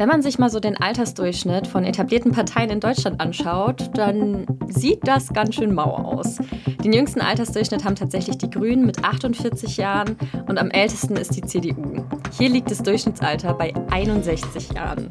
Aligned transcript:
Wenn 0.00 0.08
man 0.08 0.22
sich 0.22 0.38
mal 0.38 0.48
so 0.48 0.60
den 0.60 0.78
Altersdurchschnitt 0.78 1.66
von 1.66 1.84
etablierten 1.84 2.32
Parteien 2.32 2.70
in 2.70 2.80
Deutschland 2.80 3.20
anschaut, 3.20 3.90
dann 3.92 4.46
sieht 4.66 5.06
das 5.06 5.30
ganz 5.30 5.56
schön 5.56 5.74
mau 5.74 5.94
aus. 5.94 6.38
Den 6.82 6.94
jüngsten 6.94 7.20
Altersdurchschnitt 7.20 7.84
haben 7.84 7.96
tatsächlich 7.96 8.38
die 8.38 8.48
Grünen 8.48 8.86
mit 8.86 9.04
48 9.04 9.76
Jahren 9.76 10.16
und 10.48 10.58
am 10.58 10.70
ältesten 10.70 11.16
ist 11.16 11.36
die 11.36 11.42
CDU. 11.42 12.02
Hier 12.38 12.48
liegt 12.48 12.70
das 12.70 12.82
Durchschnittsalter 12.82 13.52
bei 13.52 13.74
61 13.90 14.72
Jahren. 14.72 15.10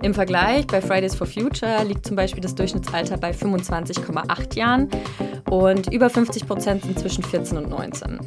Im 0.00 0.14
Vergleich 0.14 0.66
bei 0.66 0.80
Fridays 0.80 1.14
for 1.14 1.26
Future 1.26 1.84
liegt 1.84 2.06
zum 2.06 2.16
Beispiel 2.16 2.40
das 2.40 2.54
Durchschnittsalter 2.54 3.18
bei 3.18 3.32
25,8 3.32 4.56
Jahren 4.56 4.88
und 5.50 5.92
über 5.92 6.08
50 6.08 6.46
Prozent 6.46 6.84
sind 6.84 6.98
zwischen 6.98 7.24
14 7.24 7.58
und 7.58 7.68
19. 7.68 8.20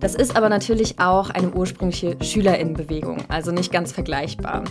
Das 0.00 0.14
ist 0.14 0.36
aber 0.36 0.48
natürlich 0.48 0.98
auch 0.98 1.30
eine 1.30 1.50
ursprüngliche 1.50 2.16
Schülerinnenbewegung, 2.20 3.18
also 3.28 3.50
nicht 3.50 3.72
ganz 3.72 3.92
vergleichbar. 3.92 4.64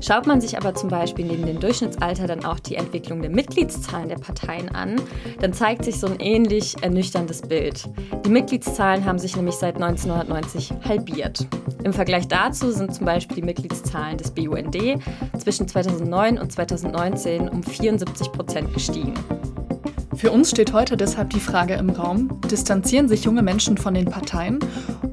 Schaut 0.00 0.26
man 0.26 0.40
sich 0.40 0.56
aber 0.56 0.74
zum 0.74 0.88
Beispiel 0.88 1.24
neben 1.24 1.46
dem 1.46 1.60
Durchschnittsalter 1.60 2.26
dann 2.26 2.44
auch 2.44 2.58
die 2.58 2.74
Entwicklung 2.74 3.22
der 3.22 3.30
Mitgliedszahlen 3.30 4.08
der 4.08 4.16
Parteien 4.16 4.68
an, 4.68 4.96
dann 5.40 5.52
zeigt 5.52 5.84
sich 5.84 6.00
so 6.00 6.06
ein 6.08 6.18
ähnlich 6.18 6.82
ernüchterndes 6.82 7.42
Bild. 7.42 7.88
Die 8.24 8.30
Mitgliedszahlen 8.30 9.04
haben 9.04 9.18
sich 9.18 9.36
nämlich 9.36 9.54
seit 9.54 9.76
1990 9.76 10.72
halbiert. 10.84 11.46
Im 11.84 11.92
Vergleich 11.92 12.28
dazu 12.28 12.70
sind 12.70 12.94
zum 12.94 13.06
Beispiel 13.06 13.36
die 13.36 13.42
Mitgliedszahlen 13.42 14.18
des 14.18 14.30
BUND 14.30 14.76
zwischen 15.38 15.68
2009 15.68 16.38
und 16.38 16.52
2019 16.52 17.48
um 17.48 17.62
74 17.62 18.32
Prozent 18.32 18.72
gestiegen. 18.74 19.14
Für 20.14 20.30
uns 20.30 20.50
steht 20.50 20.72
heute 20.72 20.96
deshalb 20.96 21.30
die 21.30 21.40
Frage 21.40 21.74
im 21.74 21.88
Raum, 21.90 22.40
distanzieren 22.42 23.08
sich 23.08 23.24
junge 23.24 23.42
Menschen 23.42 23.78
von 23.78 23.94
den 23.94 24.04
Parteien 24.04 24.58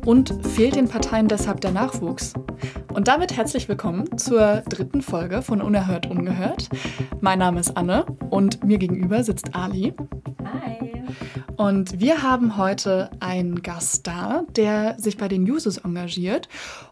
und 0.06 0.34
fehlt 0.46 0.76
den 0.76 0.90
Parteien 0.90 1.28
deshalb 1.28 1.62
der 1.62 1.72
Nachwuchs? 1.72 2.34
Und 2.94 3.08
damit 3.08 3.36
herzlich 3.36 3.70
willkommen 3.70 4.18
zur 4.18 4.62
dritten 4.68 5.02
Folge 5.02 5.42
von 5.42 5.62
Unerhört 5.62 6.08
Ungehört. 6.08 6.70
Mein 7.22 7.40
Name 7.40 7.62
ist 7.62 7.78
Anne 7.78 8.06
und 8.30 8.64
mir 8.64 8.78
gegenüber 8.78 9.24
sitzt 9.24 9.56
Ali. 9.56 9.94
Hi. 10.44 11.04
Und 11.56 12.00
wir 12.00 12.22
haben 12.22 12.58
heute 12.58 13.10
einen 13.22 13.64
Gast 13.64 14.06
da, 14.06 14.44
der 14.56 15.00
sich 15.00 15.18
bei 15.18 15.30
den 15.30 15.46
Jusos 15.46 15.78
engagiert 15.78 16.50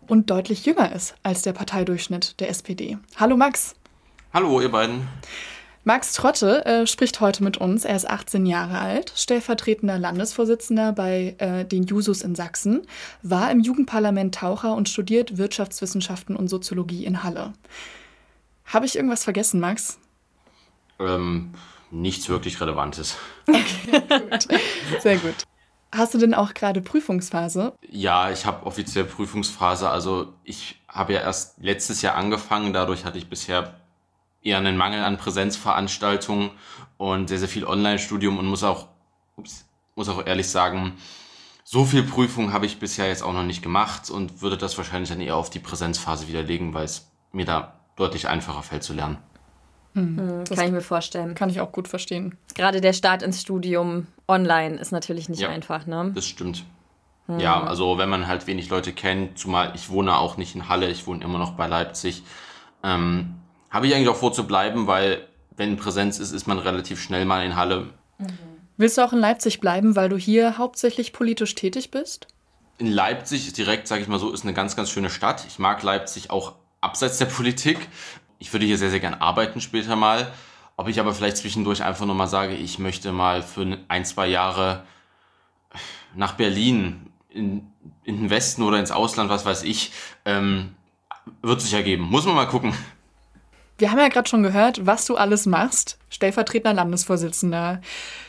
und 0.08 0.30
deutlich 0.30 0.66
jünger 0.66 0.94
ist 0.94 1.16
als 1.23 1.42
der 1.42 1.54
Parteidurchschnitt 1.54 2.39
der 2.39 2.50
SPD. 2.50 2.98
Hallo 3.17 3.36
Max. 3.36 3.76
Hallo 4.34 4.62
ihr 4.62 4.72
beiden. 4.72 5.08
Max 5.88 6.12
Trotte 6.12 6.66
äh, 6.66 6.86
spricht 6.86 7.22
heute 7.22 7.46
mit 7.46 7.56
uns. 7.56 7.86
Er 7.86 7.96
ist 7.96 8.10
18 8.10 8.46
Jahre 8.46 8.78
alt, 8.78 9.14
stellvertretender 9.16 9.98
Landesvorsitzender 9.98 10.92
bei 10.92 11.38
äh, 11.38 11.64
den 11.64 11.84
Jusos 11.84 12.24
in 12.24 12.36
Sachsen, 12.36 12.86
war 13.22 13.50
im 13.52 13.62
Jugendparlament 13.62 14.36
Taucher 14.36 14.74
und 14.74 14.90
studiert 14.90 15.38
Wirtschaftswissenschaften 15.38 16.36
und 16.36 16.50
Soziologie 16.50 17.06
in 17.06 17.24
Halle. 17.24 17.54
Habe 18.66 18.86
ich 18.86 18.98
irgendwas 18.98 19.24
vergessen, 19.24 19.62
Max? 19.62 19.98
Ähm, 21.00 21.54
nichts 21.90 22.28
wirklich 22.28 22.60
Relevantes. 22.60 23.16
Okay, 23.48 24.02
gut. 24.30 24.48
Sehr 25.02 25.18
gut. 25.20 25.36
Hast 25.96 26.14
du 26.14 26.18
denn 26.18 26.34
auch 26.34 26.54
gerade 26.54 26.82
Prüfungsphase? 26.82 27.72
Ja, 27.90 28.30
ich 28.30 28.46
habe 28.46 28.66
offiziell 28.66 29.06
Prüfungsphase. 29.06 29.90
Also 29.90 30.34
ich 30.44 30.82
habe 30.90 31.14
ja 31.14 31.22
erst 31.22 31.60
letztes 31.60 32.02
Jahr 32.02 32.16
angefangen. 32.16 32.74
Dadurch 32.74 33.06
hatte 33.06 33.18
ich 33.18 33.30
bisher 33.30 33.80
eher 34.42 34.58
einen 34.58 34.78
Mangel 34.78 35.04
an 35.04 35.18
Präsenzveranstaltungen 35.18 36.52
und 36.98 37.30
sehr, 37.30 37.40
sehr 37.40 37.48
viel 37.48 37.66
Online-Studium 37.66 38.38
und 38.38 38.46
muss 38.46 38.64
auch, 38.64 38.88
ups, 39.36 39.66
muss 39.96 40.10
auch 40.10 40.26
ehrlich 40.26 40.50
sagen, 40.50 40.94
so 41.64 41.84
viel 41.84 42.04
Prüfung 42.04 42.54
habe 42.54 42.66
ich 42.66 42.80
bisher 42.80 43.08
jetzt 43.08 43.24
auch 43.24 43.34
noch 43.34 43.44
nicht 43.44 43.62
gemacht 43.62 44.10
und 44.10 44.42
würde 44.42 44.58
das 44.58 44.78
wahrscheinlich 44.78 45.10
dann 45.10 45.20
eher 45.20 45.36
auf 45.36 45.50
die 45.50 45.60
Präsenzphase 45.60 46.28
widerlegen, 46.28 46.74
weil 46.74 46.86
es 46.86 47.12
mir 47.34 47.46
da 47.46 47.80
deutlich 47.98 48.30
einfacher 48.30 48.64
fällt 48.64 48.84
zu 48.84 48.94
lernen. 48.94 49.18
Hm, 49.94 50.44
kann 50.46 50.66
ich 50.66 50.72
mir 50.72 50.82
vorstellen. 50.82 51.36
Kann 51.36 51.50
ich 51.50 51.60
auch 51.60 51.72
gut 51.72 51.88
verstehen. 51.88 52.38
Gerade 52.54 52.82
der 52.82 52.94
Start 52.94 53.23
ins 53.23 53.42
Studium 53.42 54.08
online 54.28 54.78
ist 54.78 54.92
natürlich 54.92 55.28
nicht 55.28 55.42
ja, 55.42 55.50
einfach, 55.50 55.88
ne? 55.88 56.11
Das 56.14 56.26
stimmt. 56.26 56.64
Hm. 57.26 57.40
Ja, 57.40 57.64
also 57.64 57.98
wenn 57.98 58.08
man 58.08 58.28
halt 58.28 58.48
wenig 58.48 58.70
Leute 58.70 58.94
kennt, 58.94 59.38
zumal 59.40 59.73
ich 59.76 59.90
wohne 59.90 60.16
auch 60.17 60.38
nicht 60.38 60.56
in 60.56 60.70
Halle, 60.70 60.90
ich 60.90 61.08
wohne 61.08 61.23
immer 61.23 61.40
noch 61.40 61.54
bei 61.54 61.67
Leipzig, 61.67 62.23
ähm, 62.84 63.36
habe 63.77 63.86
ich 63.86 63.93
eigentlich 63.93 64.10
auch 64.10 64.17
vor 64.17 64.33
zu 64.33 64.48
bleiben, 64.48 64.88
weil 64.88 65.27
wenn 65.55 65.77
Präsenz 65.77 66.17
ist, 66.17 66.32
ist 66.32 66.48
man 66.48 66.58
relativ 66.58 66.99
schnell 66.99 67.26
mal 67.26 67.45
in 67.45 67.55
Halle. 67.55 67.93
Mhm. 68.17 68.27
Willst 68.76 68.98
du 68.98 69.05
auch 69.05 69.14
in 69.14 69.20
Leipzig 69.20 69.60
bleiben, 69.60 69.95
weil 69.95 70.10
du 70.10 70.17
hier 70.17 70.58
hauptsächlich 70.58 71.14
politisch 71.14 71.54
tätig 71.54 71.92
bist? 71.92 72.26
In 72.80 72.87
Leipzig 72.87 73.54
direkt, 73.54 73.87
sage 73.87 74.02
ich 74.02 74.08
mal 74.08 74.17
so, 74.17 74.32
ist 74.32 74.43
eine 74.43 74.55
ganz, 74.55 74.76
ganz 74.76 74.89
schöne 74.89 75.11
Stadt. 75.11 75.45
Ich 75.48 75.60
mag 75.60 75.83
Leipzig 75.83 76.32
auch 76.32 76.55
abseits 76.82 77.20
der 77.20 77.26
Politik. 77.37 77.77
Ich 78.39 78.52
würde 78.52 78.66
hier 78.66 78.80
sehr, 78.80 78.89
sehr 78.89 78.99
gern 78.99 79.14
arbeiten 79.14 79.61
später 79.61 79.95
mal. 79.95 80.32
Ob 80.76 80.87
ich 80.87 80.99
aber 80.99 81.14
vielleicht 81.14 81.37
zwischendurch 81.37 81.83
einfach 81.83 82.08
nur 82.08 82.16
mal 82.16 82.26
sage, 82.26 82.55
ich 82.55 82.80
möchte 82.80 83.11
mal 83.11 83.43
für 83.43 83.77
ein, 83.89 84.05
zwei 84.05 84.26
Jahre 84.26 84.86
nach 86.16 86.33
Berlin, 86.33 87.11
in, 87.30 87.67
in 88.04 88.21
den 88.21 88.30
Westen 88.32 88.64
oder 88.64 88.80
ins 88.80 88.89
Ausland, 88.89 89.30
was 89.30 89.45
weiß 89.45 89.61
ich, 89.61 89.92
ähm, 90.26 90.73
wird 91.43 91.61
sich 91.61 91.76
ergeben. 91.76 92.05
Muss 92.05 92.26
man 92.26 92.33
mal 92.33 92.48
gucken. 92.48 92.73
Wir 93.77 93.92
haben 93.92 93.99
ja 93.99 94.08
gerade 94.08 94.27
schon 94.27 94.42
gehört, 94.42 94.86
was 94.86 95.05
du 95.05 95.17
alles 95.17 95.45
machst. 95.45 95.99
Stellvertretender 96.10 96.73
Landesvorsitzender, 96.73 97.82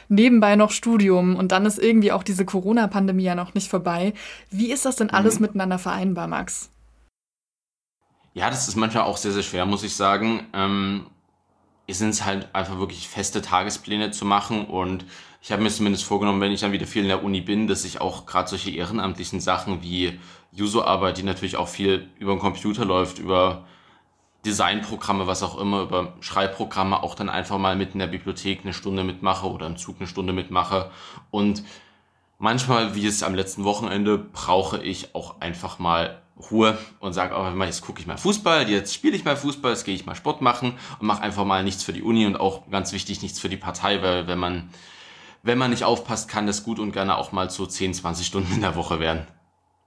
nebenbei 0.09 0.57
noch 0.57 0.71
Studium 0.71 1.37
und 1.37 1.53
dann 1.53 1.65
ist 1.65 1.79
irgendwie 1.79 2.13
auch 2.13 2.23
diese 2.23 2.45
Corona-Pandemie 2.45 3.25
ja 3.25 3.35
noch 3.35 3.55
nicht 3.55 3.71
vorbei. 3.71 4.13
Wie 4.51 4.71
ist 4.71 4.85
das 4.85 4.97
denn 4.97 5.11
alles 5.11 5.37
mhm. 5.37 5.47
miteinander 5.47 5.79
vereinbar, 5.79 6.27
Max? 6.27 6.71
Ja, 8.35 8.51
das 8.51 8.69
ist 8.69 8.77
manchmal 8.77 9.05
auch 9.05 9.17
sehr, 9.17 9.33
sehr 9.33 9.43
schwer, 9.43 9.65
muss 9.65 9.83
ich 9.83 9.97
sagen. 9.97 10.47
Ähm, 10.53 11.07
es 11.87 11.99
sind 11.99 12.25
halt 12.25 12.55
einfach 12.55 12.79
wirklich 12.79 13.09
feste 13.09 13.41
Tagespläne 13.41 14.11
zu 14.11 14.27
machen 14.27 14.67
und 14.67 15.07
ich 15.41 15.51
habe 15.51 15.63
mir 15.63 15.71
zumindest 15.71 16.05
vorgenommen, 16.05 16.41
wenn 16.41 16.53
ich 16.53 16.61
dann 16.61 16.73
wieder 16.73 16.87
viel 16.87 17.03
in 17.03 17.09
der 17.09 17.25
Uni 17.25 17.41
bin, 17.41 17.69
dass 17.69 17.87
ich 17.87 18.03
auch 18.03 18.27
gerade 18.27 18.51
solche 18.51 18.71
ehrenamtlichen 18.71 19.41
Sachen 19.41 19.83
wie 19.83 20.19
User-Arbeit, 20.59 21.17
die 21.17 21.23
natürlich 21.23 21.57
auch 21.57 21.69
viel 21.69 22.09
über 22.19 22.33
den 22.33 22.41
Computer 22.41 22.85
läuft, 22.85 23.19
über 23.19 23.65
Designprogramme, 24.49 25.27
was 25.27 25.43
auch 25.43 25.59
immer, 25.59 25.83
über 25.83 26.15
Schreibprogramme 26.21 27.03
auch 27.03 27.15
dann 27.15 27.29
einfach 27.29 27.59
mal 27.59 27.77
mit 27.77 27.93
in 27.93 27.99
der 27.99 28.07
Bibliothek 28.07 28.61
eine 28.63 28.73
Stunde 28.73 29.05
mitmache 29.05 29.47
oder 29.47 29.67
im 29.67 29.77
Zug 29.77 29.97
eine 29.99 30.09
Stunde 30.09 30.33
mitmache. 30.33 30.91
Und 31.31 31.63
manchmal, 32.39 32.95
wie 32.95 33.07
es 33.07 33.23
am 33.23 33.35
letzten 33.35 33.65
Wochenende, 33.65 34.19
brauche 34.19 34.83
ich 34.83 35.15
auch 35.15 35.41
einfach 35.41 35.79
mal 35.79 36.23
Ruhe 36.51 36.79
und 37.01 37.13
sage 37.13 37.37
auch 37.37 37.53
mal, 37.53 37.67
jetzt 37.67 37.83
gucke 37.83 38.01
ich 38.01 38.07
mal 38.07 38.17
Fußball, 38.17 38.69
jetzt 38.71 38.95
spiele 38.95 39.17
ich 39.17 39.25
mal 39.25 39.37
Fußball, 39.37 39.73
jetzt 39.73 39.85
gehe 39.85 39.95
ich 39.95 40.07
mal 40.07 40.15
Sport 40.15 40.41
machen 40.41 40.75
und 41.01 41.07
mache 41.07 41.23
einfach 41.23 41.45
mal 41.45 41.65
nichts 41.65 41.83
für 41.83 41.93
die 41.93 42.03
Uni 42.03 42.27
und 42.27 42.37
auch 42.37 42.71
ganz 42.71 42.93
wichtig, 42.93 43.23
nichts 43.23 43.41
für 43.41 43.49
die 43.49 43.57
Partei, 43.57 44.03
weil 44.03 44.29
wenn 44.29 44.39
man, 44.39 44.71
wenn 45.43 45.59
man 45.59 45.71
nicht 45.71 45.85
aufpasst, 45.85 46.29
kann 46.29 46.47
das 46.47 46.63
gut 46.63 46.79
und 46.79 46.93
gerne 46.93 47.19
auch 47.19 47.33
mal 47.33 47.51
so 47.51 47.67
10, 47.67 47.95
20 47.95 48.27
Stunden 48.27 48.55
in 48.55 48.61
der 48.61 48.77
Woche 48.77 49.01
werden. 49.01 49.27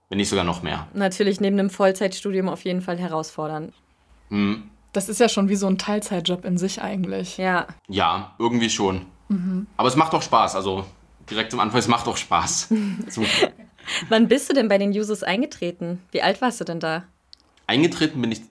Wenn 0.08 0.18
nicht 0.18 0.28
sogar 0.28 0.44
noch 0.44 0.62
mehr. 0.62 0.88
Natürlich 0.92 1.40
neben 1.40 1.58
einem 1.58 1.70
Vollzeitstudium 1.70 2.50
auf 2.50 2.64
jeden 2.64 2.82
Fall 2.82 2.98
herausfordernd. 2.98 3.72
Hm. 4.32 4.70
Das 4.92 5.08
ist 5.08 5.20
ja 5.20 5.28
schon 5.28 5.48
wie 5.48 5.56
so 5.56 5.66
ein 5.66 5.78
Teilzeitjob 5.78 6.44
in 6.44 6.58
sich 6.58 6.82
eigentlich. 6.82 7.36
Ja. 7.36 7.66
Ja, 7.88 8.34
irgendwie 8.38 8.70
schon. 8.70 9.06
Mhm. 9.28 9.66
Aber 9.76 9.88
es 9.88 9.96
macht 9.96 10.14
auch 10.14 10.22
Spaß. 10.22 10.56
Also 10.56 10.84
direkt 11.30 11.52
am 11.52 11.60
Anfang, 11.60 11.78
es 11.78 11.88
macht 11.88 12.08
auch 12.08 12.16
Spaß. 12.16 12.68
Wann 14.08 14.28
bist 14.28 14.48
du 14.48 14.54
denn 14.54 14.68
bei 14.68 14.78
den 14.78 14.92
Jusos 14.92 15.22
eingetreten? 15.22 16.00
Wie 16.10 16.22
alt 16.22 16.40
warst 16.40 16.60
du 16.60 16.64
denn 16.64 16.80
da? 16.80 17.04
Eingetreten 17.66 18.20
bin 18.20 18.32
ich 18.32 18.42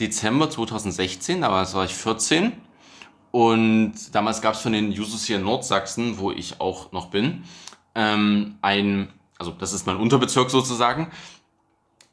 Dezember 0.00 0.50
2016, 0.50 1.42
da 1.42 1.50
war 1.50 1.84
ich 1.84 1.94
14. 1.94 2.52
Und 3.30 4.14
damals 4.14 4.40
gab 4.40 4.54
es 4.54 4.60
von 4.60 4.72
den 4.72 4.92
Jusos 4.92 5.24
hier 5.24 5.36
in 5.36 5.42
Nordsachsen, 5.42 6.18
wo 6.18 6.30
ich 6.30 6.60
auch 6.60 6.92
noch 6.92 7.06
bin, 7.06 7.44
ähm, 7.94 8.56
ein, 8.62 9.08
also 9.38 9.50
das 9.52 9.72
ist 9.72 9.86
mein 9.86 9.96
Unterbezirk 9.96 10.50
sozusagen, 10.50 11.10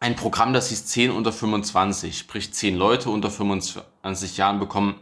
ein 0.01 0.15
Programm, 0.15 0.51
das 0.51 0.69
hieß 0.69 0.87
10 0.87 1.11
unter 1.11 1.31
25, 1.31 2.17
sprich 2.17 2.53
10 2.53 2.75
Leute 2.75 3.09
unter 3.09 3.29
25 3.29 4.35
Jahren 4.35 4.59
bekommen, 4.59 4.95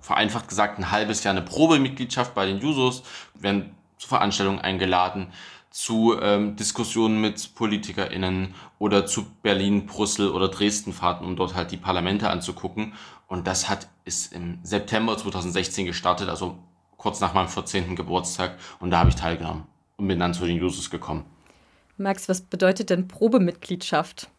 vereinfacht 0.00 0.48
gesagt, 0.48 0.78
ein 0.78 0.92
halbes 0.92 1.24
Jahr 1.24 1.34
eine 1.34 1.44
Probemitgliedschaft 1.44 2.32
bei 2.34 2.46
den 2.46 2.58
Jusos, 2.58 3.02
werden 3.34 3.74
zu 3.98 4.06
Veranstaltungen 4.06 4.60
eingeladen, 4.60 5.32
zu 5.70 6.16
ähm, 6.20 6.54
Diskussionen 6.54 7.20
mit 7.20 7.54
PolitikerInnen 7.56 8.54
oder 8.78 9.04
zu 9.04 9.26
Berlin, 9.42 9.86
Brüssel 9.86 10.30
oder 10.30 10.48
Dresden 10.48 10.92
fahrten, 10.92 11.24
um 11.24 11.34
dort 11.34 11.54
halt 11.54 11.72
die 11.72 11.76
Parlamente 11.76 12.30
anzugucken. 12.30 12.94
Und 13.26 13.48
das 13.48 13.68
hat 13.68 13.88
ist 14.04 14.32
im 14.32 14.60
September 14.62 15.18
2016 15.18 15.86
gestartet, 15.86 16.28
also 16.28 16.56
kurz 16.96 17.20
nach 17.20 17.34
meinem 17.34 17.48
14. 17.48 17.96
Geburtstag. 17.96 18.56
Und 18.78 18.90
da 18.92 19.00
habe 19.00 19.10
ich 19.10 19.16
teilgenommen 19.16 19.64
und 19.96 20.06
bin 20.06 20.20
dann 20.20 20.32
zu 20.32 20.46
den 20.46 20.56
Jusos 20.56 20.88
gekommen. 20.88 21.24
Max, 21.96 22.28
was 22.28 22.42
bedeutet 22.42 22.90
denn 22.90 23.08
Probemitgliedschaft? 23.08 24.30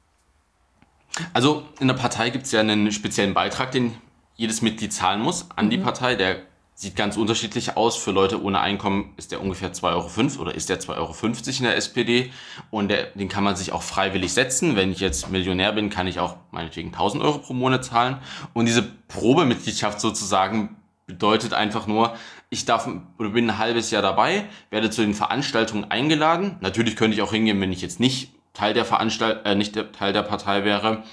Also 1.33 1.63
in 1.79 1.87
der 1.87 1.95
Partei 1.95 2.29
gibt 2.29 2.45
es 2.45 2.51
ja 2.51 2.59
einen 2.59 2.91
speziellen 2.91 3.33
Beitrag, 3.33 3.71
den 3.71 3.95
jedes 4.35 4.61
Mitglied 4.61 4.93
zahlen 4.93 5.21
muss 5.21 5.47
an 5.55 5.65
mhm. 5.65 5.69
die 5.71 5.77
Partei. 5.79 6.15
Der 6.15 6.43
sieht 6.75 6.95
ganz 6.95 7.17
unterschiedlich 7.17 7.75
aus. 7.75 7.97
Für 7.97 8.11
Leute 8.11 8.41
ohne 8.41 8.59
Einkommen 8.59 9.13
ist 9.17 9.31
der 9.31 9.41
ungefähr 9.41 9.73
2,05 9.73 9.83
Euro 9.83 10.41
oder 10.41 10.55
ist 10.55 10.69
der 10.69 10.79
2,50 10.79 10.97
Euro 10.97 11.15
in 11.57 11.63
der 11.63 11.75
SPD. 11.75 12.31
Und 12.69 12.89
der, 12.89 13.07
den 13.07 13.29
kann 13.29 13.43
man 13.43 13.55
sich 13.55 13.71
auch 13.71 13.81
freiwillig 13.81 14.31
setzen. 14.31 14.75
Wenn 14.75 14.91
ich 14.91 14.99
jetzt 14.99 15.29
Millionär 15.31 15.73
bin, 15.73 15.89
kann 15.89 16.05
ich 16.05 16.19
auch 16.19 16.37
meinetwegen 16.51 16.89
1000 16.89 17.23
Euro 17.23 17.39
pro 17.39 17.53
Monat 17.53 17.83
zahlen. 17.83 18.17
Und 18.53 18.67
diese 18.67 18.83
Probemitgliedschaft 18.83 19.99
sozusagen 19.99 20.77
bedeutet 21.07 21.53
einfach 21.53 21.87
nur, 21.87 22.15
ich 22.49 22.65
darf 22.65 22.87
oder 23.17 23.29
bin 23.29 23.49
ein 23.49 23.57
halbes 23.57 23.91
Jahr 23.91 24.01
dabei, 24.01 24.45
werde 24.69 24.89
zu 24.89 25.01
den 25.01 25.15
Veranstaltungen 25.15 25.89
eingeladen. 25.89 26.57
Natürlich 26.61 26.95
könnte 26.95 27.15
ich 27.15 27.23
auch 27.23 27.31
hingehen, 27.31 27.59
wenn 27.59 27.71
ich 27.71 27.81
jetzt 27.81 27.99
nicht 27.99 28.36
Teil 28.57 28.73
der 28.73 28.85
Veranstalt 28.85 29.45
äh, 29.45 29.53
nicht 29.53 29.75
der, 29.75 29.91
Teil 29.91 30.13
der 30.13 30.23
Partei 30.23 30.63
wäre. 30.63 31.03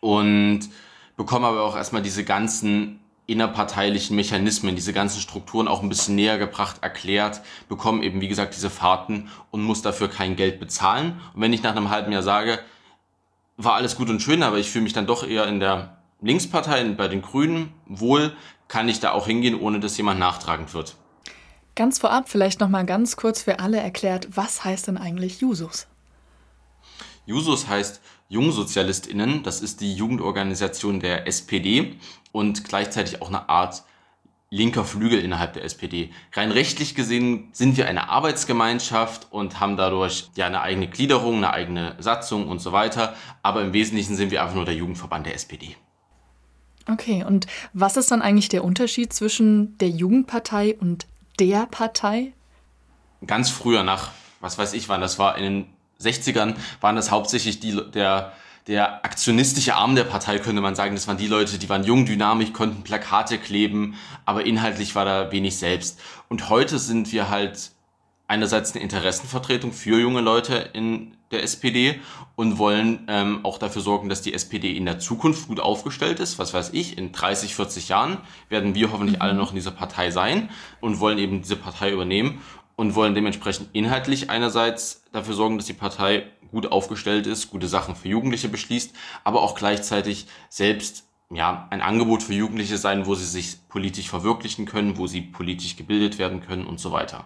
Und 0.00 0.60
bekomme 1.16 1.46
aber 1.46 1.62
auch 1.62 1.74
erstmal 1.74 2.02
diese 2.02 2.22
ganzen 2.22 3.00
innerparteilichen 3.26 4.14
Mechanismen, 4.14 4.76
diese 4.76 4.92
ganzen 4.92 5.20
Strukturen 5.20 5.68
auch 5.68 5.82
ein 5.82 5.88
bisschen 5.88 6.14
näher 6.14 6.38
gebracht, 6.38 6.82
erklärt, 6.82 7.40
bekommen 7.68 8.02
eben, 8.02 8.20
wie 8.20 8.28
gesagt, 8.28 8.54
diese 8.54 8.70
Fahrten 8.70 9.30
und 9.50 9.62
muss 9.62 9.82
dafür 9.82 10.08
kein 10.08 10.36
Geld 10.36 10.60
bezahlen. 10.60 11.20
Und 11.34 11.40
wenn 11.40 11.52
ich 11.52 11.62
nach 11.62 11.74
einem 11.74 11.90
halben 11.90 12.12
Jahr 12.12 12.22
sage, 12.22 12.58
war 13.56 13.74
alles 13.74 13.96
gut 13.96 14.08
und 14.10 14.20
schön, 14.20 14.42
aber 14.42 14.58
ich 14.58 14.70
fühle 14.70 14.84
mich 14.84 14.92
dann 14.92 15.06
doch 15.06 15.26
eher 15.26 15.46
in 15.46 15.60
der 15.60 15.98
Linkspartei, 16.20 16.84
bei 16.90 17.08
den 17.08 17.22
Grünen 17.22 17.72
wohl, 17.86 18.34
kann 18.68 18.88
ich 18.88 19.00
da 19.00 19.12
auch 19.12 19.26
hingehen, 19.26 19.58
ohne 19.58 19.80
dass 19.80 19.96
jemand 19.96 20.20
nachtragend 20.20 20.74
wird. 20.74 20.96
Ganz 21.74 21.98
vorab 21.98 22.28
vielleicht 22.28 22.60
nochmal 22.60 22.84
ganz 22.84 23.16
kurz 23.16 23.42
für 23.42 23.60
alle 23.60 23.78
erklärt, 23.78 24.28
was 24.36 24.64
heißt 24.64 24.88
denn 24.88 24.98
eigentlich 24.98 25.40
Jusos? 25.40 25.86
Jusos 27.28 27.68
heißt 27.68 28.00
JungsozialistInnen, 28.30 29.42
das 29.42 29.60
ist 29.60 29.82
die 29.82 29.92
Jugendorganisation 29.92 30.98
der 30.98 31.26
SPD 31.26 31.96
und 32.32 32.64
gleichzeitig 32.64 33.20
auch 33.20 33.28
eine 33.28 33.50
Art 33.50 33.82
linker 34.48 34.82
Flügel 34.82 35.20
innerhalb 35.20 35.52
der 35.52 35.64
SPD. 35.64 36.10
Rein 36.32 36.50
rechtlich 36.50 36.94
gesehen 36.94 37.50
sind 37.52 37.76
wir 37.76 37.86
eine 37.86 38.08
Arbeitsgemeinschaft 38.08 39.26
und 39.30 39.60
haben 39.60 39.76
dadurch 39.76 40.30
ja 40.36 40.46
eine 40.46 40.62
eigene 40.62 40.88
Gliederung, 40.88 41.36
eine 41.36 41.52
eigene 41.52 41.96
Satzung 41.98 42.48
und 42.48 42.60
so 42.60 42.72
weiter. 42.72 43.14
Aber 43.42 43.60
im 43.60 43.74
Wesentlichen 43.74 44.16
sind 44.16 44.30
wir 44.30 44.40
einfach 44.40 44.54
nur 44.54 44.64
der 44.64 44.74
Jugendverband 44.74 45.26
der 45.26 45.34
SPD. 45.34 45.76
Okay, 46.90 47.24
und 47.24 47.46
was 47.74 47.98
ist 47.98 48.10
dann 48.10 48.22
eigentlich 48.22 48.48
der 48.48 48.64
Unterschied 48.64 49.12
zwischen 49.12 49.76
der 49.76 49.90
Jugendpartei 49.90 50.78
und 50.80 51.06
der 51.38 51.66
Partei? 51.66 52.32
Ganz 53.26 53.50
früher 53.50 53.82
nach, 53.82 54.12
was 54.40 54.56
weiß 54.56 54.72
ich 54.72 54.88
wann, 54.88 55.02
das 55.02 55.18
war 55.18 55.36
in 55.36 55.44
den 55.44 55.77
60ern, 56.02 56.54
waren 56.80 56.96
das 56.96 57.10
hauptsächlich 57.10 57.60
die, 57.60 57.80
der 57.92 58.32
der 58.68 59.02
aktionistische 59.02 59.74
Arm 59.74 59.94
der 59.94 60.04
Partei, 60.04 60.38
könnte 60.38 60.60
man 60.60 60.74
sagen. 60.74 60.94
Das 60.94 61.08
waren 61.08 61.16
die 61.16 61.26
Leute, 61.26 61.58
die 61.58 61.68
waren 61.70 61.84
jung, 61.84 62.04
dynamisch, 62.04 62.52
konnten 62.52 62.84
Plakate 62.84 63.38
kleben, 63.38 63.94
aber 64.26 64.44
inhaltlich 64.44 64.94
war 64.94 65.06
da 65.06 65.32
wenig 65.32 65.56
selbst. 65.56 65.98
Und 66.28 66.50
heute 66.50 66.78
sind 66.78 67.10
wir 67.10 67.30
halt 67.30 67.70
einerseits 68.28 68.74
eine 68.74 68.82
Interessenvertretung 68.82 69.72
für 69.72 69.98
junge 69.98 70.20
Leute 70.20 70.68
in 70.74 71.16
der 71.30 71.42
SPD 71.42 71.98
und 72.36 72.58
wollen 72.58 73.06
ähm, 73.08 73.44
auch 73.44 73.58
dafür 73.58 73.82
sorgen, 73.82 74.08
dass 74.08 74.22
die 74.22 74.34
SPD 74.34 74.76
in 74.76 74.84
der 74.84 74.98
Zukunft 74.98 75.48
gut 75.48 75.60
aufgestellt 75.60 76.20
ist. 76.20 76.38
Was 76.38 76.54
weiß 76.54 76.70
ich, 76.72 76.96
in 76.98 77.12
30, 77.12 77.54
40 77.54 77.88
Jahren 77.88 78.18
werden 78.48 78.74
wir 78.74 78.92
hoffentlich 78.92 79.16
mhm. 79.16 79.22
alle 79.22 79.34
noch 79.34 79.50
in 79.50 79.56
dieser 79.56 79.70
Partei 79.70 80.10
sein 80.10 80.50
und 80.80 81.00
wollen 81.00 81.18
eben 81.18 81.42
diese 81.42 81.56
Partei 81.56 81.90
übernehmen 81.90 82.40
und 82.78 82.94
wollen 82.94 83.16
dementsprechend 83.16 83.70
inhaltlich 83.72 84.30
einerseits 84.30 85.02
dafür 85.10 85.34
sorgen, 85.34 85.58
dass 85.58 85.66
die 85.66 85.72
Partei 85.72 86.26
gut 86.52 86.70
aufgestellt 86.70 87.26
ist, 87.26 87.50
gute 87.50 87.66
Sachen 87.66 87.96
für 87.96 88.06
Jugendliche 88.06 88.48
beschließt, 88.48 88.94
aber 89.24 89.42
auch 89.42 89.56
gleichzeitig 89.56 90.28
selbst 90.48 91.04
ja, 91.28 91.66
ein 91.70 91.82
Angebot 91.82 92.22
für 92.22 92.34
Jugendliche 92.34 92.78
sein, 92.78 93.06
wo 93.06 93.16
sie 93.16 93.24
sich 93.24 93.68
politisch 93.68 94.08
verwirklichen 94.08 94.64
können, 94.64 94.96
wo 94.96 95.08
sie 95.08 95.22
politisch 95.22 95.76
gebildet 95.76 96.20
werden 96.20 96.40
können 96.40 96.66
und 96.66 96.78
so 96.78 96.92
weiter. 96.92 97.24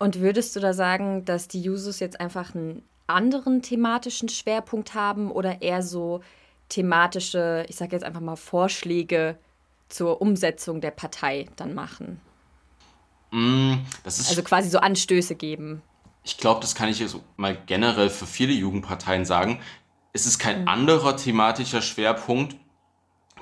Und 0.00 0.18
würdest 0.18 0.56
du 0.56 0.60
da 0.60 0.72
sagen, 0.72 1.24
dass 1.24 1.46
die 1.46 1.62
Jusos 1.62 2.00
jetzt 2.00 2.20
einfach 2.20 2.56
einen 2.56 2.82
anderen 3.06 3.62
thematischen 3.62 4.28
Schwerpunkt 4.28 4.94
haben 4.94 5.30
oder 5.30 5.62
eher 5.62 5.84
so 5.84 6.22
thematische, 6.68 7.64
ich 7.68 7.76
sage 7.76 7.92
jetzt 7.92 8.04
einfach 8.04 8.20
mal 8.20 8.34
Vorschläge 8.34 9.38
zur 9.88 10.20
Umsetzung 10.20 10.80
der 10.80 10.90
Partei 10.90 11.46
dann 11.54 11.72
machen? 11.72 12.20
Mm, 13.30 13.74
also 14.04 14.42
quasi 14.42 14.70
so 14.70 14.78
Anstöße 14.78 15.34
geben 15.34 15.82
ich 16.22 16.36
glaube, 16.36 16.60
das 16.60 16.74
kann 16.74 16.88
ich 16.88 16.98
jetzt 16.98 17.16
mal 17.36 17.56
generell 17.66 18.10
für 18.10 18.26
viele 18.26 18.52
Jugendparteien 18.52 19.24
sagen. 19.24 19.60
Es 20.12 20.26
ist 20.26 20.38
kein 20.38 20.62
mhm. 20.62 20.68
anderer 20.68 21.16
thematischer 21.16 21.82
Schwerpunkt. 21.82 22.56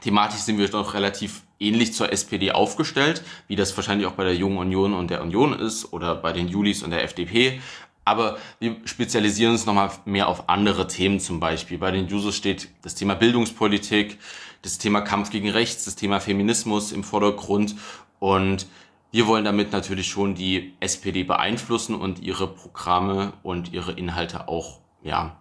Thematisch 0.00 0.40
sind 0.40 0.58
wir 0.58 0.68
doch 0.68 0.94
relativ 0.94 1.42
ähnlich 1.58 1.92
zur 1.92 2.12
SPD 2.12 2.52
aufgestellt, 2.52 3.22
wie 3.48 3.56
das 3.56 3.76
wahrscheinlich 3.76 4.06
auch 4.06 4.12
bei 4.12 4.24
der 4.24 4.36
Jungen 4.36 4.58
Union 4.58 4.94
und 4.94 5.10
der 5.10 5.22
Union 5.22 5.58
ist 5.58 5.92
oder 5.92 6.14
bei 6.14 6.32
den 6.32 6.46
Julis 6.46 6.84
und 6.84 6.90
der 6.90 7.02
FDP. 7.02 7.60
Aber 8.04 8.38
wir 8.60 8.76
spezialisieren 8.84 9.52
uns 9.52 9.66
nochmal 9.66 9.90
mehr 10.04 10.28
auf 10.28 10.48
andere 10.48 10.86
Themen 10.86 11.18
zum 11.20 11.40
Beispiel. 11.40 11.78
Bei 11.78 11.90
den 11.90 12.06
Jusos 12.06 12.36
steht 12.36 12.68
das 12.82 12.94
Thema 12.94 13.14
Bildungspolitik, 13.14 14.18
das 14.62 14.78
Thema 14.78 15.00
Kampf 15.00 15.30
gegen 15.30 15.50
Rechts, 15.50 15.84
das 15.84 15.96
Thema 15.96 16.20
Feminismus 16.20 16.92
im 16.92 17.02
Vordergrund. 17.02 17.74
Und 18.20 18.66
wir 19.10 19.26
wollen 19.26 19.44
damit 19.44 19.72
natürlich 19.72 20.08
schon 20.08 20.34
die 20.34 20.74
SPD 20.80 21.24
beeinflussen 21.24 21.94
und 21.94 22.20
ihre 22.20 22.46
Programme 22.46 23.32
und 23.42 23.72
ihre 23.72 23.92
Inhalte 23.92 24.48
auch, 24.48 24.80
ja, 25.02 25.36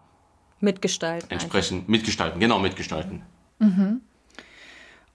mitgestalten. 0.60 1.30
Entsprechend 1.30 1.80
einfach. 1.80 1.90
mitgestalten, 1.90 2.40
genau, 2.40 2.60
mitgestalten. 2.60 3.24
Mhm. 3.60 4.02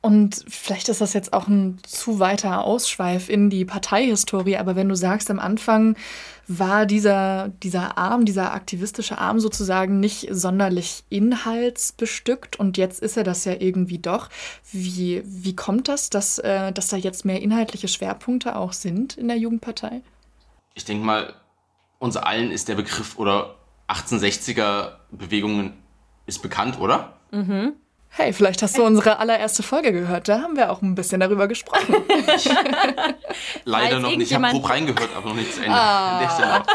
Und 0.02 0.44
vielleicht 0.48 0.88
ist 0.88 1.00
das 1.00 1.12
jetzt 1.12 1.32
auch 1.32 1.46
ein 1.46 1.78
zu 1.84 2.18
weiter 2.18 2.64
Ausschweif 2.64 3.28
in 3.28 3.50
die 3.50 3.64
Parteihistorie, 3.64 4.56
aber 4.56 4.74
wenn 4.74 4.88
du 4.88 4.96
sagst, 4.96 5.30
am 5.30 5.38
Anfang 5.38 5.96
war 6.48 6.86
dieser, 6.86 7.50
dieser 7.62 7.96
Arm, 7.96 8.24
dieser 8.24 8.52
aktivistische 8.52 9.18
Arm 9.18 9.38
sozusagen 9.38 10.00
nicht 10.00 10.26
sonderlich 10.28 11.04
inhaltsbestückt 11.08 12.58
und 12.58 12.78
jetzt 12.78 13.00
ist 13.00 13.16
er 13.16 13.22
das 13.22 13.44
ja 13.44 13.54
irgendwie 13.60 14.00
doch. 14.00 14.28
Wie, 14.72 15.22
wie 15.24 15.54
kommt 15.54 15.86
das, 15.86 16.10
dass, 16.10 16.40
äh, 16.40 16.72
dass 16.72 16.88
da 16.88 16.96
jetzt 16.96 17.24
mehr 17.24 17.40
inhaltliche 17.40 17.86
Schwerpunkte 17.86 18.56
auch 18.56 18.72
sind 18.72 19.16
in 19.16 19.28
der 19.28 19.38
Jugendpartei? 19.38 20.02
Ich 20.74 20.84
denke 20.84 21.06
mal, 21.06 21.32
uns 22.00 22.16
allen 22.16 22.50
ist 22.50 22.68
der 22.68 22.74
Begriff 22.74 23.18
oder 23.18 23.54
1860er 23.88 24.94
Bewegungen 25.12 25.74
ist 26.26 26.42
bekannt, 26.42 26.80
oder? 26.80 27.20
Mhm. 27.30 27.74
Hey, 28.14 28.32
vielleicht 28.34 28.62
hast 28.62 28.76
du 28.76 28.84
unsere 28.84 29.18
allererste 29.18 29.62
Folge 29.62 29.90
gehört. 29.90 30.28
Da 30.28 30.42
haben 30.42 30.54
wir 30.56 30.70
auch 30.70 30.82
ein 30.82 30.94
bisschen 30.94 31.20
darüber 31.20 31.48
gesprochen. 31.48 31.96
Leider 33.64 34.00
noch 34.00 34.10
nicht. 34.14 34.30
Ich 34.30 34.34
habe 34.34 34.48
grob 34.48 34.68
reingehört, 34.68 35.08
aber 35.16 35.30
noch 35.30 35.36
nicht 35.36 35.54
zu 35.54 35.60
Ende. 35.62 35.74
Ah. 35.74 36.62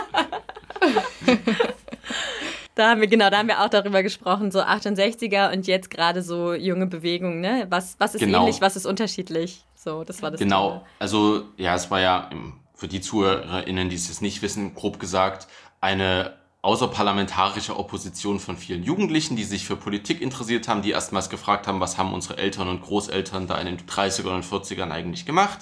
Da 2.75 2.92
haben 2.92 3.01
wir, 3.01 3.07
genau, 3.07 3.31
da 3.31 3.39
haben 3.39 3.48
wir 3.48 3.60
auch 3.60 3.69
darüber 3.69 4.04
gesprochen, 4.04 4.51
so 4.51 4.62
68er 4.62 5.51
und 5.51 5.65
jetzt 5.65 5.89
gerade 5.89 6.22
so 6.22 6.53
junge 6.53 6.86
Bewegungen, 6.86 7.41
ne? 7.41 7.65
Was, 7.72 7.96
was 7.98 8.13
ist 8.13 8.20
genau. 8.20 8.41
ähnlich, 8.41 8.62
was 8.62 8.75
ist 8.75 8.86
unterschiedlich? 8.86 9.65
So, 9.74 10.03
das 10.03 10.22
war 10.22 10.29
das 10.29 10.39
Genau, 10.39 10.70
Thema. 10.70 10.86
also 11.00 11.46
ja, 11.58 11.74
es 11.74 11.89
war 11.89 12.01
ja 12.01 12.29
für 12.75 12.88
die 12.88 13.01
ZuhörerInnen, 13.01 13.89
die 13.89 13.96
es 13.96 14.10
jetzt 14.10 14.22
nicht 14.22 14.44
wissen, 14.44 14.75
grob 14.75 15.00
gesagt, 15.00 15.48
eine 15.82 16.37
außerparlamentarische 16.62 17.78
Opposition 17.78 18.40
von 18.40 18.58
vielen 18.58 18.84
Jugendlichen, 18.84 19.36
die 19.36 19.44
sich 19.44 19.66
für 19.66 19.76
Politik 19.76 20.22
interessiert 20.22 20.68
haben, 20.68 20.82
die 20.82 20.92
erstmals 20.92 21.30
gefragt 21.30 21.68
haben, 21.68 21.80
was 21.80 21.98
haben 21.98 22.14
unsere 22.14 22.38
Eltern 22.38 22.68
und 22.68 22.82
Großeltern 22.82 23.48
da 23.48 23.58
in 23.60 23.68
den 23.68 23.78
30ern 23.78 24.36
und 24.36 24.46
40ern 24.46 24.92
eigentlich 24.92 25.26
gemacht 25.26 25.60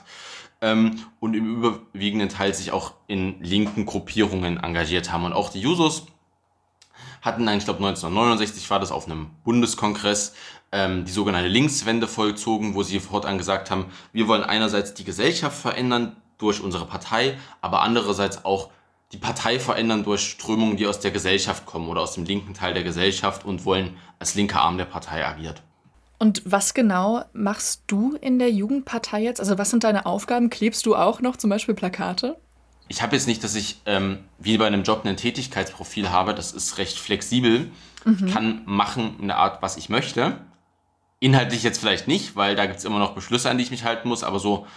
ähm, 0.61 1.03
und 1.19 1.33
im 1.33 1.57
überwiegenden 1.57 2.29
Teil 2.29 2.53
sich 2.53 2.71
auch 2.71 2.93
in 3.07 3.41
linken 3.41 3.85
Gruppierungen 3.85 4.57
engagiert 4.57 5.11
haben. 5.11 5.25
Und 5.25 5.33
auch 5.33 5.49
die 5.49 5.61
Jusos 5.61 6.07
hatten 7.21 7.47
ich 7.47 7.65
glaube 7.65 7.79
1969 7.85 8.69
war 8.69 8.79
das 8.79 8.91
auf 8.91 9.05
einem 9.05 9.31
Bundeskongress, 9.43 10.33
ähm, 10.71 11.05
die 11.05 11.11
sogenannte 11.11 11.49
Linkswende 11.49 12.07
vollzogen, 12.07 12.75
wo 12.75 12.83
sie 12.83 12.99
fortan 12.99 13.37
gesagt 13.37 13.69
haben, 13.69 13.85
wir 14.13 14.27
wollen 14.27 14.43
einerseits 14.43 14.93
die 14.93 15.03
Gesellschaft 15.03 15.57
verändern 15.57 16.15
durch 16.37 16.61
unsere 16.61 16.85
Partei, 16.85 17.37
aber 17.61 17.81
andererseits 17.81 18.45
auch 18.45 18.69
die 19.11 19.17
Partei 19.17 19.59
verändern 19.59 20.03
durch 20.03 20.21
Strömungen, 20.21 20.77
die 20.77 20.87
aus 20.87 20.99
der 20.99 21.11
Gesellschaft 21.11 21.65
kommen 21.65 21.87
oder 21.89 22.01
aus 22.01 22.13
dem 22.13 22.25
linken 22.25 22.53
Teil 22.53 22.73
der 22.73 22.83
Gesellschaft 22.83 23.45
und 23.45 23.65
wollen 23.65 23.97
als 24.19 24.35
linker 24.35 24.61
Arm 24.61 24.77
der 24.77 24.85
Partei 24.85 25.25
agiert. 25.25 25.61
Und 26.17 26.41
was 26.45 26.73
genau 26.73 27.23
machst 27.33 27.83
du 27.87 28.15
in 28.19 28.39
der 28.39 28.51
Jugendpartei 28.51 29.21
jetzt? 29.21 29.39
Also 29.39 29.57
was 29.57 29.69
sind 29.69 29.83
deine 29.83 30.05
Aufgaben? 30.05 30.49
Klebst 30.49 30.85
du 30.85 30.95
auch 30.95 31.21
noch 31.21 31.35
zum 31.35 31.49
Beispiel 31.49 31.75
Plakate? 31.75 32.37
Ich 32.87 33.01
habe 33.01 33.15
jetzt 33.15 33.27
nicht, 33.27 33.43
dass 33.43 33.55
ich 33.55 33.81
ähm, 33.85 34.19
wie 34.37 34.57
bei 34.57 34.67
einem 34.67 34.83
Job 34.83 35.05
ein 35.05 35.17
Tätigkeitsprofil 35.17 36.11
habe. 36.11 36.33
Das 36.33 36.51
ist 36.51 36.77
recht 36.77 36.97
flexibel. 36.97 37.71
Mhm. 38.05 38.27
Ich 38.27 38.33
kann 38.33 38.61
machen 38.65 39.17
in 39.19 39.27
der 39.27 39.37
Art, 39.37 39.61
was 39.61 39.77
ich 39.77 39.89
möchte. 39.89 40.39
Inhaltlich 41.19 41.63
jetzt 41.63 41.79
vielleicht 41.79 42.07
nicht, 42.07 42.35
weil 42.35 42.55
da 42.55 42.65
gibt 42.65 42.79
es 42.79 42.85
immer 42.85 42.99
noch 42.99 43.13
Beschlüsse, 43.13 43.49
an 43.49 43.57
die 43.57 43.63
ich 43.63 43.71
mich 43.71 43.83
halten 43.83 44.07
muss. 44.07 44.23
Aber 44.23 44.39
so 44.39 44.67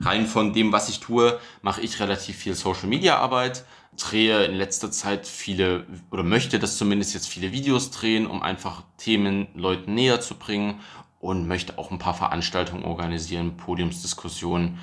rein 0.00 0.26
von 0.26 0.52
dem, 0.52 0.72
was 0.72 0.88
ich 0.88 1.00
tue, 1.00 1.38
mache 1.62 1.80
ich 1.80 2.00
relativ 2.00 2.36
viel 2.36 2.54
Social-Media-Arbeit 2.54 3.64
drehe 3.96 4.44
in 4.44 4.54
letzter 4.54 4.90
Zeit 4.90 5.26
viele 5.26 5.86
oder 6.10 6.22
möchte 6.22 6.58
das 6.58 6.76
zumindest 6.76 7.14
jetzt 7.14 7.28
viele 7.28 7.52
Videos 7.52 7.90
drehen, 7.90 8.26
um 8.26 8.42
einfach 8.42 8.82
Themen 8.96 9.48
Leuten 9.54 9.94
näher 9.94 10.20
zu 10.20 10.34
bringen 10.34 10.80
und 11.20 11.46
möchte 11.46 11.78
auch 11.78 11.90
ein 11.90 11.98
paar 11.98 12.14
Veranstaltungen 12.14 12.84
organisieren, 12.84 13.56
Podiumsdiskussionen. 13.56 14.78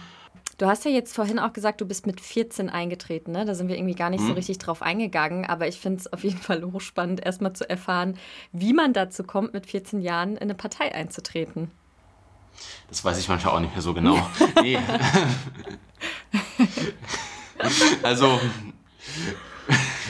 Du 0.58 0.68
hast 0.68 0.86
ja 0.86 0.92
jetzt 0.92 1.16
vorhin 1.16 1.40
auch 1.40 1.54
gesagt, 1.54 1.82
du 1.82 1.88
bist 1.88 2.06
mit 2.06 2.22
14 2.22 2.70
eingetreten. 2.70 3.32
Ne? 3.32 3.46
Da 3.46 3.56
sind 3.56 3.68
wir 3.68 3.78
irgendwie 3.78 3.96
gar 3.96 4.12
nicht 4.12 4.24
so 4.24 4.34
richtig 4.34 4.60
drauf 4.60 4.84
eingegangen. 4.84 5.46
Aber 5.46 5.68
ich 5.68 5.80
finde 5.80 6.00
es 6.00 6.14
auf 6.14 6.24
jeden 6.24 6.38
Fall 6.38 6.64
hochspannend, 6.64 7.26
erstmal 7.26 7.54
zu 7.54 7.68
erfahren, 7.68 8.16
wie 8.52 8.72
man 8.72 8.94
dazu 8.94 9.24
kommt, 9.24 9.54
mit 9.54 9.66
14 9.66 10.02
Jahren 10.02 10.34
in 10.34 10.44
eine 10.44 10.54
Partei 10.54 10.94
einzutreten. 10.94 11.72
Das 12.90 13.04
weiß 13.04 13.18
ich 13.20 13.28
manchmal 13.28 13.56
auch 13.56 13.60
nicht 13.60 13.74
mehr 13.74 13.82
so 13.82 13.94
genau. 13.94 14.26
nee. 14.62 14.78
also. 18.04 18.40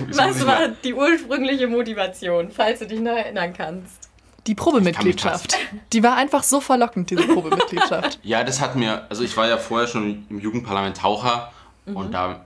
Was 0.09 0.45
war 0.45 0.69
die 0.69 0.93
ursprüngliche 0.93 1.67
Motivation, 1.67 2.51
falls 2.51 2.79
du 2.79 2.87
dich 2.87 2.99
noch 2.99 3.11
erinnern 3.11 3.53
kannst? 3.53 4.09
Die 4.47 4.55
Probemitgliedschaft. 4.55 5.55
Die 5.93 6.01
war 6.01 6.15
einfach 6.15 6.41
so 6.41 6.61
verlockend, 6.61 7.11
diese 7.11 7.27
Probemitgliedschaft. 7.27 8.19
ja, 8.23 8.43
das 8.43 8.59
hat 8.59 8.75
mir, 8.75 9.05
also 9.09 9.23
ich 9.23 9.37
war 9.37 9.47
ja 9.47 9.57
vorher 9.57 9.87
schon 9.87 10.25
im 10.29 10.39
Jugendparlament 10.39 10.97
Taucher 10.97 11.51
mhm. 11.85 11.95
und 11.95 12.11
da 12.11 12.45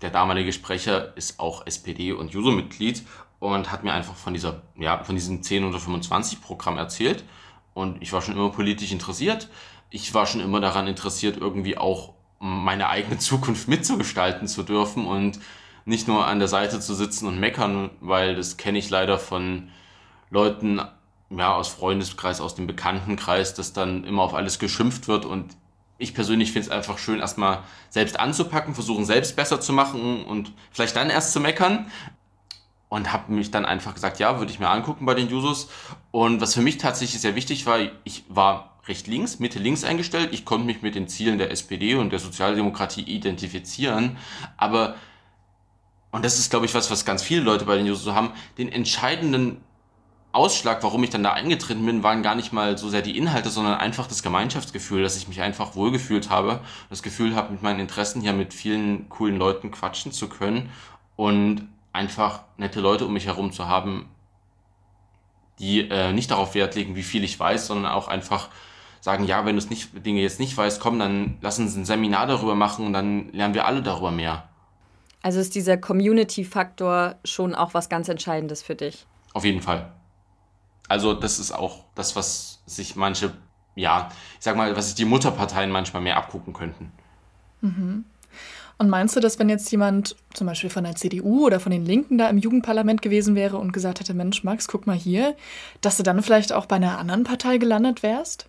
der 0.00 0.10
damalige 0.10 0.52
Sprecher 0.52 1.16
ist 1.16 1.40
auch 1.40 1.66
SPD 1.66 2.12
und 2.12 2.32
Juso-Mitglied 2.32 3.02
und 3.40 3.70
hat 3.70 3.84
mir 3.84 3.92
einfach 3.92 4.14
von 4.14 4.32
dieser, 4.32 4.62
ja, 4.76 5.04
von 5.04 5.14
diesem 5.14 5.42
10 5.42 5.64
oder 5.64 5.78
25 5.78 6.40
Programm 6.40 6.78
erzählt. 6.78 7.24
Und 7.74 8.00
ich 8.02 8.12
war 8.12 8.22
schon 8.22 8.34
immer 8.34 8.50
politisch 8.50 8.92
interessiert. 8.92 9.48
Ich 9.90 10.14
war 10.14 10.26
schon 10.26 10.40
immer 10.40 10.60
daran 10.60 10.86
interessiert, 10.86 11.36
irgendwie 11.36 11.76
auch 11.76 12.14
meine 12.38 12.88
eigene 12.88 13.18
Zukunft 13.18 13.68
mitzugestalten 13.68 14.48
zu 14.48 14.62
dürfen 14.62 15.06
und 15.06 15.40
nicht 15.84 16.08
nur 16.08 16.26
an 16.26 16.38
der 16.38 16.48
Seite 16.48 16.80
zu 16.80 16.94
sitzen 16.94 17.26
und 17.26 17.38
meckern, 17.38 17.90
weil 18.00 18.36
das 18.36 18.56
kenne 18.56 18.78
ich 18.78 18.88
leider 18.88 19.18
von 19.18 19.68
Leuten 20.30 20.80
ja, 21.30 21.54
aus 21.54 21.68
Freundeskreis, 21.68 22.40
aus 22.40 22.54
dem 22.54 22.66
Bekanntenkreis, 22.66 23.54
dass 23.54 23.72
dann 23.72 24.04
immer 24.04 24.22
auf 24.22 24.34
alles 24.34 24.58
geschimpft 24.58 25.08
wird 25.08 25.24
und 25.26 25.56
ich 25.96 26.14
persönlich 26.14 26.52
finde 26.52 26.66
es 26.66 26.72
einfach 26.72 26.98
schön, 26.98 27.20
erstmal 27.20 27.62
selbst 27.88 28.18
anzupacken, 28.18 28.74
versuchen 28.74 29.04
selbst 29.04 29.36
besser 29.36 29.60
zu 29.60 29.72
machen 29.72 30.24
und 30.24 30.52
vielleicht 30.72 30.96
dann 30.96 31.08
erst 31.08 31.32
zu 31.32 31.40
meckern. 31.40 31.86
Und 32.94 33.12
habe 33.12 33.32
mich 33.32 33.50
dann 33.50 33.64
einfach 33.64 33.92
gesagt, 33.92 34.20
ja, 34.20 34.38
würde 34.38 34.52
ich 34.52 34.60
mir 34.60 34.68
angucken 34.68 35.04
bei 35.04 35.14
den 35.14 35.28
Jusos. 35.28 35.68
Und 36.12 36.40
was 36.40 36.54
für 36.54 36.62
mich 36.62 36.78
tatsächlich 36.78 37.20
sehr 37.20 37.34
wichtig 37.34 37.66
war, 37.66 37.80
ich 38.04 38.22
war 38.28 38.78
recht 38.86 39.08
links, 39.08 39.40
Mitte 39.40 39.58
links 39.58 39.82
eingestellt. 39.82 40.28
Ich 40.30 40.44
konnte 40.44 40.64
mich 40.64 40.80
mit 40.80 40.94
den 40.94 41.08
Zielen 41.08 41.38
der 41.38 41.50
SPD 41.50 41.96
und 41.96 42.10
der 42.10 42.20
Sozialdemokratie 42.20 43.02
identifizieren. 43.02 44.16
Aber, 44.56 44.94
und 46.12 46.24
das 46.24 46.38
ist, 46.38 46.50
glaube 46.50 46.66
ich, 46.66 46.74
was, 46.74 46.88
was 46.88 47.04
ganz 47.04 47.24
viele 47.24 47.40
Leute 47.40 47.64
bei 47.64 47.76
den 47.76 47.84
Jusos 47.84 48.14
haben, 48.14 48.30
den 48.58 48.70
entscheidenden 48.70 49.56
Ausschlag, 50.30 50.84
warum 50.84 51.02
ich 51.02 51.10
dann 51.10 51.24
da 51.24 51.32
eingetreten 51.32 51.84
bin, 51.84 52.04
waren 52.04 52.22
gar 52.22 52.36
nicht 52.36 52.52
mal 52.52 52.78
so 52.78 52.88
sehr 52.88 53.02
die 53.02 53.18
Inhalte, 53.18 53.50
sondern 53.50 53.74
einfach 53.74 54.06
das 54.06 54.22
Gemeinschaftsgefühl, 54.22 55.02
dass 55.02 55.16
ich 55.16 55.26
mich 55.26 55.40
einfach 55.40 55.74
wohlgefühlt 55.74 56.30
habe, 56.30 56.60
das 56.90 57.02
Gefühl 57.02 57.34
habe, 57.34 57.50
mit 57.54 57.64
meinen 57.64 57.80
Interessen 57.80 58.22
hier 58.22 58.34
mit 58.34 58.54
vielen 58.54 59.08
coolen 59.08 59.36
Leuten 59.36 59.72
quatschen 59.72 60.12
zu 60.12 60.28
können 60.28 60.70
und 61.16 61.66
einfach 61.94 62.42
nette 62.58 62.80
Leute 62.80 63.06
um 63.06 63.12
mich 63.14 63.26
herum 63.26 63.52
zu 63.52 63.68
haben, 63.68 64.10
die 65.58 65.88
äh, 65.88 66.12
nicht 66.12 66.30
darauf 66.30 66.54
Wert 66.54 66.74
legen, 66.74 66.96
wie 66.96 67.02
viel 67.02 67.24
ich 67.24 67.38
weiß, 67.38 67.68
sondern 67.68 67.92
auch 67.92 68.08
einfach 68.08 68.50
sagen, 69.00 69.24
ja, 69.24 69.46
wenn 69.46 69.56
du 69.56 69.66
nicht, 69.66 70.04
Dinge 70.04 70.20
jetzt 70.20 70.40
nicht 70.40 70.56
weißt, 70.56 70.80
komm, 70.80 70.98
dann 70.98 71.38
lass 71.40 71.58
uns 71.58 71.76
ein 71.76 71.84
Seminar 71.84 72.26
darüber 72.26 72.54
machen 72.54 72.86
und 72.86 72.92
dann 72.92 73.32
lernen 73.32 73.54
wir 73.54 73.66
alle 73.66 73.82
darüber 73.82 74.10
mehr. 74.10 74.48
Also 75.22 75.40
ist 75.40 75.54
dieser 75.54 75.76
Community-Faktor 75.76 77.16
schon 77.24 77.54
auch 77.54 77.74
was 77.74 77.88
ganz 77.88 78.08
Entscheidendes 78.08 78.62
für 78.62 78.74
dich? 78.74 79.06
Auf 79.32 79.44
jeden 79.44 79.62
Fall. 79.62 79.92
Also 80.88 81.14
das 81.14 81.38
ist 81.38 81.52
auch 81.52 81.84
das, 81.94 82.16
was 82.16 82.62
sich 82.66 82.96
manche, 82.96 83.32
ja, 83.74 84.08
ich 84.38 84.44
sag 84.44 84.56
mal, 84.56 84.76
was 84.76 84.86
sich 84.86 84.94
die 84.96 85.04
Mutterparteien 85.04 85.70
manchmal 85.70 86.02
mehr 86.02 86.16
abgucken 86.16 86.52
könnten. 86.52 86.92
Mhm. 87.60 88.04
Und 88.76 88.90
meinst 88.90 89.14
du, 89.14 89.20
dass 89.20 89.38
wenn 89.38 89.48
jetzt 89.48 89.70
jemand 89.70 90.16
zum 90.32 90.46
Beispiel 90.46 90.70
von 90.70 90.84
der 90.84 90.96
CDU 90.96 91.46
oder 91.46 91.60
von 91.60 91.70
den 91.70 91.86
Linken 91.86 92.18
da 92.18 92.28
im 92.28 92.38
Jugendparlament 92.38 93.02
gewesen 93.02 93.34
wäre 93.34 93.56
und 93.56 93.72
gesagt 93.72 94.00
hätte, 94.00 94.14
Mensch, 94.14 94.42
Max, 94.42 94.66
guck 94.66 94.86
mal 94.86 94.96
hier, 94.96 95.36
dass 95.80 95.96
du 95.96 96.02
dann 96.02 96.22
vielleicht 96.22 96.52
auch 96.52 96.66
bei 96.66 96.76
einer 96.76 96.98
anderen 96.98 97.24
Partei 97.24 97.58
gelandet 97.58 98.02
wärst? 98.02 98.46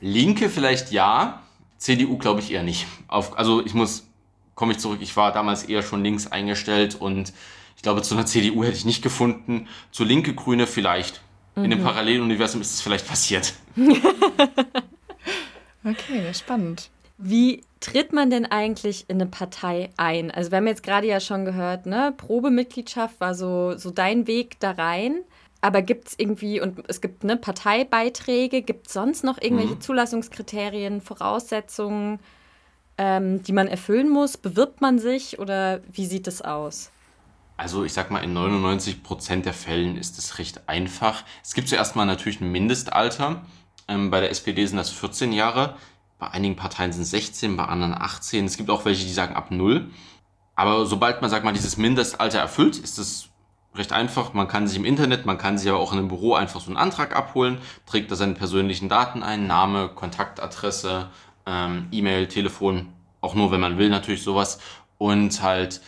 Linke 0.00 0.50
vielleicht 0.50 0.92
ja, 0.92 1.42
CDU 1.78 2.18
glaube 2.18 2.40
ich 2.40 2.52
eher 2.52 2.62
nicht. 2.62 2.86
Auf, 3.08 3.38
also 3.38 3.64
ich 3.64 3.72
muss, 3.72 4.06
komme 4.54 4.72
ich 4.72 4.78
zurück, 4.78 4.98
ich 5.00 5.16
war 5.16 5.32
damals 5.32 5.64
eher 5.64 5.82
schon 5.82 6.02
links 6.02 6.26
eingestellt 6.26 6.94
und 6.94 7.32
glaube, 7.84 8.02
zu 8.02 8.14
einer 8.14 8.26
CDU 8.26 8.64
hätte 8.64 8.76
ich 8.76 8.84
nicht 8.84 9.02
gefunden. 9.02 9.68
Zu 9.92 10.02
Linke, 10.02 10.34
Grüne 10.34 10.66
vielleicht. 10.66 11.20
Mhm. 11.54 11.64
In 11.64 11.70
dem 11.70 11.80
mhm. 11.80 11.84
Paralleluniversum 11.84 12.60
ist 12.60 12.74
es 12.74 12.80
vielleicht 12.80 13.06
passiert. 13.06 13.54
okay, 15.84 16.34
spannend. 16.34 16.90
Wie 17.16 17.62
tritt 17.80 18.12
man 18.12 18.30
denn 18.30 18.46
eigentlich 18.46 19.04
in 19.08 19.20
eine 19.20 19.30
Partei 19.30 19.90
ein? 19.96 20.30
Also 20.30 20.50
wir 20.50 20.58
haben 20.58 20.66
jetzt 20.66 20.82
gerade 20.82 21.06
ja 21.06 21.20
schon 21.20 21.44
gehört, 21.44 21.86
ne, 21.86 22.12
Probemitgliedschaft 22.16 23.20
war 23.20 23.34
so, 23.34 23.76
so 23.76 23.90
dein 23.90 24.26
Weg 24.26 24.58
da 24.60 24.72
rein. 24.72 25.22
Aber 25.60 25.80
gibt 25.80 26.08
es 26.08 26.14
irgendwie, 26.18 26.60
und 26.60 26.82
es 26.88 27.00
gibt 27.00 27.24
ne, 27.24 27.36
Parteibeiträge, 27.36 28.60
gibt 28.62 28.88
es 28.88 28.92
sonst 28.92 29.24
noch 29.24 29.40
irgendwelche 29.40 29.76
mhm. 29.76 29.80
Zulassungskriterien, 29.80 31.00
Voraussetzungen, 31.00 32.20
ähm, 32.98 33.42
die 33.42 33.52
man 33.52 33.68
erfüllen 33.68 34.10
muss? 34.10 34.36
Bewirbt 34.36 34.80
man 34.80 34.98
sich 34.98 35.38
oder 35.38 35.80
wie 35.90 36.04
sieht 36.04 36.26
es 36.26 36.42
aus? 36.42 36.90
Also 37.56 37.84
ich 37.84 37.92
sag 37.92 38.10
mal, 38.10 38.24
in 38.24 38.32
99 38.32 39.02
Prozent 39.02 39.46
der 39.46 39.54
Fällen 39.54 39.96
ist 39.96 40.18
es 40.18 40.38
recht 40.38 40.68
einfach. 40.68 41.24
Es 41.42 41.54
gibt 41.54 41.68
zuerst 41.68 41.96
mal 41.96 42.04
natürlich 42.04 42.40
ein 42.40 42.50
Mindestalter. 42.50 43.46
Ähm, 43.86 44.10
bei 44.10 44.20
der 44.20 44.30
SPD 44.30 44.66
sind 44.66 44.76
das 44.76 44.90
14 44.90 45.32
Jahre. 45.32 45.76
Bei 46.18 46.28
einigen 46.30 46.56
Parteien 46.56 46.92
sind 46.92 47.02
es 47.02 47.10
16, 47.10 47.56
bei 47.56 47.64
anderen 47.64 47.94
18. 47.94 48.44
Es 48.44 48.56
gibt 48.56 48.70
auch 48.70 48.84
welche, 48.84 49.04
die 49.04 49.12
sagen 49.12 49.34
ab 49.34 49.50
0. 49.50 49.90
Aber 50.54 50.86
sobald 50.86 51.20
man, 51.20 51.30
sag 51.30 51.44
mal, 51.44 51.52
dieses 51.52 51.76
Mindestalter 51.76 52.38
erfüllt, 52.38 52.78
ist 52.78 52.98
es 52.98 53.28
recht 53.74 53.92
einfach. 53.92 54.32
Man 54.34 54.48
kann 54.48 54.66
sich 54.66 54.76
im 54.76 54.84
Internet, 54.84 55.26
man 55.26 55.38
kann 55.38 55.58
sich 55.58 55.68
aber 55.68 55.80
auch 55.80 55.92
in 55.92 55.98
einem 55.98 56.08
Büro 56.08 56.34
einfach 56.34 56.60
so 56.60 56.68
einen 56.68 56.76
Antrag 56.76 57.16
abholen, 57.16 57.58
trägt 57.86 58.10
da 58.10 58.16
seine 58.16 58.34
persönlichen 58.34 58.88
Daten 58.88 59.22
ein, 59.22 59.46
Name, 59.46 59.88
Kontaktadresse, 59.88 61.10
ähm, 61.46 61.88
E-Mail, 61.90 62.28
Telefon, 62.28 62.92
auch 63.20 63.34
nur 63.34 63.50
wenn 63.50 63.60
man 63.60 63.78
will 63.78 63.88
natürlich 63.88 64.22
sowas 64.22 64.60
und 64.98 65.42
halt 65.42 65.80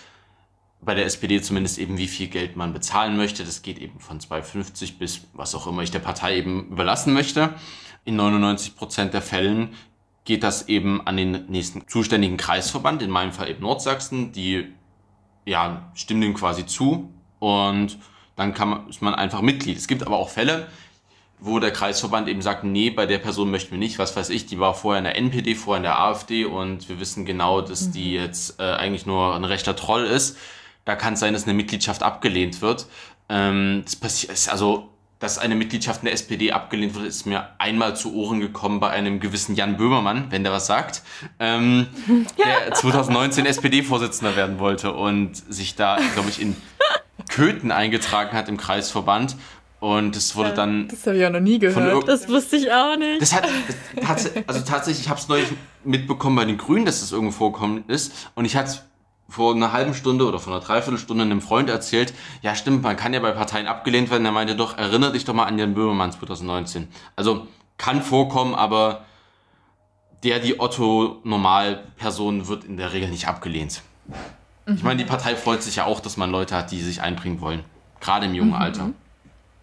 bei 0.80 0.95
der 0.95 1.06
SPD 1.06 1.40
zumindest 1.40 1.78
eben, 1.78 1.99
wie 1.99 2.09
viel 2.09 2.28
Geld 2.28 2.56
man 2.56 2.73
bezahlen 2.73 3.16
möchte. 3.16 3.45
Das 3.45 3.62
geht 3.62 3.78
eben 3.78 3.99
von 3.99 4.21
2,50 4.21 4.99
bis 4.99 5.23
was 5.33 5.54
auch 5.54 5.66
immer 5.66 5.83
ich 5.83 5.90
der 5.90 6.00
Partei 6.00 6.37
eben 6.37 6.68
überlassen 6.68 7.12
möchte. 7.12 7.54
In 8.04 8.16
99 8.16 8.76
Prozent 8.76 9.14
der 9.14 9.23
Fällen 9.23 9.75
geht 10.26 10.42
das 10.42 10.68
eben 10.68 11.06
an 11.06 11.16
den 11.16 11.47
nächsten 11.47 11.88
zuständigen 11.88 12.37
Kreisverband, 12.37 13.00
in 13.00 13.11
meinem 13.11 13.33
Fall 13.33 13.49
eben 13.49 13.62
Nordsachsen, 13.62 14.33
die 14.33 14.73
ja, 15.47 15.90
stimmen 15.95 16.21
dem 16.21 16.35
quasi 16.35 16.66
zu 16.66 17.11
und 17.38 17.99
dann 18.37 18.52
kann 18.52 18.68
man, 18.68 18.88
ist 18.90 19.00
man 19.00 19.14
einfach 19.14 19.40
Mitglied. 19.40 19.78
Es 19.78 19.88
gibt 19.88 20.06
aber 20.06 20.18
auch 20.18 20.28
Fälle, 20.28 20.66
wo 21.38 21.59
der 21.59 21.71
Kreisverband 21.71 22.28
eben 22.28 22.42
sagt, 22.42 22.64
nee, 22.64 22.90
bei 22.90 23.06
der 23.06 23.18
Person 23.18 23.50
möchten 23.50 23.71
wir 23.71 23.78
nicht, 23.78 23.99
was 23.99 24.14
weiß 24.14 24.28
ich, 24.28 24.45
die 24.45 24.61
war 24.61 24.75
vorher 24.75 24.99
in 24.99 25.04
der 25.04 25.16
NPD, 25.16 25.54
vorher 25.54 25.78
in 25.78 25.85
der 25.85 25.99
AfD 25.99 26.45
und 26.45 26.88
wir 26.90 27.00
wissen 27.00 27.25
genau, 27.25 27.62
dass 27.62 27.90
die 27.90 28.18
mhm. 28.18 28.25
jetzt 28.25 28.61
äh, 28.61 28.64
eigentlich 28.64 29.06
nur 29.06 29.35
ein 29.35 29.45
rechter 29.45 29.75
Troll 29.75 30.04
ist 30.04 30.37
da 30.87 30.95
kann 30.95 31.14
es 31.14 31.21
sein, 31.21 31.35
dass 31.35 31.45
eine 31.45 31.52
Mitgliedschaft 31.52 32.02
abgelehnt 32.02 32.62
wird. 32.62 32.87
Ähm, 33.28 33.83
das 33.85 33.97
passiert, 33.97 34.49
also, 34.49 34.88
dass 35.26 35.38
eine 35.38 35.56
Mitgliedschaft 35.56 36.02
in 36.02 36.04
der 36.04 36.14
SPD 36.14 36.52
abgelehnt 36.52 36.95
wird, 36.95 37.04
ist 37.04 37.26
mir 37.26 37.49
einmal 37.59 37.97
zu 37.97 38.14
Ohren 38.14 38.38
gekommen 38.38 38.78
bei 38.78 38.90
einem 38.90 39.18
gewissen 39.18 39.56
Jan 39.56 39.76
Böhmermann, 39.76 40.26
wenn 40.30 40.45
der 40.45 40.52
was 40.52 40.68
sagt, 40.68 41.02
ähm, 41.40 41.88
ja. 42.37 42.45
der 42.66 42.75
2019 42.75 43.45
SPD-Vorsitzender 43.45 44.37
werden 44.37 44.61
wollte 44.61 44.92
und 44.92 45.35
sich 45.52 45.75
da, 45.75 45.99
glaube 46.14 46.28
ich, 46.28 46.40
in 46.40 46.54
Köthen 47.28 47.73
eingetragen 47.73 48.37
hat 48.37 48.49
im 48.49 48.56
Kreisverband. 48.56 49.35
Und 49.80 50.14
das 50.14 50.37
wurde 50.37 50.54
dann. 50.54 50.87
Das 50.87 51.04
habe 51.06 51.16
ich 51.16 51.23
ja 51.23 51.30
noch 51.30 51.40
nie 51.40 51.59
gehört. 51.59 52.06
Das 52.06 52.28
wusste 52.28 52.54
ich 52.54 52.71
auch 52.71 52.97
nicht. 52.97 53.21
Das 53.21 53.35
hat, 53.35 53.49
das, 53.97 54.30
also 54.47 54.61
tatsächlich, 54.61 55.06
ich 55.06 55.09
habe 55.11 55.18
es 55.18 55.26
neulich 55.26 55.49
mitbekommen 55.83 56.37
bei 56.37 56.45
den 56.45 56.56
Grünen, 56.56 56.87
dass 56.87 57.00
das 57.00 57.11
irgendwo 57.11 57.33
vorkommen 57.33 57.83
ist. 57.88 58.30
Und 58.37 58.45
ich 58.45 58.54
hatte 58.54 58.78
vor 59.28 59.54
einer 59.54 59.73
halben 59.73 59.95
Stunde 59.95 60.26
oder 60.26 60.38
vor 60.38 60.52
einer 60.52 60.64
Dreiviertelstunde 60.64 61.25
einem 61.25 61.40
Freund 61.40 61.68
erzählt, 61.68 62.14
ja 62.42 62.54
stimmt, 62.54 62.83
man 62.83 62.97
kann 62.97 63.12
ja 63.12 63.21
bei 63.21 63.33
Parteien 63.33 63.66
abgelehnt 63.66 64.11
werden. 64.11 64.25
Er 64.25 64.33
meinte 64.33 64.56
doch, 64.56 64.78
erinnere 64.78 65.12
dich 65.12 65.25
doch 65.25 65.35
mal 65.35 65.45
an 65.45 65.59
Jan 65.59 65.75
Böhmermann 65.75 66.12
2019. 66.12 66.88
Also 67.16 67.47
kann 67.78 68.02
vorkommen, 68.02 68.54
aber 68.54 69.04
der, 70.23 70.38
die 70.38 70.59
Otto-Normal-Person 70.59 72.49
wird 72.49 72.64
in 72.64 72.76
der 72.76 72.92
Regel 72.92 73.11
nicht 73.11 73.28
abgelehnt. 73.28 73.83
Mhm. 74.66 74.75
Ich 74.75 74.83
meine, 74.83 75.02
die 75.02 75.09
Partei 75.09 75.37
freut 75.37 75.62
sich 75.62 75.76
ja 75.76 75.85
auch, 75.85 76.00
dass 76.00 76.16
man 76.16 76.30
Leute 76.30 76.56
hat, 76.56 76.71
die 76.71 76.80
sich 76.80 77.02
einbringen 77.02 77.40
wollen. 77.40 77.64
Gerade 78.00 78.26
im 78.26 78.35
jungen 78.35 78.50
mhm. 78.50 78.56
Alter. 78.56 78.90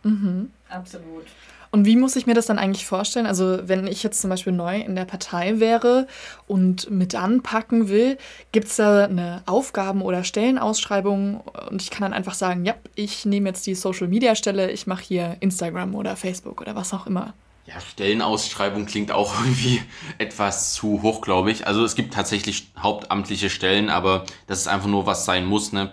Mhm. 0.04 0.52
Absolut. 0.70 1.26
Und 1.74 1.88
wie 1.88 1.96
muss 1.96 2.16
ich 2.16 2.28
mir 2.28 2.36
das 2.36 2.46
dann 2.46 2.60
eigentlich 2.60 2.86
vorstellen? 2.86 3.26
Also, 3.26 3.68
wenn 3.68 3.88
ich 3.88 4.04
jetzt 4.04 4.22
zum 4.22 4.30
Beispiel 4.30 4.54
neu 4.54 4.80
in 4.80 4.96
der 4.96 5.06
Partei 5.06 5.60
wäre 5.60 6.06
und 6.46 6.92
mit 6.92 7.16
anpacken 7.16 7.90
will, 7.90 8.20
gibt 8.52 8.68
es 8.68 8.76
da 8.76 9.06
eine 9.06 9.42
Aufgaben- 9.48 10.04
oder 10.04 10.24
Stellenausschreibung 10.24 11.42
und 11.72 11.82
ich 11.82 11.90
kann 11.90 12.04
dann 12.04 12.14
einfach 12.14 12.36
sagen, 12.36 12.64
ja, 12.64 12.76
ich 12.94 13.26
nehme 13.26 13.50
jetzt 13.50 13.66
die 13.66 13.74
Social-Media-Stelle, 13.74 14.70
ich 14.70 14.86
mache 14.86 15.02
hier 15.04 15.38
Instagram 15.40 15.96
oder 15.96 16.16
Facebook 16.16 16.62
oder 16.62 16.76
was 16.76 16.94
auch 16.94 17.08
immer. 17.08 17.34
Ja, 17.66 17.80
Stellenausschreibung 17.80 18.86
klingt 18.86 19.12
auch 19.12 19.34
irgendwie 19.40 19.82
etwas 20.20 20.76
zu 20.76 21.02
hoch, 21.02 21.22
glaube 21.22 21.50
ich. 21.50 21.66
Also 21.66 21.84
es 21.84 21.96
gibt 21.96 22.14
tatsächlich 22.14 22.68
hauptamtliche 22.78 23.50
Stellen, 23.50 23.90
aber 23.90 24.26
das 24.46 24.60
ist 24.60 24.68
einfach 24.68 24.90
nur, 24.90 25.08
was 25.08 25.26
sein 25.26 25.48
muss. 25.48 25.74
Ne? 25.74 25.92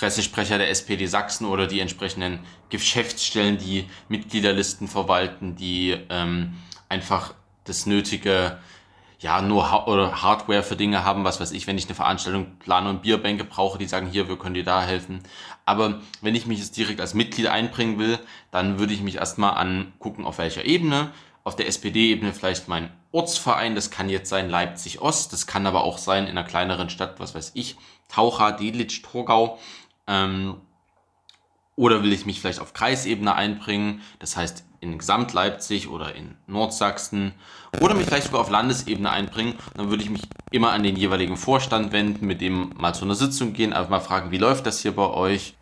Pressesprecher 0.00 0.56
der 0.56 0.70
SPD 0.70 1.04
Sachsen 1.04 1.44
oder 1.44 1.66
die 1.66 1.78
entsprechenden 1.78 2.40
Geschäftsstellen, 2.70 3.58
die 3.58 3.84
Mitgliederlisten 4.08 4.88
verwalten, 4.88 5.56
die 5.56 5.94
ähm, 6.08 6.54
einfach 6.88 7.34
das 7.64 7.84
nötige 7.84 8.58
ja, 9.18 9.42
nur 9.42 9.86
oder 9.86 10.22
Hardware 10.22 10.62
für 10.62 10.76
Dinge 10.76 11.04
haben, 11.04 11.24
was 11.24 11.38
weiß 11.38 11.52
ich, 11.52 11.66
wenn 11.66 11.76
ich 11.76 11.84
eine 11.84 11.94
Veranstaltung 11.94 12.58
plane 12.60 12.88
und 12.88 13.02
Bierbänke 13.02 13.44
brauche, 13.44 13.76
die 13.76 13.84
sagen, 13.84 14.06
hier, 14.06 14.26
wir 14.26 14.38
können 14.38 14.54
dir 14.54 14.64
da 14.64 14.82
helfen. 14.82 15.22
Aber 15.66 16.00
wenn 16.22 16.34
ich 16.34 16.46
mich 16.46 16.60
jetzt 16.60 16.78
direkt 16.78 17.02
als 17.02 17.12
Mitglied 17.12 17.48
einbringen 17.48 17.98
will, 17.98 18.18
dann 18.50 18.78
würde 18.78 18.94
ich 18.94 19.02
mich 19.02 19.16
erstmal 19.16 19.58
angucken, 19.58 20.24
auf 20.24 20.38
welcher 20.38 20.64
Ebene. 20.64 21.10
Auf 21.44 21.56
der 21.56 21.68
SPD-Ebene 21.68 22.32
vielleicht 22.32 22.68
mein 22.68 22.90
Ortsverein, 23.12 23.74
das 23.74 23.90
kann 23.90 24.08
jetzt 24.08 24.30
sein 24.30 24.48
Leipzig 24.48 25.02
Ost, 25.02 25.34
das 25.34 25.46
kann 25.46 25.66
aber 25.66 25.84
auch 25.84 25.98
sein 25.98 26.24
in 26.24 26.30
einer 26.30 26.44
kleineren 26.44 26.88
Stadt, 26.88 27.20
was 27.20 27.34
weiß 27.34 27.52
ich, 27.54 27.76
Taucher, 28.10 28.52
Delitsch, 28.52 29.02
Torgau. 29.02 29.58
Ähm, 30.10 30.56
oder 31.76 32.02
will 32.02 32.12
ich 32.12 32.26
mich 32.26 32.40
vielleicht 32.40 32.60
auf 32.60 32.74
Kreisebene 32.74 33.34
einbringen, 33.34 34.02
das 34.18 34.36
heißt 34.36 34.64
in 34.80 34.98
Gesamt-Leipzig 34.98 35.88
oder 35.88 36.14
in 36.14 36.36
Nordsachsen 36.46 37.32
oder 37.80 37.94
mich 37.94 38.06
vielleicht 38.06 38.26
sogar 38.26 38.40
auf 38.40 38.50
Landesebene 38.50 39.10
einbringen. 39.10 39.54
Dann 39.74 39.88
würde 39.88 40.02
ich 40.02 40.10
mich 40.10 40.22
immer 40.50 40.72
an 40.72 40.82
den 40.82 40.96
jeweiligen 40.96 41.36
Vorstand 41.36 41.92
wenden, 41.92 42.26
mit 42.26 42.40
dem 42.40 42.74
mal 42.76 42.94
zu 42.94 43.04
einer 43.04 43.14
Sitzung 43.14 43.52
gehen, 43.52 43.72
einfach 43.72 43.90
mal 43.90 44.00
fragen, 44.00 44.30
wie 44.30 44.38
läuft 44.38 44.66
das 44.66 44.80
hier 44.80 44.92
bei 44.92 45.06
euch? 45.06 45.54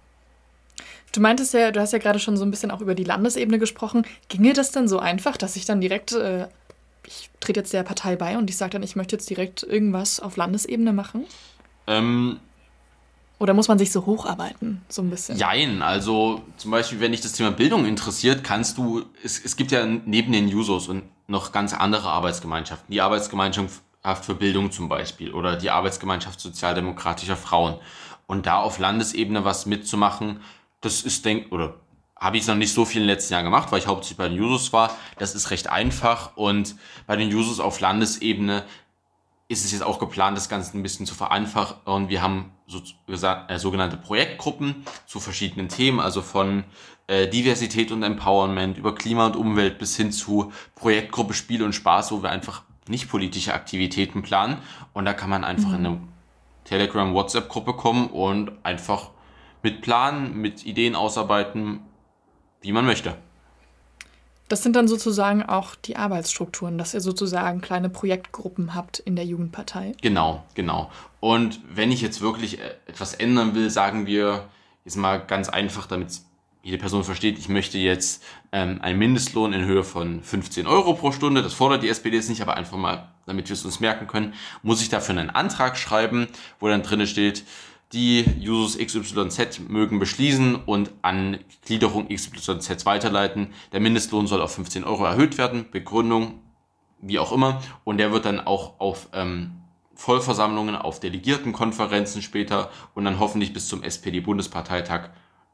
Du 1.13 1.21
meintest 1.21 1.55
ja, 1.55 1.71
du 1.71 1.81
hast 1.81 1.93
ja 1.93 1.99
gerade 1.99 2.19
schon 2.19 2.37
so 2.37 2.45
ein 2.45 2.51
bisschen 2.51 2.71
auch 2.71 2.81
über 2.81 2.95
die 2.95 3.05
Landesebene 3.05 3.59
gesprochen. 3.59 4.07
Ginge 4.29 4.53
das 4.53 4.71
dann 4.71 4.89
so 4.89 4.99
einfach, 4.99 5.37
dass 5.37 5.57
ich 5.57 5.65
dann 5.65 5.81
direkt, 5.81 6.13
äh, 6.13 6.49
ich 7.07 7.31
trete 7.41 7.61
jetzt 7.61 7.73
der 7.73 7.83
Partei 7.83 8.17
bei 8.17 8.39
und 8.39 8.51
ich 8.51 8.57
sage 8.57 8.73
dann, 8.73 8.83
ich 8.83 8.97
möchte 8.97 9.17
jetzt 9.17 9.29
direkt 9.29 9.63
irgendwas 9.63 10.21
auf 10.21 10.37
Landesebene 10.37 10.93
machen? 10.93 11.25
Ähm, 11.87 12.41
oder 13.39 13.55
muss 13.55 13.69
man 13.69 13.79
sich 13.79 13.93
so 13.93 14.05
hocharbeiten, 14.05 14.83
so 14.89 15.03
ein 15.03 15.11
bisschen? 15.11 15.39
Jein, 15.39 15.83
also 15.83 16.43
zum 16.57 16.71
Beispiel, 16.71 17.01
wenn 17.01 17.13
dich 17.13 17.21
das 17.21 17.33
Thema 17.33 17.51
Bildung 17.51 17.87
interessiert, 17.87 18.43
kannst 18.43 18.79
du, 18.79 19.05
es, 19.23 19.43
es 19.45 19.57
gibt 19.57 19.71
ja 19.71 19.87
neben 19.87 20.33
den 20.33 20.49
Jusos 20.49 20.89
und 20.89 21.05
noch 21.29 21.53
ganz 21.53 21.73
andere 21.73 22.09
Arbeitsgemeinschaften. 22.09 22.91
Die 22.91 23.01
Arbeitsgemeinschaft 23.01 23.83
für 24.23 24.35
Bildung 24.35 24.73
zum 24.73 24.89
Beispiel 24.89 25.33
oder 25.33 25.57
die 25.57 25.71
Arbeitsgemeinschaft 25.71 26.41
sozialdemokratischer 26.41 27.37
Frauen. 27.37 27.77
Und 28.27 28.47
da 28.47 28.59
auf 28.59 28.79
Landesebene 28.79 29.45
was 29.45 29.67
mitzumachen, 29.67 30.41
das 30.81 31.03
ist, 31.03 31.25
denk, 31.25 31.53
oder 31.53 31.75
habe 32.17 32.37
ich 32.37 32.47
noch 32.47 32.57
nicht 32.57 32.73
so 32.73 32.85
viel 32.85 33.03
in 33.03 33.07
den 33.07 33.15
letzten 33.15 33.35
Jahren 33.35 33.45
gemacht, 33.45 33.71
weil 33.71 33.79
ich 33.79 33.87
hauptsächlich 33.87 34.19
bei 34.19 34.29
den 34.29 34.37
Jusos 34.37 34.73
war. 34.73 34.91
Das 35.19 35.35
ist 35.35 35.51
recht 35.51 35.71
einfach 35.71 36.37
und 36.37 36.75
bei 37.07 37.17
den 37.17 37.31
Jusos 37.31 37.61
auf 37.61 37.81
Landesebene 37.81 38.65
ist 39.49 39.65
es 39.65 39.73
jetzt 39.73 39.83
auch 39.83 39.99
geplant, 39.99 40.37
das 40.37 40.51
Ganze 40.51 40.77
ein 40.77 40.83
bisschen 40.83 41.07
zu 41.07 41.15
vereinfachen. 41.15 42.09
Wir 42.09 42.23
haben 42.23 42.53
so, 42.67 42.83
äh, 43.09 43.59
sogenannte 43.59 43.97
Projektgruppen 43.97 44.85
zu 45.07 45.21
verschiedenen 45.21 45.69
Themen, 45.71 46.01
also 46.01 46.21
von 46.21 46.65
äh, 47.07 47.27
Diversität 47.27 47.91
und 47.91 48.03
Empowerment 48.03 48.77
über 48.77 48.95
Klima 48.95 49.27
und 49.27 49.37
Umwelt 49.37 49.79
bis 49.79 49.97
hin 49.97 50.13
zu 50.13 50.53
Projektgruppe 50.75 51.33
Spiel 51.33 51.63
und 51.63 51.75
Spaß, 51.75 52.13
wo 52.13 52.23
wir 52.23 52.31
einfach 52.31 52.63
nicht 52.89 53.09
politische 53.09 53.55
Aktivitäten 53.55 54.23
planen. 54.23 54.59
Und 54.93 55.07
da 55.07 55.15
kann 55.15 55.31
man 55.31 55.45
einfach 55.45 55.71
mhm. 55.71 55.75
in 55.75 55.87
eine 55.87 56.01
Telegram-WhatsApp-Gruppe 56.65 57.73
kommen 57.73 58.09
und 58.09 58.53
einfach 58.63 59.11
mit 59.63 59.81
planen, 59.81 60.37
mit 60.37 60.67
Ideen 60.67 60.95
ausarbeiten, 60.95 61.81
wie 62.61 62.73
man 62.73 62.85
möchte. 62.85 63.17
Das 64.49 64.63
sind 64.63 64.75
dann 64.77 64.89
sozusagen 64.89 65.43
auch 65.43 65.75
die 65.75 65.97
Arbeitsstrukturen, 65.97 66.79
dass 66.79 66.95
ihr 66.95 67.01
sozusagen 67.01 67.61
kleine 67.61 67.91
Projektgruppen 67.91 68.75
habt 68.75 68.99
in 68.99 69.15
der 69.15 69.27
Jugendpartei. 69.27 69.93
Genau, 70.01 70.45
genau. 70.55 70.91
Und 71.21 71.61
wenn 71.69 71.93
ich 71.93 72.01
jetzt 72.01 72.21
wirklich 72.21 72.59
äh, 72.59 72.75
etwas 72.87 73.15
ändern 73.15 73.55
will, 73.55 73.71
sagen 73.71 74.07
wir 74.07 74.49
jetzt 74.85 74.97
mal 74.97 75.19
ganz 75.19 75.49
einfach, 75.49 75.87
damit 75.87 76.21
jede 76.63 76.79
Person 76.79 77.05
versteht, 77.05 77.39
ich 77.39 77.49
möchte 77.49 77.79
jetzt 77.79 78.23
ähm, 78.53 78.81
einen 78.83 78.99
Mindestlohn 78.99 79.53
in 79.53 79.65
Höhe 79.65 79.85
von 79.85 80.23
15 80.23 80.67
Euro 80.67 80.95
pro 80.95 81.13
Stunde, 81.13 81.43
das 81.43 81.55
fordert 81.55 81.83
die 81.83 81.89
SPD 81.89 82.17
jetzt 82.17 82.29
nicht, 82.29 82.43
aber 82.43 82.57
einfach 82.57 82.77
mal, 82.77 83.09
damit 83.27 83.49
wir 83.49 83.55
es 83.55 83.65
uns 83.65 83.81
merken 83.81 84.07
können, 84.07 84.35
muss 84.63 84.83
ich 84.83 84.89
dafür 84.89 85.17
einen 85.17 85.31
Antrag 85.31 85.77
schreiben, 85.77 86.29
wo 86.59 86.69
dann 86.69 86.83
drin 86.83 87.07
steht, 87.07 87.45
die 87.93 88.25
Users 88.41 88.77
XYZ 88.79 89.61
mögen 89.69 89.99
beschließen 89.99 90.57
und 90.57 90.91
an 91.03 91.39
Gliederung 91.65 92.09
XYZ 92.09 92.85
weiterleiten. 92.85 93.53
Der 93.73 93.81
Mindestlohn 93.81 94.27
soll 94.27 94.43
auf 94.43 94.55
15 94.55 94.85
Euro 94.85 95.05
erhöht 95.05 95.39
werden, 95.39 95.67
Begründung, 95.71 96.41
wie 97.01 97.19
auch 97.19 97.33
immer. 97.33 97.63
Und 97.85 97.99
der 97.99 98.13
wird 98.13 98.27
dann 98.27 98.41
auch 98.41 98.79
auf 98.79 99.09
ähm, 99.15 99.63
Vollversammlungen, 99.95 100.77
auf 100.77 101.01
Delegiertenkonferenzen 101.01 102.21
später 102.21 102.71
und 102.95 103.05
dann 103.05 103.19
hoffentlich 103.19 103.53
bis 103.53 103.69
zum 103.69 103.83
SPD-Bundesparteitag 103.83 105.11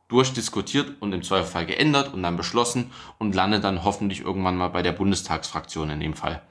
durchdiskutiert 0.08 1.00
und 1.00 1.12
im 1.12 1.22
Zweifelsfall 1.22 1.66
geändert 1.66 2.12
und 2.12 2.22
dann 2.22 2.36
beschlossen 2.36 2.90
und 3.18 3.34
landet 3.34 3.64
dann 3.64 3.84
hoffentlich 3.84 4.20
irgendwann 4.20 4.56
mal 4.56 4.68
bei 4.68 4.82
der 4.82 4.92
Bundestagsfraktion 4.92 5.88
in 5.90 6.00
dem 6.00 6.14
Fall. 6.14 6.42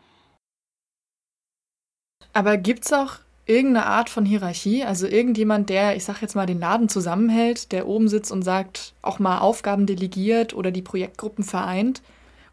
Aber 2.33 2.57
gibt's 2.57 2.91
auch 2.91 3.19
irgendeine 3.45 3.85
Art 3.85 4.09
von 4.09 4.25
Hierarchie, 4.25 4.83
also 4.83 5.07
irgendjemand, 5.07 5.69
der, 5.69 5.95
ich 5.95 6.05
sag 6.05 6.21
jetzt 6.21 6.35
mal, 6.35 6.45
den 6.45 6.59
Laden 6.59 6.89
zusammenhält, 6.89 7.71
der 7.71 7.87
oben 7.87 8.07
sitzt 8.07 8.31
und 8.31 8.43
sagt, 8.43 8.93
auch 9.01 9.19
mal 9.19 9.39
Aufgaben 9.39 9.85
delegiert 9.85 10.53
oder 10.53 10.71
die 10.71 10.81
Projektgruppen 10.81 11.43
vereint. 11.43 12.01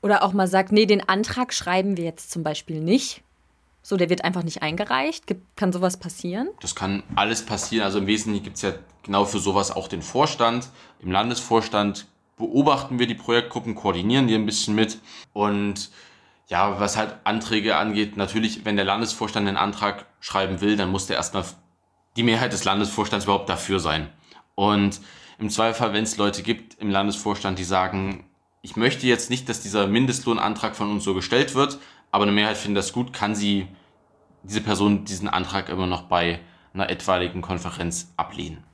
Oder 0.03 0.23
auch 0.23 0.33
mal 0.33 0.49
sagt, 0.49 0.73
nee, 0.73 0.87
den 0.87 1.07
Antrag 1.09 1.53
schreiben 1.53 1.97
wir 1.97 2.05
jetzt 2.05 2.31
zum 2.31 2.43
Beispiel 2.43 2.81
nicht. 2.81 3.23
So, 3.83 3.97
der 3.97 4.11
wird 4.11 4.25
einfach 4.25 4.43
nicht 4.43 4.63
eingereicht. 4.63 5.25
Kann 5.57 5.73
sowas 5.73 5.99
passieren? 5.99 6.49
Das 6.61 6.75
kann 6.75 7.03
alles 7.17 7.45
passieren. 7.45 7.85
Also 7.85 7.99
im 7.99 8.07
Wesentlichen 8.07 8.45
gibt 8.45 8.57
es 8.57 8.63
ja 8.63 8.73
genau 9.03 9.25
für 9.25 9.39
sowas 9.39 9.71
auch 9.71 9.89
den 9.89 10.03
Vorstand. 10.03 10.71
Im 11.01 11.11
Landesvorstand 11.11 12.07
beobachten 12.37 12.99
wir 12.99 13.07
die 13.07 13.15
Projektgruppen, 13.15 13.75
koordinieren 13.75 14.27
die 14.27 14.35
ein 14.35 14.47
bisschen 14.47 14.75
mit 14.75 14.99
und 15.33 15.91
ja, 16.49 16.81
was 16.81 16.97
halt 16.97 17.15
Anträge 17.23 17.77
angeht, 17.77 18.17
natürlich, 18.17 18.65
wenn 18.65 18.75
der 18.75 18.85
Landesvorstand 18.85 19.47
einen 19.47 19.57
Antrag 19.57 20.07
schreiben 20.21 20.61
will, 20.61 20.77
dann 20.77 20.91
muss 20.91 21.07
der 21.07 21.17
erstmal 21.17 21.45
die 22.17 22.23
Mehrheit 22.23 22.53
des 22.53 22.65
Landesvorstands 22.65 23.25
überhaupt 23.25 23.49
dafür 23.49 23.81
sein. 23.81 24.11
Und 24.55 25.01
im 25.39 25.51
Zweifel, 25.51 25.93
wenn 25.93 26.05
es 26.05 26.17
Leute 26.17 26.43
gibt 26.43 26.75
im 26.81 26.91
Landesvorstand, 26.91 27.59
die 27.59 27.65
sagen, 27.65 28.25
ich 28.63 28.77
möchte 28.77 29.07
jetzt 29.07 29.31
nicht, 29.31 29.49
dass 29.49 29.61
dieser 29.61 29.87
Mindestlohnantrag 29.87 30.77
von 30.77 30.91
uns 30.91 31.05
so 31.05 31.15
gestellt 31.15 31.55
wird, 31.55 31.79
aber 32.11 32.25
eine 32.25 32.33
Mehrheit 32.33 32.59
findet 32.59 32.85
das 32.85 32.93
gut, 32.93 33.13
kann 33.13 33.35
sie 33.35 33.69
diese 34.43 34.61
Person 34.61 35.05
diesen 35.05 35.29
Antrag 35.29 35.69
immer 35.69 35.87
noch 35.87 36.03
bei 36.03 36.41
einer 36.75 36.91
etwaigen 36.91 37.43
Konferenz 37.43 38.13
ablehnen. 38.17 38.65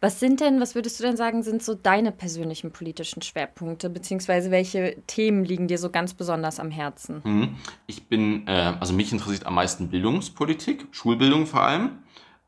Was 0.00 0.20
sind 0.20 0.40
denn, 0.40 0.60
was 0.60 0.76
würdest 0.76 1.00
du 1.00 1.04
denn 1.04 1.16
sagen, 1.16 1.42
sind 1.42 1.62
so 1.62 1.74
deine 1.74 2.12
persönlichen 2.12 2.70
politischen 2.70 3.20
Schwerpunkte, 3.20 3.90
beziehungsweise 3.90 4.50
welche 4.52 5.02
Themen 5.08 5.44
liegen 5.44 5.66
dir 5.66 5.78
so 5.78 5.90
ganz 5.90 6.14
besonders 6.14 6.60
am 6.60 6.70
Herzen? 6.70 7.20
Mhm. 7.24 7.56
Ich 7.88 8.06
bin, 8.06 8.46
äh, 8.46 8.74
also 8.78 8.92
mich 8.92 9.12
interessiert 9.12 9.46
am 9.46 9.54
meisten 9.54 9.88
Bildungspolitik, 9.88 10.86
Schulbildung 10.92 11.46
vor 11.46 11.62
allem, 11.62 11.98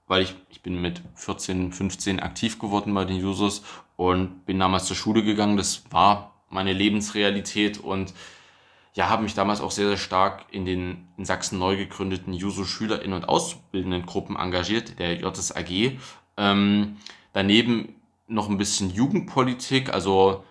weil 0.07 0.23
ich, 0.23 0.37
ich 0.49 0.63
bin 0.63 0.81
mit 0.81 1.03
14, 1.17 1.73
15 1.73 2.21
aktiv 2.21 2.61
geworden 2.61 2.95
bei 2.95 3.05
den 3.05 3.25
Users 3.25 3.63
und 3.97 4.47
bin 4.47 4.61
damals 4.61 4.85
zur 4.85 4.97
Schule 4.97 5.25
gegangen. 5.25 5.57
Das 5.57 5.83
war 5.91 6.45
meine 6.51 6.73
Lebensrealität 6.73 7.79
und 7.79 8.15
ja, 8.95 9.09
habe 9.09 9.23
mich 9.23 9.35
damals 9.35 9.61
auch 9.61 9.71
sehr, 9.71 9.89
sehr 9.89 9.97
stark 9.97 10.47
in 10.51 10.65
den 10.65 11.09
in 11.17 11.25
Sachsen 11.25 11.59
neu 11.59 11.77
gegründeten 11.77 12.33
Juso-SchülerInnen 12.33 13.13
und 13.13 13.29
Auszubildendengruppen 13.29 14.37
engagiert, 14.37 14.99
der 14.99 15.15
JSAG. 15.15 15.99
Ähm, 16.37 16.97
Daneben 17.33 17.95
noch 18.27 18.49
ein 18.49 18.59
bisschen 18.59 18.91
Jugendpolitik, 18.91 19.93
also 19.93 20.45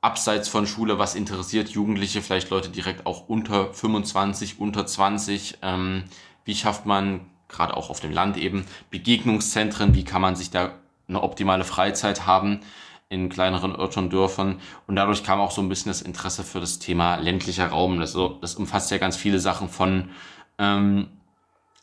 abseits 0.00 0.48
von 0.48 0.66
Schule, 0.66 0.98
was 0.98 1.14
interessiert 1.14 1.70
Jugendliche, 1.70 2.22
vielleicht 2.22 2.50
Leute 2.50 2.68
direkt 2.68 3.06
auch 3.06 3.28
unter 3.28 3.72
25, 3.72 4.60
unter 4.60 4.84
20. 4.84 5.58
Ähm, 5.62 6.04
wie 6.44 6.56
schafft 6.56 6.86
man 6.86 7.20
gerade 7.48 7.76
auch 7.76 7.88
auf 7.88 8.00
dem 8.00 8.12
Land 8.12 8.36
eben 8.36 8.66
Begegnungszentren? 8.90 9.94
Wie 9.94 10.04
kann 10.04 10.20
man 10.20 10.34
sich 10.36 10.50
da 10.50 10.74
eine 11.08 11.22
optimale 11.22 11.64
Freizeit 11.64 12.26
haben 12.26 12.60
in 13.08 13.28
kleineren 13.28 13.76
Orten 13.76 14.00
und 14.00 14.12
Dörfern? 14.12 14.60
Und 14.88 14.96
dadurch 14.96 15.22
kam 15.22 15.40
auch 15.40 15.52
so 15.52 15.62
ein 15.62 15.68
bisschen 15.68 15.90
das 15.90 16.02
Interesse 16.02 16.42
für 16.42 16.58
das 16.58 16.80
Thema 16.80 17.16
ländlicher 17.16 17.68
Raum. 17.68 18.00
Das, 18.00 18.16
das 18.40 18.56
umfasst 18.56 18.90
ja 18.90 18.98
ganz 18.98 19.16
viele 19.16 19.38
Sachen 19.38 19.68
von 19.68 20.10
ähm, 20.58 21.08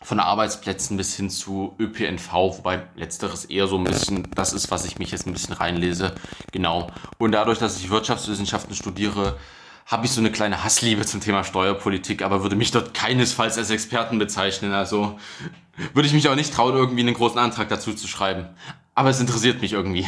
von 0.01 0.19
Arbeitsplätzen 0.19 0.95
bis 0.97 1.15
hin 1.15 1.29
zu 1.29 1.75
ÖPNV, 1.77 2.33
wobei 2.33 2.83
letzteres 2.95 3.45
eher 3.45 3.67
so 3.67 3.77
ein 3.77 3.83
bisschen 3.83 4.27
das 4.33 4.53
ist, 4.53 4.71
was 4.71 4.85
ich 4.85 4.97
mich 4.97 5.12
jetzt 5.12 5.27
ein 5.27 5.33
bisschen 5.33 5.53
reinlese. 5.53 6.15
Genau. 6.51 6.88
Und 7.17 7.33
dadurch, 7.33 7.59
dass 7.59 7.77
ich 7.77 7.89
Wirtschaftswissenschaften 7.89 8.75
studiere, 8.75 9.38
habe 9.85 10.05
ich 10.05 10.12
so 10.12 10.21
eine 10.21 10.31
kleine 10.31 10.63
Hassliebe 10.63 11.05
zum 11.05 11.19
Thema 11.19 11.43
Steuerpolitik, 11.43 12.21
aber 12.21 12.43
würde 12.43 12.55
mich 12.55 12.71
dort 12.71 12.93
keinesfalls 12.93 13.57
als 13.57 13.71
Experten 13.71 14.19
bezeichnen. 14.19 14.71
Also 14.71 15.19
würde 15.93 16.07
ich 16.07 16.13
mich 16.13 16.29
auch 16.29 16.35
nicht 16.35 16.53
trauen, 16.53 16.75
irgendwie 16.75 17.01
einen 17.01 17.15
großen 17.15 17.39
Antrag 17.39 17.69
dazu 17.69 17.93
zu 17.93 18.07
schreiben. 18.07 18.47
Aber 18.95 19.09
es 19.09 19.19
interessiert 19.19 19.62
mich 19.62 19.73
irgendwie. 19.73 20.07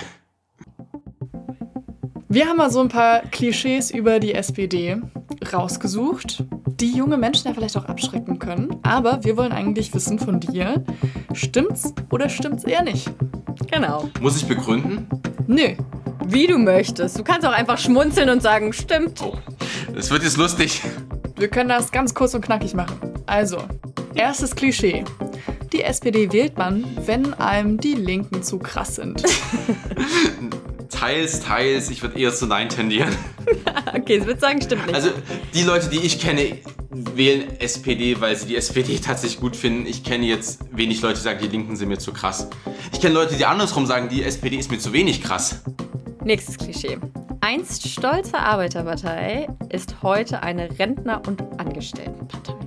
Wir 2.30 2.48
haben 2.48 2.58
mal 2.58 2.72
so 2.72 2.80
ein 2.80 2.90
paar 2.90 3.22
Klischees 3.24 3.92
über 3.92 4.20
die 4.20 4.34
SPD. 4.34 5.02
rausgesucht, 5.52 6.44
die 6.82 6.92
junge 6.92 7.18
Menschen 7.18 7.48
ja 7.48 7.54
vielleicht 7.54 7.78
auch 7.78 7.86
abschrecken 7.86 8.40
können. 8.40 8.76
Aber 8.84 9.24
wir 9.24 9.38
wollen 9.38 9.52
eigentlich 9.52 9.94
wissen 9.94 10.18
von 10.18 10.40
dir, 10.40 10.84
stimmt's 11.34 11.94
oder 12.10 12.28
stimmt's 12.28 12.64
eher 12.64 12.84
nicht? 12.84 13.10
Genau. 13.72 14.10
Muss 14.20 14.38
ich 14.38 14.48
begründen? 14.48 15.08
Nö. 15.48 15.76
Wie 16.26 16.48
du 16.48 16.58
möchtest. 16.58 17.18
Du 17.18 17.24
kannst 17.24 17.46
auch 17.48 17.52
einfach 17.52 17.78
schmunzeln 17.78 18.30
und 18.30 18.42
sagen, 18.42 18.74
stimmt. 18.74 19.22
Oh, 19.22 19.38
das 19.94 20.10
wird 20.10 20.24
jetzt 20.24 20.38
lustig. 20.38 20.82
Wir 21.38 21.50
können 21.50 21.70
das 21.70 21.92
ganz 21.92 22.14
kurz 22.14 22.34
und 22.34 22.42
knackig 22.42 22.74
machen. 22.74 22.96
Also, 23.26 23.58
erstes 24.14 24.56
Klischee. 24.56 25.04
Die 25.74 25.84
SPD 25.84 26.32
wählt 26.32 26.58
man, 26.58 26.84
wenn 27.06 27.34
einem 27.36 27.80
die 27.80 27.94
Linken 27.94 28.44
zu 28.44 28.60
krass 28.60 28.96
sind. 28.96 29.24
teils, 30.90 31.40
teils. 31.40 31.90
Ich 31.90 32.02
würde 32.02 32.20
eher 32.20 32.34
zu 32.34 32.46
Nein 32.46 32.70
tendieren. 32.70 33.16
okay, 33.96 34.18
ich 34.18 34.26
würde 34.26 34.40
sagen, 34.40 34.62
stimmt 34.62 34.86
nicht. 34.86 34.96
Also 34.96 35.10
die 35.54 35.64
Leute, 35.64 35.90
die 35.90 36.00
ich 36.00 36.20
kenne, 36.20 36.58
wählen 36.90 37.60
SPD, 37.60 38.20
weil 38.20 38.36
sie 38.36 38.48
die 38.48 38.56
SPD 38.56 39.00
tatsächlich 39.04 39.40
gut 39.40 39.56
finden. 39.56 39.86
Ich 39.86 40.04
kenne 40.04 40.26
jetzt 40.26 40.62
wenig 40.72 41.02
Leute, 41.02 41.16
die 41.16 41.22
sagen, 41.22 41.40
die 41.42 41.48
Linken 41.48 41.76
sind 41.76 41.90
mir 41.90 42.00
zu 42.00 42.14
krass. 42.14 42.48
Ich 42.92 43.02
kenne 43.02 43.14
Leute, 43.14 43.36
die 43.36 43.46
andersrum 43.46 43.86
sagen, 43.86 44.10
die 44.10 44.24
SPD 44.24 44.58
ist 44.58 44.72
mir 44.72 44.80
zu 44.80 44.94
wenig 44.94 45.24
krass. 45.24 45.62
Nächstes 46.24 46.58
Klischee. 46.58 46.98
Einst 47.42 47.88
stolze 47.88 48.38
Arbeiterpartei 48.38 49.48
ist 49.70 50.04
heute 50.04 50.44
eine 50.44 50.78
Rentner- 50.78 51.22
und 51.28 51.42
Angestelltenpartei. 51.58 52.56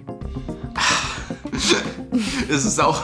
Es 2.48 2.64
ist 2.64 2.80
auch, 2.80 3.02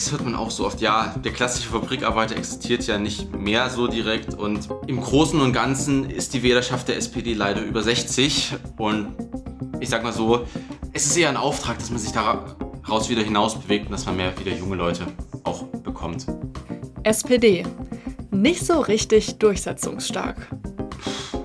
das 0.00 0.12
hört 0.12 0.24
man 0.24 0.34
auch 0.34 0.50
so 0.50 0.64
oft, 0.64 0.80
ja, 0.80 1.14
der 1.22 1.30
klassische 1.30 1.68
Fabrikarbeiter 1.68 2.34
existiert 2.34 2.86
ja 2.86 2.96
nicht 2.96 3.36
mehr 3.36 3.68
so 3.68 3.86
direkt 3.86 4.32
und 4.32 4.70
im 4.86 4.98
Großen 4.98 5.38
und 5.38 5.52
Ganzen 5.52 6.08
ist 6.08 6.32
die 6.32 6.42
Wählerschaft 6.42 6.88
der 6.88 6.96
SPD 6.96 7.34
leider 7.34 7.60
über 7.60 7.82
60 7.82 8.54
und 8.78 9.08
ich 9.78 9.90
sag 9.90 10.02
mal 10.02 10.14
so, 10.14 10.46
es 10.94 11.04
ist 11.04 11.18
eher 11.18 11.28
ein 11.28 11.36
Auftrag, 11.36 11.78
dass 11.78 11.90
man 11.90 11.98
sich 11.98 12.12
daraus 12.12 13.10
wieder 13.10 13.22
hinaus 13.22 13.60
bewegt 13.60 13.86
und 13.86 13.92
dass 13.92 14.06
man 14.06 14.16
mehr 14.16 14.32
wieder 14.38 14.56
junge 14.56 14.76
Leute 14.76 15.06
auch 15.44 15.64
bekommt. 15.64 16.24
SPD. 17.02 17.66
Nicht 18.30 18.64
so 18.64 18.80
richtig 18.80 19.36
durchsetzungsstark. 19.36 20.48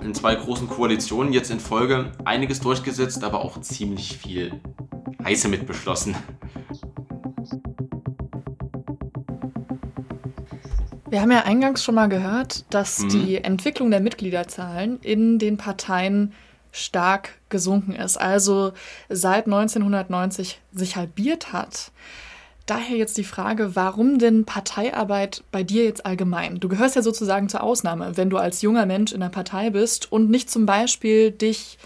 In 0.01 0.13
zwei 0.13 0.33
großen 0.33 0.69
Koalitionen 0.69 1.33
jetzt 1.33 1.51
in 1.51 1.59
Folge 1.59 2.13
einiges 2.23 2.61
durchgesetzt, 2.61 3.21
aber 3.25 3.43
auch 3.43 3.59
ziemlich 3.59 4.17
viel 4.17 4.61
Heiße 5.25 5.49
mit 5.49 5.67
beschlossen. 5.67 6.15
Wir 11.15 11.21
haben 11.21 11.31
ja 11.31 11.45
eingangs 11.45 11.81
schon 11.81 11.95
mal 11.95 12.09
gehört, 12.09 12.65
dass 12.71 12.99
mhm. 12.99 13.07
die 13.07 13.37
Entwicklung 13.37 13.89
der 13.89 14.01
Mitgliederzahlen 14.01 14.99
in 14.99 15.39
den 15.39 15.55
Parteien 15.55 16.33
stark 16.73 17.35
gesunken 17.47 17.93
ist, 17.93 18.17
also 18.17 18.73
seit 19.07 19.45
1990 19.45 20.59
sich 20.73 20.97
halbiert 20.97 21.53
hat. 21.53 21.93
Daher 22.65 22.97
jetzt 22.97 23.17
die 23.17 23.23
Frage, 23.23 23.77
warum 23.77 24.19
denn 24.19 24.43
Parteiarbeit 24.43 25.45
bei 25.53 25.63
dir 25.63 25.85
jetzt 25.85 26.05
allgemein? 26.05 26.59
Du 26.59 26.67
gehörst 26.67 26.97
ja 26.97 27.01
sozusagen 27.01 27.47
zur 27.47 27.63
Ausnahme, 27.63 28.17
wenn 28.17 28.29
du 28.29 28.35
als 28.35 28.61
junger 28.61 28.85
Mensch 28.85 29.13
in 29.13 29.21
der 29.21 29.29
Partei 29.29 29.69
bist 29.69 30.11
und 30.11 30.29
nicht 30.29 30.51
zum 30.51 30.65
Beispiel 30.65 31.31
dich 31.31 31.77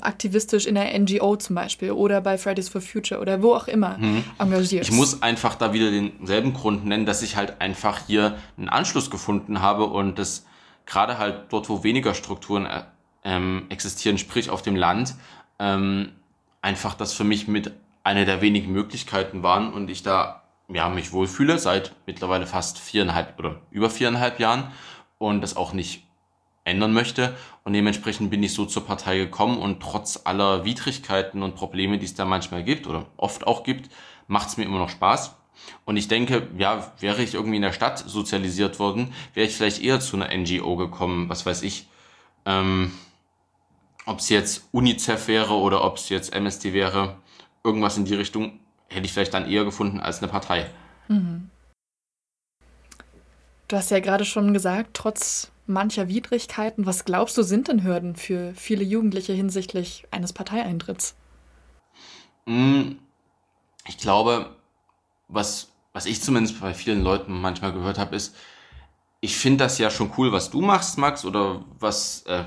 aktivistisch 0.00 0.66
in 0.66 0.74
der 0.74 0.98
NGO 0.98 1.36
zum 1.36 1.56
Beispiel 1.56 1.90
oder 1.92 2.20
bei 2.20 2.38
Fridays 2.38 2.68
for 2.68 2.80
Future 2.80 3.20
oder 3.20 3.42
wo 3.42 3.54
auch 3.54 3.68
immer 3.68 3.98
mhm. 3.98 4.24
engagierst. 4.38 4.90
Ich 4.90 4.94
muss 4.94 5.22
einfach 5.22 5.54
da 5.54 5.72
wieder 5.72 5.90
denselben 5.90 6.52
Grund 6.52 6.86
nennen, 6.86 7.06
dass 7.06 7.22
ich 7.22 7.36
halt 7.36 7.60
einfach 7.60 8.00
hier 8.06 8.38
einen 8.56 8.68
Anschluss 8.68 9.10
gefunden 9.10 9.60
habe 9.60 9.86
und 9.86 10.18
das 10.18 10.46
gerade 10.86 11.18
halt 11.18 11.46
dort, 11.50 11.68
wo 11.68 11.82
weniger 11.82 12.14
Strukturen 12.14 12.66
äh, 12.66 12.82
ähm, 13.24 13.66
existieren, 13.68 14.18
sprich 14.18 14.50
auf 14.50 14.62
dem 14.62 14.76
Land, 14.76 15.14
ähm, 15.58 16.12
einfach 16.62 16.94
das 16.94 17.12
für 17.12 17.24
mich 17.24 17.48
mit 17.48 17.72
einer 18.04 18.24
der 18.24 18.40
wenigen 18.40 18.72
Möglichkeiten 18.72 19.42
waren 19.42 19.72
und 19.72 19.90
ich 19.90 20.02
da 20.02 20.42
ja, 20.68 20.88
mich 20.88 21.12
wohlfühle 21.12 21.58
seit 21.58 21.92
mittlerweile 22.06 22.46
fast 22.46 22.78
viereinhalb 22.78 23.38
oder 23.38 23.60
über 23.70 23.90
viereinhalb 23.90 24.40
Jahren 24.40 24.72
und 25.18 25.40
das 25.40 25.56
auch 25.56 25.72
nicht 25.72 26.05
ändern 26.66 26.92
möchte. 26.92 27.36
Und 27.64 27.72
dementsprechend 27.72 28.30
bin 28.30 28.42
ich 28.42 28.52
so 28.52 28.66
zur 28.66 28.84
Partei 28.84 29.16
gekommen 29.16 29.58
und 29.58 29.80
trotz 29.80 30.20
aller 30.24 30.64
Widrigkeiten 30.64 31.42
und 31.42 31.54
Probleme, 31.54 31.98
die 31.98 32.04
es 32.04 32.14
da 32.14 32.24
manchmal 32.24 32.64
gibt 32.64 32.86
oder 32.86 33.06
oft 33.16 33.46
auch 33.46 33.62
gibt, 33.62 33.90
macht 34.26 34.48
es 34.48 34.56
mir 34.56 34.64
immer 34.64 34.78
noch 34.78 34.90
Spaß. 34.90 35.34
Und 35.84 35.96
ich 35.96 36.08
denke, 36.08 36.48
ja, 36.58 36.92
wäre 37.00 37.22
ich 37.22 37.34
irgendwie 37.34 37.56
in 37.56 37.62
der 37.62 37.72
Stadt 37.72 37.98
sozialisiert 37.98 38.78
worden, 38.78 39.12
wäre 39.34 39.46
ich 39.46 39.56
vielleicht 39.56 39.82
eher 39.82 40.00
zu 40.00 40.16
einer 40.16 40.36
NGO 40.36 40.76
gekommen, 40.76 41.28
was 41.28 41.46
weiß 41.46 41.62
ich. 41.62 41.88
Ähm, 42.44 42.92
ob 44.04 44.20
es 44.20 44.28
jetzt 44.28 44.68
UNICEF 44.72 45.28
wäre 45.28 45.54
oder 45.54 45.82
ob 45.82 45.96
es 45.96 46.08
jetzt 46.08 46.32
MSD 46.34 46.72
wäre, 46.72 47.16
irgendwas 47.64 47.96
in 47.96 48.04
die 48.04 48.14
Richtung 48.14 48.60
hätte 48.88 49.06
ich 49.06 49.12
vielleicht 49.12 49.34
dann 49.34 49.50
eher 49.50 49.64
gefunden 49.64 49.98
als 49.98 50.18
eine 50.18 50.30
Partei. 50.30 50.70
Mhm. 51.08 51.50
Du 53.66 53.76
hast 53.76 53.90
ja 53.90 53.98
gerade 53.98 54.24
schon 54.24 54.52
gesagt, 54.52 54.90
trotz 54.94 55.50
mancher 55.66 56.08
Widrigkeiten. 56.08 56.86
Was 56.86 57.04
glaubst 57.04 57.36
du, 57.36 57.42
sind 57.42 57.68
denn 57.68 57.82
Hürden 57.82 58.16
für 58.16 58.54
viele 58.54 58.84
Jugendliche 58.84 59.32
hinsichtlich 59.32 60.04
eines 60.10 60.32
Parteieintritts? 60.32 61.16
Hm, 62.46 62.98
ich 63.86 63.98
glaube, 63.98 64.56
was, 65.28 65.72
was 65.92 66.06
ich 66.06 66.22
zumindest 66.22 66.60
bei 66.60 66.74
vielen 66.74 67.02
Leuten 67.02 67.32
manchmal 67.40 67.72
gehört 67.72 67.98
habe, 67.98 68.16
ist, 68.16 68.34
ich 69.20 69.36
finde 69.36 69.64
das 69.64 69.78
ja 69.78 69.90
schon 69.90 70.12
cool, 70.16 70.32
was 70.32 70.50
du 70.50 70.60
machst, 70.60 70.98
Max, 70.98 71.24
oder 71.24 71.64
was 71.78 72.22
äh, 72.26 72.44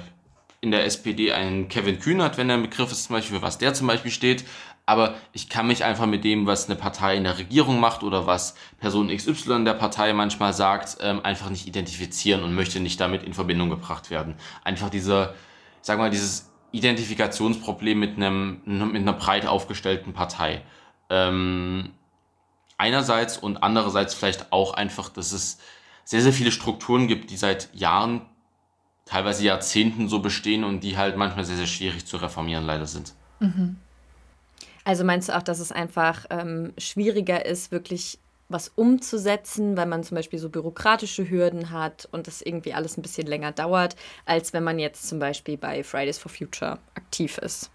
in 0.61 0.71
der 0.71 0.85
SPD 0.85 1.31
ein 1.31 1.67
Kevin 1.67 1.99
Kühnert, 1.99 2.37
wenn 2.37 2.47
der 2.47 2.57
Begriff 2.57 2.91
ist, 2.91 3.05
zum 3.05 3.15
Beispiel, 3.15 3.37
für 3.37 3.41
was 3.41 3.57
der 3.57 3.73
zum 3.73 3.87
Beispiel 3.87 4.11
steht, 4.11 4.45
aber 4.89 5.13
ich 5.33 5.49
kann 5.49 5.67
mich 5.67 5.83
einfach 5.83 6.07
mit 6.07 6.23
dem, 6.23 6.47
was 6.47 6.65
eine 6.65 6.75
Partei 6.75 7.15
in 7.15 7.23
der 7.23 7.37
Regierung 7.37 7.79
macht 7.79 8.01
oder 8.01 8.25
was 8.25 8.55
Person 8.79 9.15
XY 9.15 9.63
der 9.63 9.75
Partei 9.75 10.13
manchmal 10.13 10.51
sagt, 10.51 10.97
ähm, 11.01 11.23
einfach 11.23 11.51
nicht 11.51 11.67
identifizieren 11.67 12.43
und 12.43 12.55
möchte 12.55 12.79
nicht 12.79 12.99
damit 12.99 13.21
in 13.21 13.35
Verbindung 13.35 13.69
gebracht 13.69 14.09
werden. 14.09 14.33
Einfach 14.63 14.89
diese, 14.89 15.35
sag 15.83 15.99
mal, 15.99 16.09
dieses 16.09 16.49
Identifikationsproblem 16.71 17.99
mit 17.99 18.17
einem, 18.17 18.61
mit 18.65 19.03
einer 19.03 19.13
breit 19.13 19.45
aufgestellten 19.45 20.13
Partei. 20.13 20.63
Ähm, 21.11 21.91
einerseits 22.79 23.37
und 23.37 23.61
andererseits 23.61 24.15
vielleicht 24.15 24.51
auch 24.51 24.73
einfach, 24.73 25.09
dass 25.09 25.33
es 25.33 25.59
sehr, 26.03 26.21
sehr 26.23 26.33
viele 26.33 26.51
Strukturen 26.51 27.07
gibt, 27.07 27.29
die 27.29 27.37
seit 27.37 27.69
Jahren, 27.75 28.21
teilweise 29.05 29.43
Jahrzehnten 29.43 30.09
so 30.09 30.17
bestehen 30.17 30.63
und 30.63 30.79
die 30.79 30.97
halt 30.97 31.15
manchmal 31.15 31.45
sehr, 31.45 31.57
sehr 31.57 31.67
schwierig 31.67 32.07
zu 32.07 32.17
reformieren 32.17 32.65
leider 32.65 32.87
sind. 32.87 33.13
Mhm. 33.39 33.77
Also 34.83 35.03
meinst 35.03 35.29
du 35.29 35.37
auch, 35.37 35.43
dass 35.43 35.59
es 35.59 35.71
einfach 35.71 36.25
ähm, 36.29 36.73
schwieriger 36.77 37.45
ist, 37.45 37.71
wirklich 37.71 38.19
was 38.49 38.69
umzusetzen, 38.69 39.77
weil 39.77 39.85
man 39.85 40.03
zum 40.03 40.15
Beispiel 40.15 40.39
so 40.39 40.49
bürokratische 40.49 41.29
Hürden 41.29 41.69
hat 41.69 42.09
und 42.11 42.27
das 42.27 42.41
irgendwie 42.41 42.73
alles 42.73 42.97
ein 42.97 43.03
bisschen 43.03 43.27
länger 43.27 43.51
dauert, 43.51 43.95
als 44.25 44.53
wenn 44.53 44.63
man 44.63 44.79
jetzt 44.79 45.07
zum 45.07 45.19
Beispiel 45.19 45.55
bei 45.57 45.83
Fridays 45.83 46.17
for 46.17 46.31
Future 46.31 46.79
aktiv 46.95 47.37
ist? 47.37 47.69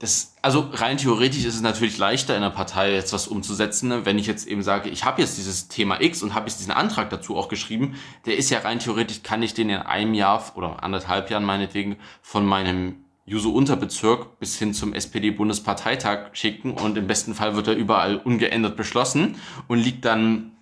Das, 0.00 0.34
also 0.42 0.68
rein 0.72 0.98
theoretisch 0.98 1.46
ist 1.46 1.54
es 1.54 1.60
natürlich 1.62 1.96
leichter 1.96 2.36
in 2.36 2.42
einer 2.42 2.54
Partei 2.54 2.92
jetzt 2.92 3.14
was 3.14 3.26
umzusetzen, 3.26 3.88
ne? 3.88 4.04
wenn 4.04 4.18
ich 4.18 4.26
jetzt 4.26 4.46
eben 4.46 4.62
sage, 4.62 4.90
ich 4.90 5.04
habe 5.04 5.22
jetzt 5.22 5.38
dieses 5.38 5.68
Thema 5.68 6.02
X 6.02 6.22
und 6.22 6.34
habe 6.34 6.46
jetzt 6.46 6.58
diesen 6.58 6.72
Antrag 6.72 7.08
dazu 7.08 7.36
auch 7.36 7.48
geschrieben, 7.48 7.94
der 8.26 8.36
ist 8.36 8.50
ja 8.50 8.58
rein 8.58 8.80
theoretisch, 8.80 9.22
kann 9.22 9.42
ich 9.42 9.54
den 9.54 9.70
in 9.70 9.78
einem 9.78 10.12
Jahr 10.12 10.44
oder 10.56 10.82
anderthalb 10.82 11.30
Jahren 11.30 11.44
meinetwegen 11.44 11.96
von 12.20 12.44
meinem 12.44 13.03
Juso-Unterbezirk 13.26 14.38
bis 14.38 14.58
hin 14.58 14.74
zum 14.74 14.92
SPD-Bundesparteitag 14.92 16.34
schicken 16.34 16.72
und 16.72 16.98
im 16.98 17.06
besten 17.06 17.34
Fall 17.34 17.56
wird 17.56 17.68
er 17.68 17.74
überall 17.74 18.16
ungeändert 18.16 18.76
beschlossen 18.76 19.36
und 19.66 19.78
liegt 19.78 20.04
dann 20.04 20.52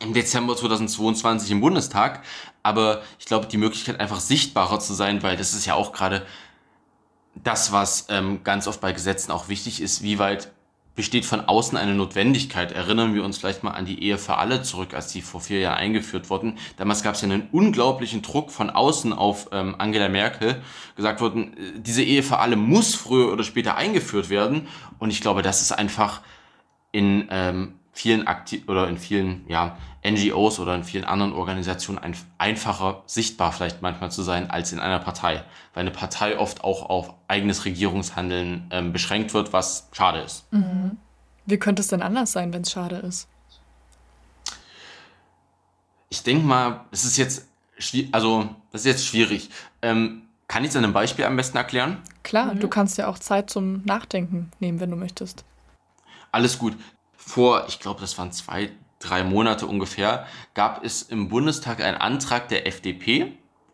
im 0.00 0.12
Dezember 0.12 0.56
2022 0.56 1.52
im 1.52 1.60
Bundestag. 1.60 2.24
Aber 2.62 3.02
ich 3.18 3.26
glaube, 3.26 3.46
die 3.46 3.58
Möglichkeit 3.58 4.00
einfach 4.00 4.20
sichtbarer 4.20 4.80
zu 4.80 4.92
sein, 4.94 5.22
weil 5.22 5.36
das 5.36 5.54
ist 5.54 5.66
ja 5.66 5.74
auch 5.74 5.92
gerade 5.92 6.26
das, 7.36 7.72
was 7.72 8.06
ähm, 8.08 8.42
ganz 8.44 8.66
oft 8.66 8.80
bei 8.80 8.92
Gesetzen 8.92 9.30
auch 9.32 9.48
wichtig 9.48 9.80
ist, 9.80 10.02
wie 10.02 10.18
weit 10.18 10.52
besteht 10.94 11.24
von 11.24 11.40
außen 11.40 11.76
eine 11.76 11.94
Notwendigkeit. 11.94 12.72
Erinnern 12.72 13.14
wir 13.14 13.24
uns 13.24 13.38
vielleicht 13.38 13.62
mal 13.62 13.72
an 13.72 13.84
die 13.84 14.02
Ehe 14.02 14.18
für 14.18 14.36
alle 14.36 14.62
zurück, 14.62 14.94
als 14.94 15.08
die 15.08 15.22
vor 15.22 15.40
vier 15.40 15.60
Jahren 15.60 15.78
eingeführt 15.78 16.30
wurden. 16.30 16.58
Damals 16.76 17.02
gab 17.02 17.14
es 17.14 17.20
ja 17.20 17.28
einen 17.28 17.48
unglaublichen 17.50 18.22
Druck 18.22 18.50
von 18.50 18.70
außen 18.70 19.12
auf 19.12 19.48
ähm, 19.52 19.74
Angela 19.78 20.08
Merkel. 20.08 20.62
Gesagt 20.96 21.20
wurden, 21.20 21.56
äh, 21.56 21.80
diese 21.80 22.02
Ehe 22.02 22.22
für 22.22 22.38
alle 22.38 22.56
muss 22.56 22.94
früher 22.94 23.32
oder 23.32 23.42
später 23.42 23.76
eingeführt 23.76 24.30
werden. 24.30 24.68
Und 24.98 25.10
ich 25.10 25.20
glaube, 25.20 25.42
das 25.42 25.62
ist 25.62 25.72
einfach 25.72 26.20
in 26.92 27.26
ähm, 27.30 27.74
vielen 27.94 28.26
Aktiv 28.26 28.68
oder 28.68 28.88
in 28.88 28.98
vielen 28.98 29.44
ja, 29.48 29.78
NGOs 30.04 30.58
oder 30.58 30.74
in 30.74 30.84
vielen 30.84 31.04
anderen 31.04 31.32
Organisationen 31.32 31.98
ein, 31.98 32.14
einfacher 32.36 33.02
sichtbar 33.06 33.52
vielleicht 33.52 33.80
manchmal 33.80 34.10
zu 34.10 34.22
sein 34.22 34.50
als 34.50 34.72
in 34.72 34.80
einer 34.80 34.98
Partei, 34.98 35.44
weil 35.72 35.82
eine 35.82 35.90
Partei 35.90 36.38
oft 36.38 36.62
auch 36.62 36.90
auf 36.90 37.14
eigenes 37.28 37.64
Regierungshandeln 37.64 38.68
ähm, 38.70 38.92
beschränkt 38.92 39.32
wird, 39.32 39.52
was 39.52 39.88
schade 39.92 40.18
ist. 40.18 40.52
Mhm. 40.52 40.98
Wie 41.46 41.58
könnte 41.58 41.80
es 41.80 41.88
denn 41.88 42.02
anders 42.02 42.32
sein, 42.32 42.52
wenn 42.52 42.62
es 42.62 42.72
schade 42.72 42.96
ist? 42.96 43.28
Ich 46.10 46.22
denke 46.22 46.44
mal, 46.44 46.84
es 46.90 47.04
ist 47.04 47.16
jetzt 47.16 47.48
also 48.12 48.48
das 48.70 48.82
ist 48.82 48.86
jetzt 48.86 49.06
schwierig. 49.06 49.50
Ähm, 49.82 50.22
Kann 50.46 50.62
ich 50.64 50.70
es 50.70 50.76
an 50.76 50.84
einem 50.84 50.92
Beispiel 50.92 51.24
am 51.24 51.36
besten 51.36 51.56
erklären? 51.56 51.98
Klar, 52.22 52.54
mhm. 52.54 52.60
du 52.60 52.68
kannst 52.68 52.98
ja 52.98 53.08
auch 53.08 53.18
Zeit 53.18 53.50
zum 53.50 53.82
Nachdenken 53.84 54.50
nehmen, 54.60 54.80
wenn 54.80 54.90
du 54.90 54.96
möchtest. 54.96 55.44
Alles 56.30 56.58
gut. 56.58 56.76
Vor, 57.26 57.64
ich 57.68 57.80
glaube, 57.80 58.00
das 58.00 58.18
waren 58.18 58.32
zwei, 58.32 58.70
drei 58.98 59.24
Monate 59.24 59.66
ungefähr, 59.66 60.26
gab 60.52 60.84
es 60.84 61.02
im 61.02 61.28
Bundestag 61.28 61.82
einen 61.82 61.96
Antrag 61.96 62.48
der 62.48 62.66
FDP 62.66 63.32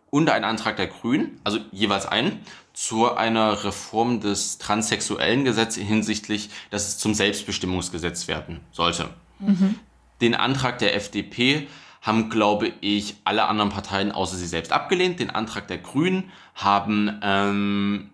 und 0.09 0.31
einen 0.31 0.45
Antrag 0.45 0.77
der 0.77 0.87
Grünen, 0.87 1.41
also 1.43 1.59
jeweils 1.73 2.07
einen, 2.07 2.41
zu 2.73 3.13
einer 3.13 3.65
Reform 3.65 4.21
des 4.21 4.59
transsexuellen 4.59 5.45
Gesetzes 5.45 5.83
hinsichtlich, 5.83 6.51
dass 6.71 6.87
es 6.89 6.99
zum 6.99 7.13
Selbstbestimmungsgesetz 7.13 8.29
werden 8.29 8.61
sollte. 8.71 9.11
Mhm. 9.41 9.81
Den 10.21 10.35
Antrag 10.37 10.79
der 10.79 10.95
FDP 10.95 11.67
haben, 12.03 12.31
glaube 12.31 12.73
ich, 12.81 13.17
alle 13.25 13.47
anderen 13.47 13.71
Parteien 13.71 14.13
außer 14.13 14.37
sie 14.37 14.47
selbst 14.47 14.73
abgelehnt. 14.73 15.19
Den 15.19 15.31
Antrag 15.31 15.67
der 15.67 15.79
Grünen 15.79 16.31
haben 16.55 17.19
ähm, 17.23 18.11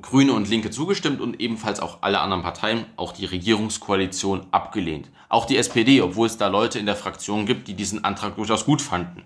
Grüne 0.00 0.32
und 0.32 0.48
Linke 0.48 0.70
zugestimmt 0.70 1.22
und 1.22 1.40
ebenfalls 1.40 1.80
auch 1.80 2.02
alle 2.02 2.20
anderen 2.20 2.42
Parteien, 2.42 2.84
auch 2.96 3.12
die 3.12 3.24
Regierungskoalition 3.24 4.46
abgelehnt. 4.50 5.10
Auch 5.30 5.46
die 5.46 5.56
SPD, 5.56 6.02
obwohl 6.02 6.26
es 6.26 6.36
da 6.36 6.48
Leute 6.48 6.78
in 6.78 6.84
der 6.84 6.96
Fraktion 6.96 7.46
gibt, 7.46 7.66
die 7.66 7.74
diesen 7.74 8.04
Antrag 8.04 8.36
durchaus 8.36 8.66
gut 8.66 8.82
fanden. 8.82 9.22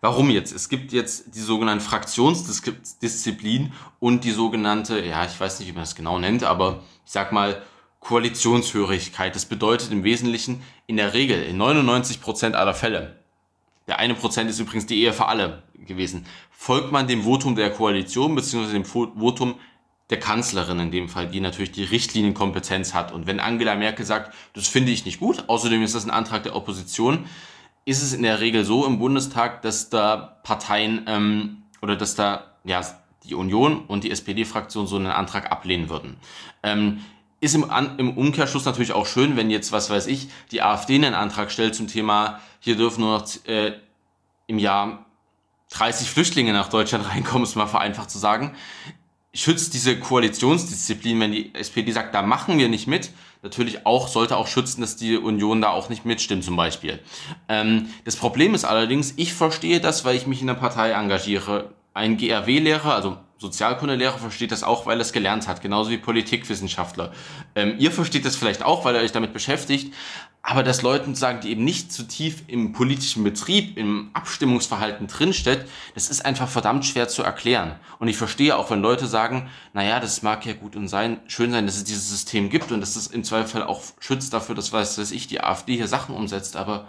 Warum 0.00 0.30
jetzt? 0.30 0.52
Es 0.52 0.68
gibt 0.70 0.92
jetzt 0.92 1.34
die 1.34 1.40
sogenannte 1.40 1.84
Fraktionsdisziplin 1.84 3.72
und 4.00 4.24
die 4.24 4.30
sogenannte, 4.30 5.04
ja, 5.04 5.26
ich 5.26 5.38
weiß 5.38 5.58
nicht, 5.58 5.68
wie 5.68 5.72
man 5.72 5.82
das 5.82 5.94
genau 5.94 6.18
nennt, 6.18 6.44
aber 6.44 6.82
ich 7.04 7.12
sag 7.12 7.32
mal, 7.32 7.62
Koalitionshörigkeit. 8.00 9.34
Das 9.34 9.46
bedeutet 9.46 9.90
im 9.92 10.04
Wesentlichen 10.04 10.62
in 10.86 10.96
der 10.96 11.12
Regel, 11.12 11.42
in 11.42 11.58
99 11.58 12.20
Prozent 12.20 12.56
aller 12.56 12.74
Fälle, 12.74 13.16
der 13.86 13.98
eine 13.98 14.14
Prozent 14.14 14.48
ist 14.48 14.60
übrigens 14.60 14.86
die 14.86 15.02
Ehe 15.02 15.12
für 15.12 15.26
alle 15.26 15.62
gewesen, 15.74 16.24
folgt 16.50 16.92
man 16.92 17.06
dem 17.06 17.22
Votum 17.24 17.54
der 17.54 17.70
Koalition 17.70 18.34
beziehungsweise 18.34 18.74
dem 18.74 18.84
Votum 18.84 19.56
der 20.10 20.20
Kanzlerin 20.20 20.78
in 20.78 20.90
dem 20.90 21.08
Fall, 21.08 21.26
die 21.28 21.40
natürlich 21.40 21.72
die 21.72 21.84
Richtlinienkompetenz 21.84 22.94
hat. 22.94 23.12
Und 23.12 23.26
wenn 23.26 23.40
Angela 23.40 23.74
Merkel 23.74 24.06
sagt, 24.06 24.32
das 24.54 24.68
finde 24.68 24.92
ich 24.92 25.04
nicht 25.04 25.18
gut, 25.18 25.44
außerdem 25.48 25.82
ist 25.82 25.94
das 25.94 26.04
ein 26.04 26.10
Antrag 26.10 26.44
der 26.44 26.54
Opposition, 26.54 27.26
ist 27.84 28.02
es 28.02 28.12
in 28.12 28.22
der 28.22 28.40
Regel 28.40 28.64
so 28.64 28.86
im 28.86 28.98
Bundestag, 28.98 29.62
dass 29.62 29.90
da 29.90 30.38
Parteien 30.42 31.04
ähm, 31.06 31.62
oder 31.82 31.96
dass 31.96 32.14
da 32.14 32.52
ja 32.64 32.82
die 33.24 33.34
Union 33.34 33.84
und 33.86 34.04
die 34.04 34.10
SPD-Fraktion 34.10 34.86
so 34.86 34.96
einen 34.96 35.06
Antrag 35.06 35.50
ablehnen 35.50 35.88
würden. 35.88 36.16
Ähm, 36.62 37.00
ist 37.40 37.54
im, 37.54 37.70
An 37.70 37.98
im 37.98 38.16
Umkehrschluss 38.16 38.64
natürlich 38.64 38.92
auch 38.92 39.06
schön, 39.06 39.36
wenn 39.36 39.50
jetzt, 39.50 39.72
was 39.72 39.90
weiß 39.90 40.06
ich, 40.06 40.28
die 40.52 40.62
AfD 40.62 40.94
einen 40.94 41.14
Antrag 41.14 41.50
stellt 41.50 41.74
zum 41.74 41.86
Thema, 41.86 42.40
hier 42.60 42.76
dürfen 42.76 43.02
nur 43.02 43.18
noch 43.18 43.26
äh, 43.46 43.74
im 44.46 44.58
Jahr 44.58 45.04
30 45.70 46.08
Flüchtlinge 46.10 46.52
nach 46.52 46.68
Deutschland 46.68 47.08
reinkommen, 47.10 47.44
ist 47.44 47.56
mal 47.56 47.66
vereinfacht 47.66 48.10
zu 48.10 48.18
sagen. 48.18 48.54
Schützt 49.36 49.74
diese 49.74 49.98
Koalitionsdisziplin, 49.98 51.20
wenn 51.20 51.32
die 51.32 51.54
SPD 51.54 51.92
sagt, 51.92 52.14
da 52.14 52.22
machen 52.22 52.58
wir 52.58 52.68
nicht 52.68 52.86
mit, 52.86 53.10
natürlich 53.42 53.84
auch, 53.84 54.08
sollte 54.08 54.36
auch 54.36 54.46
schützen, 54.46 54.80
dass 54.80 54.96
die 54.96 55.16
Union 55.16 55.60
da 55.60 55.70
auch 55.70 55.88
nicht 55.88 56.04
mitstimmt 56.04 56.42
zum 56.42 56.56
Beispiel. 56.56 57.00
Ähm, 57.48 57.90
das 58.04 58.16
Problem 58.16 58.54
ist 58.54 58.64
allerdings, 58.64 59.14
ich 59.16 59.34
verstehe 59.34 59.80
das, 59.80 60.04
weil 60.04 60.16
ich 60.16 60.26
mich 60.26 60.40
in 60.40 60.46
der 60.46 60.54
Partei 60.54 60.90
engagiere. 60.90 61.70
Ein 61.92 62.16
GRW-Lehrer, 62.16 62.94
also 62.94 63.18
Sozialkundelehrer 63.38 64.18
versteht 64.18 64.50
das 64.50 64.62
auch, 64.62 64.86
weil 64.86 64.98
er 64.98 65.02
es 65.02 65.12
gelernt 65.12 65.46
hat, 65.46 65.60
genauso 65.60 65.90
wie 65.90 65.98
Politikwissenschaftler. 65.98 67.12
Ähm, 67.54 67.74
ihr 67.78 67.92
versteht 67.92 68.24
das 68.24 68.34
vielleicht 68.34 68.62
auch, 68.62 68.84
weil 68.84 68.94
ihr 68.94 69.02
euch 69.02 69.12
damit 69.12 69.34
beschäftigt, 69.34 69.92
aber 70.48 70.62
dass 70.62 70.82
Leuten 70.82 71.14
sagen, 71.14 71.40
die 71.40 71.50
eben 71.50 71.64
nicht 71.64 71.92
zu 71.92 72.04
tief 72.04 72.44
im 72.46 72.72
politischen 72.72 73.24
Betrieb, 73.24 73.76
im 73.76 74.10
Abstimmungsverhalten 74.14 75.08
drinsteht, 75.08 75.66
das 75.94 76.08
ist 76.08 76.24
einfach 76.24 76.48
verdammt 76.48 76.86
schwer 76.86 77.08
zu 77.08 77.24
erklären. 77.24 77.74
Und 77.98 78.08
ich 78.08 78.16
verstehe 78.16 78.56
auch, 78.56 78.70
wenn 78.70 78.80
Leute 78.80 79.06
sagen, 79.06 79.50
naja, 79.74 79.98
das 79.98 80.22
mag 80.22 80.46
ja 80.46 80.52
gut 80.52 80.76
und 80.76 80.86
sein, 80.86 81.20
schön 81.26 81.50
sein, 81.50 81.66
dass 81.66 81.76
es 81.76 81.84
dieses 81.84 82.08
System 82.08 82.48
gibt 82.48 82.70
und 82.70 82.80
dass 82.80 82.94
es 82.94 83.08
im 83.08 83.24
Zweifel 83.24 83.64
auch 83.64 83.82
schützt 83.98 84.32
dafür, 84.32 84.54
dass, 84.54 84.72
weiß, 84.72 84.94
dass 84.94 85.10
ich 85.10 85.26
die 85.26 85.40
AfD 85.42 85.74
hier 85.74 85.88
Sachen 85.88 86.14
umsetzt, 86.14 86.56
aber 86.56 86.86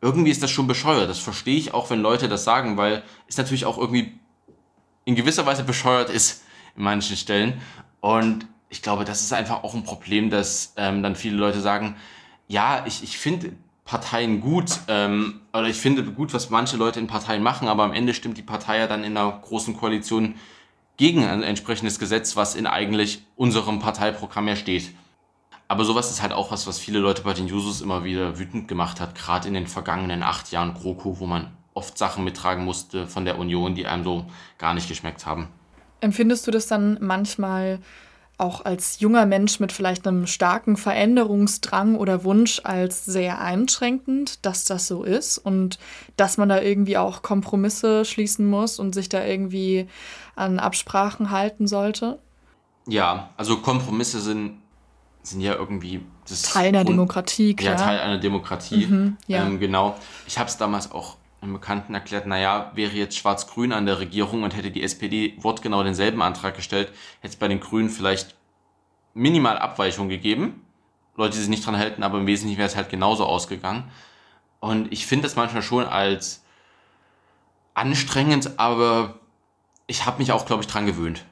irgendwie 0.00 0.30
ist 0.30 0.42
das 0.42 0.50
schon 0.50 0.68
bescheuert. 0.68 1.10
Das 1.10 1.18
verstehe 1.18 1.58
ich 1.58 1.74
auch, 1.74 1.90
wenn 1.90 2.00
Leute 2.00 2.28
das 2.28 2.44
sagen, 2.44 2.76
weil 2.76 3.02
es 3.26 3.36
natürlich 3.36 3.66
auch 3.66 3.78
irgendwie 3.78 4.19
in 5.04 5.14
gewisser 5.14 5.46
Weise 5.46 5.64
bescheuert 5.64 6.10
ist 6.10 6.44
in 6.76 6.82
manchen 6.82 7.16
Stellen. 7.16 7.60
Und 8.00 8.46
ich 8.68 8.82
glaube, 8.82 9.04
das 9.04 9.20
ist 9.20 9.32
einfach 9.32 9.64
auch 9.64 9.74
ein 9.74 9.84
Problem, 9.84 10.30
dass 10.30 10.72
ähm, 10.76 11.02
dann 11.02 11.16
viele 11.16 11.36
Leute 11.36 11.60
sagen, 11.60 11.96
ja, 12.48 12.84
ich, 12.86 13.02
ich 13.02 13.18
finde 13.18 13.52
Parteien 13.84 14.40
gut, 14.40 14.78
ähm, 14.88 15.40
oder 15.52 15.66
ich 15.66 15.76
finde 15.76 16.04
gut, 16.04 16.32
was 16.32 16.50
manche 16.50 16.76
Leute 16.76 17.00
in 17.00 17.06
Parteien 17.08 17.42
machen, 17.42 17.66
aber 17.66 17.82
am 17.82 17.92
Ende 17.92 18.14
stimmt 18.14 18.38
die 18.38 18.42
Partei 18.42 18.78
ja 18.78 18.86
dann 18.86 19.02
in 19.02 19.16
einer 19.16 19.32
großen 19.32 19.76
Koalition 19.76 20.36
gegen 20.96 21.24
ein 21.24 21.42
entsprechendes 21.42 21.98
Gesetz, 21.98 22.36
was 22.36 22.54
in 22.54 22.66
eigentlich 22.66 23.24
unserem 23.34 23.80
Parteiprogramm 23.80 24.46
ja 24.46 24.54
steht. 24.54 24.92
Aber 25.66 25.84
sowas 25.84 26.10
ist 26.10 26.22
halt 26.22 26.32
auch 26.32 26.50
was, 26.50 26.66
was 26.66 26.78
viele 26.78 26.98
Leute 26.98 27.22
bei 27.22 27.32
den 27.32 27.48
Jusos 27.48 27.80
immer 27.80 28.04
wieder 28.04 28.38
wütend 28.38 28.68
gemacht 28.68 29.00
hat, 29.00 29.14
gerade 29.14 29.48
in 29.48 29.54
den 29.54 29.66
vergangenen 29.66 30.22
acht 30.22 30.52
Jahren 30.52 30.74
GroKo, 30.74 31.18
wo 31.20 31.26
man 31.26 31.50
oft 31.80 31.96
Sachen 31.96 32.24
mittragen 32.24 32.62
musste 32.62 33.06
von 33.06 33.24
der 33.24 33.38
Union, 33.38 33.74
die 33.74 33.86
einem 33.86 34.04
so 34.04 34.26
gar 34.58 34.74
nicht 34.74 34.86
geschmeckt 34.86 35.24
haben. 35.24 35.48
Empfindest 36.02 36.46
du 36.46 36.50
das 36.50 36.66
dann 36.66 36.98
manchmal 37.00 37.78
auch 38.36 38.64
als 38.66 39.00
junger 39.00 39.24
Mensch 39.24 39.60
mit 39.60 39.72
vielleicht 39.72 40.06
einem 40.06 40.26
starken 40.26 40.76
Veränderungsdrang 40.76 41.96
oder 41.96 42.22
Wunsch 42.22 42.60
als 42.64 43.06
sehr 43.06 43.40
einschränkend, 43.40 44.44
dass 44.44 44.64
das 44.64 44.86
so 44.86 45.02
ist 45.02 45.38
und 45.38 45.78
dass 46.16 46.36
man 46.36 46.50
da 46.50 46.60
irgendwie 46.60 46.98
auch 46.98 47.22
Kompromisse 47.22 48.04
schließen 48.04 48.48
muss 48.48 48.78
und 48.78 48.94
sich 48.94 49.08
da 49.08 49.24
irgendwie 49.24 49.88
an 50.36 50.58
Absprachen 50.58 51.30
halten 51.30 51.66
sollte? 51.66 52.18
Ja, 52.86 53.30
also 53.38 53.58
Kompromisse 53.58 54.20
sind, 54.20 54.58
sind 55.22 55.40
ja 55.40 55.54
irgendwie 55.54 56.00
Teil 56.52 56.68
einer 56.68 56.84
Demokratie, 56.84 57.54
klar. 57.54 57.78
Ja, 57.78 57.84
Teil 57.84 58.00
einer 58.00 58.18
Demokratie. 58.18 58.86
Mhm, 58.86 59.16
ja. 59.26 59.46
Ähm, 59.46 59.58
genau. 59.60 59.96
Ich 60.26 60.38
habe 60.38 60.48
es 60.48 60.56
damals 60.56 60.92
auch 60.92 61.16
einem 61.40 61.54
Bekannten 61.54 61.94
erklärt, 61.94 62.26
naja, 62.26 62.70
wäre 62.74 62.92
jetzt 62.92 63.16
Schwarz-Grün 63.16 63.72
an 63.72 63.86
der 63.86 63.98
Regierung 63.98 64.42
und 64.42 64.54
hätte 64.54 64.70
die 64.70 64.82
SPD 64.82 65.34
wortgenau 65.38 65.82
denselben 65.82 66.22
Antrag 66.22 66.54
gestellt, 66.54 66.92
hätte 67.20 67.32
es 67.32 67.36
bei 67.36 67.48
den 67.48 67.60
Grünen 67.60 67.88
vielleicht 67.88 68.34
minimal 69.14 69.58
Abweichung 69.58 70.08
gegeben. 70.08 70.64
Leute, 71.16 71.32
die 71.32 71.40
sich 71.40 71.48
nicht 71.48 71.66
dran 71.66 71.76
halten, 71.76 72.02
aber 72.02 72.18
im 72.18 72.26
Wesentlichen 72.26 72.58
wäre 72.58 72.68
es 72.68 72.76
halt 72.76 72.88
genauso 72.88 73.24
ausgegangen. 73.24 73.90
Und 74.60 74.92
ich 74.92 75.06
finde 75.06 75.24
das 75.24 75.36
manchmal 75.36 75.62
schon 75.62 75.84
als 75.84 76.44
anstrengend, 77.74 78.58
aber 78.58 79.18
ich 79.86 80.06
habe 80.06 80.18
mich 80.18 80.32
auch, 80.32 80.46
glaube 80.46 80.62
ich, 80.62 80.68
dran 80.68 80.86
gewöhnt. 80.86 81.24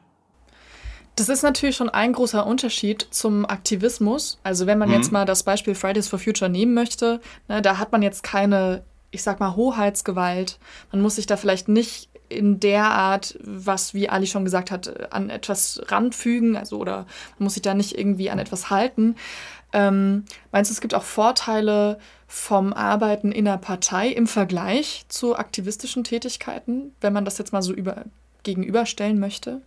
Das 1.16 1.28
ist 1.28 1.42
natürlich 1.42 1.76
schon 1.76 1.88
ein 1.88 2.12
großer 2.12 2.46
Unterschied 2.46 3.06
zum 3.10 3.44
Aktivismus. 3.44 4.38
Also 4.44 4.66
wenn 4.66 4.78
man 4.78 4.88
mhm. 4.88 4.94
jetzt 4.94 5.10
mal 5.10 5.24
das 5.24 5.42
Beispiel 5.42 5.74
Fridays 5.74 6.08
for 6.08 6.18
Future 6.18 6.48
nehmen 6.48 6.74
möchte, 6.74 7.20
ne, 7.48 7.60
da 7.60 7.78
hat 7.78 7.92
man 7.92 8.02
jetzt 8.02 8.22
keine 8.22 8.84
ich 9.10 9.22
sag 9.22 9.40
mal, 9.40 9.56
Hoheitsgewalt. 9.56 10.58
Man 10.92 11.00
muss 11.00 11.16
sich 11.16 11.26
da 11.26 11.36
vielleicht 11.36 11.68
nicht 11.68 12.08
in 12.28 12.60
der 12.60 12.84
Art, 12.84 13.38
was, 13.42 13.94
wie 13.94 14.08
Ali 14.08 14.26
schon 14.26 14.44
gesagt 14.44 14.70
hat, 14.70 15.12
an 15.12 15.30
etwas 15.30 15.80
ranfügen, 15.86 16.56
also 16.56 16.78
oder 16.78 17.06
man 17.38 17.44
muss 17.44 17.54
sich 17.54 17.62
da 17.62 17.74
nicht 17.74 17.96
irgendwie 17.98 18.30
an 18.30 18.38
etwas 18.38 18.70
halten. 18.70 19.16
Ähm, 19.72 20.24
meinst 20.52 20.70
du, 20.70 20.74
es 20.74 20.80
gibt 20.80 20.94
auch 20.94 21.02
Vorteile 21.02 21.98
vom 22.26 22.72
Arbeiten 22.72 23.32
in 23.32 23.46
der 23.46 23.58
Partei 23.58 24.08
im 24.08 24.26
Vergleich 24.26 25.04
zu 25.08 25.36
aktivistischen 25.36 26.04
Tätigkeiten, 26.04 26.94
wenn 27.00 27.12
man 27.12 27.24
das 27.24 27.38
jetzt 27.38 27.52
mal 27.52 27.62
so 27.62 27.72
über, 27.72 28.04
gegenüberstellen 28.42 29.18
möchte? 29.18 29.62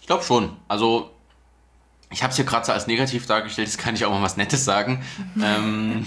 Ich 0.00 0.06
glaube 0.06 0.24
schon. 0.24 0.56
Also 0.68 1.10
ich 2.10 2.22
habe 2.22 2.30
es 2.30 2.36
hier 2.36 2.44
gerade 2.44 2.66
so 2.66 2.72
als 2.72 2.86
negativ 2.86 3.26
dargestellt, 3.26 3.68
jetzt 3.68 3.78
kann 3.78 3.94
ich 3.94 4.04
auch 4.04 4.10
mal 4.10 4.22
was 4.22 4.36
Nettes 4.36 4.64
sagen. 4.64 5.02
ähm, 5.42 6.06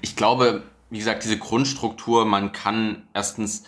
ich 0.00 0.16
glaube, 0.16 0.62
wie 0.94 0.98
gesagt, 0.98 1.24
diese 1.24 1.38
Grundstruktur, 1.38 2.24
man 2.24 2.52
kann 2.52 3.02
erstens 3.14 3.64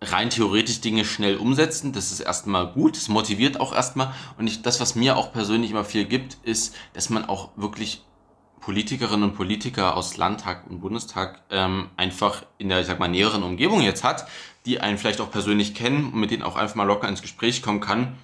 rein 0.00 0.30
theoretisch 0.30 0.80
Dinge 0.80 1.04
schnell 1.04 1.38
umsetzen. 1.38 1.92
Das 1.92 2.12
ist 2.12 2.20
erstmal 2.20 2.68
gut, 2.68 2.96
das 2.96 3.08
motiviert 3.08 3.58
auch 3.58 3.72
erstmal. 3.72 4.14
Und 4.38 4.46
ich, 4.46 4.62
das, 4.62 4.80
was 4.80 4.94
mir 4.94 5.16
auch 5.16 5.32
persönlich 5.32 5.72
immer 5.72 5.84
viel 5.84 6.04
gibt, 6.04 6.38
ist, 6.44 6.76
dass 6.92 7.10
man 7.10 7.24
auch 7.24 7.50
wirklich 7.56 8.04
Politikerinnen 8.60 9.30
und 9.30 9.36
Politiker 9.36 9.96
aus 9.96 10.16
Landtag 10.16 10.70
und 10.70 10.80
Bundestag 10.80 11.42
ähm, 11.50 11.90
einfach 11.96 12.44
in 12.58 12.68
der, 12.68 12.80
ich 12.80 12.86
sag 12.86 13.00
mal, 13.00 13.08
näheren 13.08 13.42
Umgebung 13.42 13.80
jetzt 13.80 14.04
hat, 14.04 14.28
die 14.66 14.80
einen 14.80 14.98
vielleicht 14.98 15.20
auch 15.20 15.32
persönlich 15.32 15.74
kennen 15.74 16.12
und 16.12 16.20
mit 16.20 16.30
denen 16.30 16.44
auch 16.44 16.54
einfach 16.54 16.76
mal 16.76 16.84
locker 16.84 17.08
ins 17.08 17.22
Gespräch 17.22 17.60
kommen 17.60 17.80
kann 17.80 18.16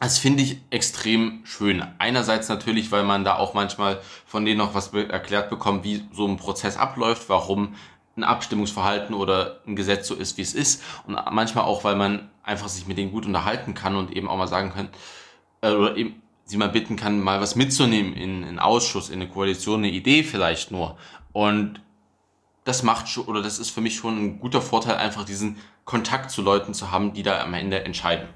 das 0.00 0.18
finde 0.18 0.42
ich 0.42 0.60
extrem 0.70 1.40
schön. 1.44 1.84
Einerseits 1.98 2.48
natürlich, 2.48 2.92
weil 2.92 3.04
man 3.04 3.24
da 3.24 3.36
auch 3.36 3.54
manchmal 3.54 4.00
von 4.26 4.44
denen 4.44 4.58
noch 4.58 4.74
was 4.74 4.92
erklärt 4.92 5.50
bekommt, 5.50 5.84
wie 5.84 6.04
so 6.12 6.26
ein 6.26 6.36
Prozess 6.36 6.76
abläuft, 6.76 7.28
warum 7.28 7.74
ein 8.16 8.24
Abstimmungsverhalten 8.24 9.14
oder 9.14 9.60
ein 9.66 9.76
Gesetz 9.76 10.06
so 10.06 10.14
ist, 10.14 10.36
wie 10.36 10.42
es 10.42 10.54
ist. 10.54 10.82
Und 11.06 11.18
manchmal 11.30 11.64
auch, 11.64 11.84
weil 11.84 11.96
man 11.96 12.30
einfach 12.42 12.68
sich 12.68 12.86
mit 12.86 12.98
denen 12.98 13.12
gut 13.12 13.26
unterhalten 13.26 13.74
kann 13.74 13.96
und 13.96 14.14
eben 14.14 14.28
auch 14.28 14.36
mal 14.36 14.48
sagen 14.48 14.72
kann, 14.72 14.88
äh, 15.62 15.72
oder 15.72 15.96
eben 15.96 16.22
sie 16.44 16.56
mal 16.56 16.68
bitten 16.68 16.96
kann, 16.96 17.20
mal 17.20 17.40
was 17.40 17.56
mitzunehmen 17.56 18.14
in 18.14 18.44
einen 18.44 18.58
Ausschuss, 18.58 19.10
in 19.10 19.20
eine 19.20 19.28
Koalition, 19.28 19.80
eine 19.80 19.90
Idee 19.90 20.22
vielleicht 20.22 20.70
nur. 20.70 20.96
Und 21.32 21.80
das 22.64 22.82
macht 22.82 23.08
schon, 23.08 23.24
oder 23.26 23.42
das 23.42 23.58
ist 23.58 23.70
für 23.70 23.80
mich 23.80 23.96
schon 23.96 24.18
ein 24.18 24.40
guter 24.40 24.62
Vorteil, 24.62 24.96
einfach 24.96 25.24
diesen 25.24 25.56
Kontakt 25.84 26.30
zu 26.30 26.42
Leuten 26.42 26.74
zu 26.74 26.90
haben, 26.90 27.12
die 27.12 27.22
da 27.22 27.40
am 27.40 27.54
Ende 27.54 27.84
entscheiden. 27.84 28.28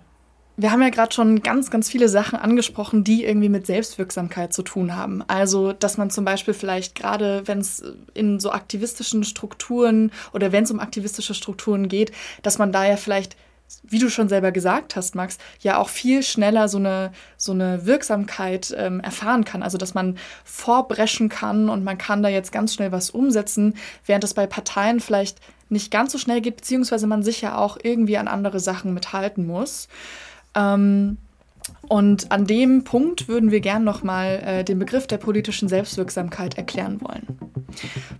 Wir 0.57 0.71
haben 0.71 0.83
ja 0.83 0.91
gerade 0.91 1.15
schon 1.15 1.43
ganz, 1.43 1.71
ganz 1.71 1.89
viele 1.89 2.09
Sachen 2.09 2.39
angesprochen, 2.39 3.05
die 3.05 3.25
irgendwie 3.25 3.49
mit 3.49 3.67
Selbstwirksamkeit 3.67 4.53
zu 4.53 4.63
tun 4.63 4.95
haben. 4.95 5.25
Also, 5.27 5.73
dass 5.73 5.97
man 5.97 6.11
zum 6.11 6.25
Beispiel 6.25 6.55
vielleicht 6.55 6.95
gerade, 6.95 7.43
wenn 7.47 7.59
es 7.59 7.83
in 8.13 8.39
so 8.39 8.53
aktivistischen 8.53 9.25
Strukturen 9.25 10.13
oder 10.35 10.53
wenn 10.53 10.65
es 10.65 10.71
um 10.71 10.81
aktivistische 10.81 11.35
Strukturen 11.35 11.89
geht, 11.89 12.13
dass 12.43 12.59
man 12.59 12.71
da 12.71 12.85
ja 12.85 12.97
vielleicht 12.97 13.37
wie 13.85 13.99
du 13.99 14.11
schon 14.11 14.29
selber 14.29 14.53
gesagt 14.53 14.97
hast, 14.97 15.15
Max, 15.15 15.39
ja 15.61 15.79
auch 15.79 15.89
viel 15.89 16.23
schneller 16.23 16.69
so 16.69 16.79
eine, 16.79 17.13
so 17.37 17.53
eine 17.53 17.87
Wirksamkeit 17.87 18.75
ähm, 18.77 19.01
erfahren 19.01 19.45
kann. 19.45 19.63
Also 19.63 19.79
dass 19.79 19.95
man 19.95 20.19
vorbrechen 20.45 21.29
kann 21.29 21.69
und 21.69 21.85
man 21.85 21.99
kann 21.99 22.23
da 22.23 22.29
jetzt 22.29 22.53
ganz 22.53 22.75
schnell 22.75 22.93
was 22.93 23.11
umsetzen, 23.11 23.75
während 24.07 24.25
es 24.25 24.35
bei 24.35 24.47
Parteien 24.47 25.01
vielleicht 25.01 25.39
nicht 25.69 25.91
ganz 25.91 26.13
so 26.13 26.19
schnell 26.19 26.41
geht, 26.41 26.57
beziehungsweise 26.57 27.07
man 27.07 27.23
sich 27.23 27.41
ja 27.41 27.57
auch 27.57 27.79
irgendwie 27.83 28.19
an 28.19 28.29
andere 28.29 28.61
Sachen 28.61 28.93
mithalten 28.95 29.47
muss. 29.47 29.89
Ähm, 30.55 31.19
und 31.89 32.33
an 32.33 32.47
dem 32.47 32.85
Punkt 32.85 33.29
würden 33.29 33.51
wir 33.51 33.61
gern 33.61 33.85
nochmal 33.85 34.43
äh, 34.45 34.65
den 34.65 34.79
Begriff 34.79 35.07
der 35.07 35.19
politischen 35.19 35.69
Selbstwirksamkeit 35.69 36.57
erklären 36.57 37.01
wollen. 37.01 37.27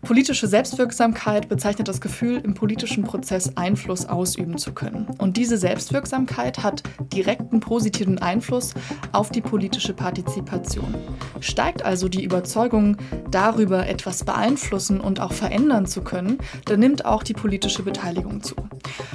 Politische 0.03 0.47
Selbstwirksamkeit 0.47 1.49
bezeichnet 1.49 1.89
das 1.89 2.01
Gefühl, 2.01 2.41
im 2.45 2.55
politischen 2.55 3.05
Prozess 3.05 3.57
Einfluss 3.57 4.07
ausüben 4.07 4.59
zu 4.59 4.73
können. 4.73 5.07
Und 5.19 5.37
diese 5.37 5.59
Selbstwirksamkeit 5.59 6.63
hat 6.63 6.83
direkten 7.13 7.61
positiven 7.61 8.19
Einfluss 8.19 8.75
auf 9.13 9.31
die 9.31 9.41
politische 9.41 9.95
Partizipation. 9.95 10.95
Steigt 11.41 11.85
also 11.85 12.09
die 12.09 12.25
Überzeugung 12.25 12.97
darüber, 13.31 13.87
etwas 13.87 14.25
beeinflussen 14.25 15.01
und 15.01 15.21
auch 15.21 15.33
verändern 15.33 15.87
zu 15.87 16.03
können, 16.03 16.39
dann 16.65 16.81
nimmt 16.81 17.05
auch 17.05 17.23
die 17.23 17.35
politische 17.35 17.83
Beteiligung 17.83 18.43
zu. 18.43 18.55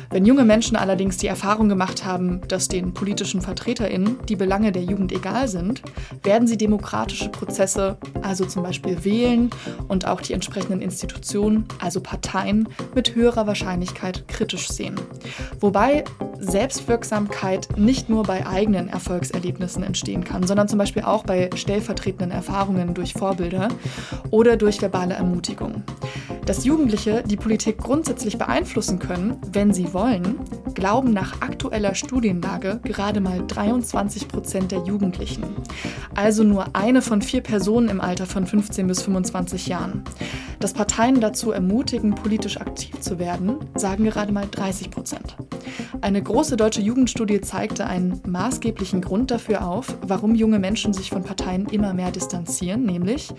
Wenn 0.10 0.26
junge 0.26 0.46
Menschen 0.46 0.78
allerdings 0.78 1.18
die 1.18 1.28
Erfahrung 1.28 1.70
gemacht 1.70 2.06
haben, 2.06 2.42
dass 2.48 2.68
den 2.68 2.94
politischen 2.94 3.42
VertreterInnen 3.42 4.17
die 4.28 4.36
Belange 4.36 4.72
der 4.72 4.84
Jugend 4.84 5.12
egal 5.12 5.48
sind, 5.48 5.82
werden 6.24 6.48
sie 6.48 6.58
demokratische 6.58 7.30
Prozesse, 7.30 7.98
also 8.22 8.46
zum 8.46 8.64
Beispiel 8.64 9.04
wählen 9.04 9.50
und 9.88 10.06
auch 10.06 10.22
die 10.22 10.34
entsprechenden 10.34 10.82
Institutionen, 10.82 11.66
also 11.80 12.02
Parteien, 12.02 12.68
mit 12.96 13.16
höherer 13.16 13.48
Wahrscheinlichkeit 13.48 14.28
kritisch 14.28 14.70
sehen. 14.70 14.96
Wobei 15.60 16.04
Selbstwirksamkeit 16.40 17.78
nicht 17.78 18.10
nur 18.10 18.24
bei 18.24 18.46
eigenen 18.46 18.90
Erfolgserlebnissen 18.90 19.84
entstehen 19.84 20.24
kann, 20.24 20.46
sondern 20.46 20.68
zum 20.68 20.80
Beispiel 20.80 21.04
auch 21.04 21.24
bei 21.24 21.50
stellvertretenden 21.56 22.32
Erfahrungen 22.32 22.94
durch 22.94 23.14
Vorbilder 23.14 23.70
oder 24.30 24.58
durch 24.58 24.82
verbale 24.82 25.16
Ermutigung. 25.16 25.84
Dass 26.46 26.64
Jugendliche 26.64 27.24
die 27.26 27.36
Politik 27.36 27.78
grundsätzlich 27.78 28.38
beeinflussen 28.38 29.00
können, 29.00 29.36
wenn 29.52 29.74
sie 29.74 29.94
wollen, 29.94 30.40
glauben 30.74 31.12
nach 31.12 31.42
aktueller 31.42 31.96
Studienlage 31.96 32.80
gerade 32.84 33.20
mal 33.20 33.44
23 33.46 34.07
Prozent 34.28 34.72
der 34.72 34.84
Jugendlichen. 34.84 35.44
Also 36.16 36.44
nur 36.44 36.76
eine 36.76 37.02
von 37.02 37.22
vier 37.22 37.42
Personen 37.42 37.90
im 37.90 38.02
Alter 38.02 38.26
von 38.26 38.46
15 38.46 38.88
bis 38.88 39.02
25 39.02 39.68
Jahren. 39.68 40.04
Dass 40.60 40.74
Parteien 40.74 41.20
dazu 41.22 41.52
ermutigen, 41.52 42.16
politisch 42.16 42.60
aktiv 42.60 43.00
zu 43.00 43.20
werden, 43.20 43.58
sagen 43.76 44.06
gerade 44.06 44.32
mal 44.32 44.48
30 44.50 44.90
Prozent. 44.90 45.36
Eine 46.02 46.22
große 46.22 46.58
deutsche 46.58 46.82
Jugendstudie 46.82 47.42
zeigte 47.42 47.86
einen 47.88 48.22
maßgeblichen 48.26 49.02
Grund 49.02 49.32
dafür 49.32 49.68
auf, 49.68 49.98
warum 50.02 50.36
junge 50.36 50.60
Menschen 50.60 50.94
sich 50.94 51.10
von 51.10 51.24
Parteien 51.24 51.68
immer 51.68 51.94
mehr 51.94 52.12
distanzieren, 52.12 52.86
nämlich 52.86 53.34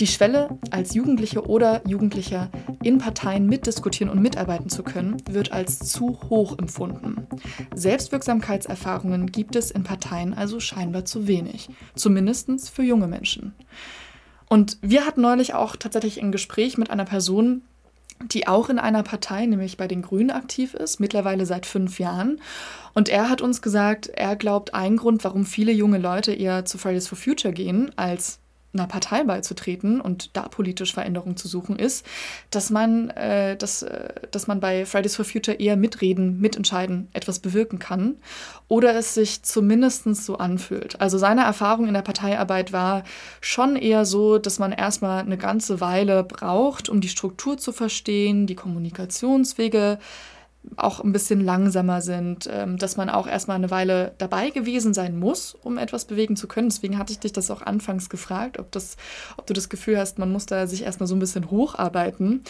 die 0.00 0.06
Schwelle, 0.06 0.58
als 0.70 0.94
Jugendliche 0.94 1.46
oder 1.46 1.86
Jugendlicher 1.86 2.50
in 2.82 2.98
Parteien 2.98 3.46
mitdiskutieren 3.46 4.12
und 4.12 4.22
mitarbeiten 4.22 4.68
zu 4.68 4.82
können, 4.82 5.16
wird 5.30 5.52
als 5.52 5.78
zu 5.80 6.18
hoch 6.28 6.58
empfunden. 6.58 7.26
Selbstwirksamkeitserfahrungen 7.74 9.26
gibt 9.26 9.56
es 9.56 9.70
in 9.70 9.82
Parteien 9.82 10.07
also 10.10 10.60
scheinbar 10.60 11.04
zu 11.04 11.26
wenig, 11.26 11.68
zumindest 11.94 12.70
für 12.70 12.82
junge 12.82 13.06
Menschen. 13.06 13.54
Und 14.48 14.78
wir 14.80 15.04
hatten 15.04 15.20
neulich 15.20 15.54
auch 15.54 15.76
tatsächlich 15.76 16.22
ein 16.22 16.32
Gespräch 16.32 16.78
mit 16.78 16.90
einer 16.90 17.04
Person, 17.04 17.62
die 18.32 18.48
auch 18.48 18.68
in 18.68 18.78
einer 18.78 19.02
Partei, 19.02 19.46
nämlich 19.46 19.76
bei 19.76 19.86
den 19.86 20.02
Grünen 20.02 20.30
aktiv 20.30 20.74
ist, 20.74 20.98
mittlerweile 20.98 21.46
seit 21.46 21.66
fünf 21.66 22.00
Jahren. 22.00 22.40
Und 22.94 23.08
er 23.08 23.28
hat 23.28 23.40
uns 23.40 23.62
gesagt, 23.62 24.08
er 24.08 24.34
glaubt, 24.34 24.74
ein 24.74 24.96
Grund, 24.96 25.22
warum 25.24 25.44
viele 25.44 25.72
junge 25.72 25.98
Leute 25.98 26.32
eher 26.32 26.64
zu 26.64 26.78
Fridays 26.78 27.06
for 27.06 27.18
Future 27.18 27.54
gehen, 27.54 27.92
als 27.96 28.40
einer 28.74 28.86
Partei 28.86 29.24
beizutreten 29.24 30.00
und 30.00 30.36
da 30.36 30.42
politisch 30.42 30.92
Veränderung 30.92 31.36
zu 31.36 31.48
suchen, 31.48 31.78
ist, 31.78 32.04
dass 32.50 32.70
man, 32.70 33.10
äh, 33.10 33.56
dass, 33.56 33.82
äh, 33.82 34.10
dass 34.30 34.46
man 34.46 34.60
bei 34.60 34.84
Fridays 34.84 35.16
for 35.16 35.24
Future 35.24 35.58
eher 35.58 35.76
mitreden, 35.76 36.38
mitentscheiden, 36.40 37.08
etwas 37.12 37.38
bewirken 37.38 37.78
kann 37.78 38.16
oder 38.68 38.94
es 38.94 39.14
sich 39.14 39.42
zumindest 39.42 40.04
so 40.16 40.36
anfühlt. 40.36 41.00
Also 41.00 41.16
seine 41.16 41.42
Erfahrung 41.44 41.88
in 41.88 41.94
der 41.94 42.02
Parteiarbeit 42.02 42.72
war 42.72 43.04
schon 43.40 43.76
eher 43.76 44.04
so, 44.04 44.38
dass 44.38 44.58
man 44.58 44.72
erstmal 44.72 45.20
eine 45.20 45.38
ganze 45.38 45.80
Weile 45.80 46.22
braucht, 46.22 46.88
um 46.88 47.00
die 47.00 47.08
Struktur 47.08 47.56
zu 47.56 47.72
verstehen, 47.72 48.46
die 48.46 48.54
Kommunikationswege 48.54 49.98
auch 50.76 51.00
ein 51.00 51.12
bisschen 51.12 51.44
langsamer 51.44 52.00
sind, 52.00 52.48
ähm, 52.52 52.76
dass 52.76 52.96
man 52.96 53.10
auch 53.10 53.26
erstmal 53.26 53.56
eine 53.56 53.70
Weile 53.70 54.12
dabei 54.18 54.50
gewesen 54.50 54.94
sein 54.94 55.18
muss, 55.18 55.54
um 55.54 55.78
etwas 55.78 56.04
bewegen 56.04 56.36
zu 56.36 56.48
können. 56.48 56.68
Deswegen 56.68 56.98
hatte 56.98 57.12
ich 57.12 57.18
dich 57.18 57.32
das 57.32 57.50
auch 57.50 57.62
anfangs 57.62 58.08
gefragt, 58.08 58.58
ob, 58.58 58.70
das, 58.72 58.96
ob 59.36 59.46
du 59.46 59.54
das 59.54 59.68
Gefühl 59.68 59.98
hast, 59.98 60.18
man 60.18 60.32
muss 60.32 60.46
da 60.46 60.66
sich 60.66 60.82
erstmal 60.82 61.06
so 61.06 61.14
ein 61.14 61.20
bisschen 61.20 61.50
hocharbeiten. 61.50 62.42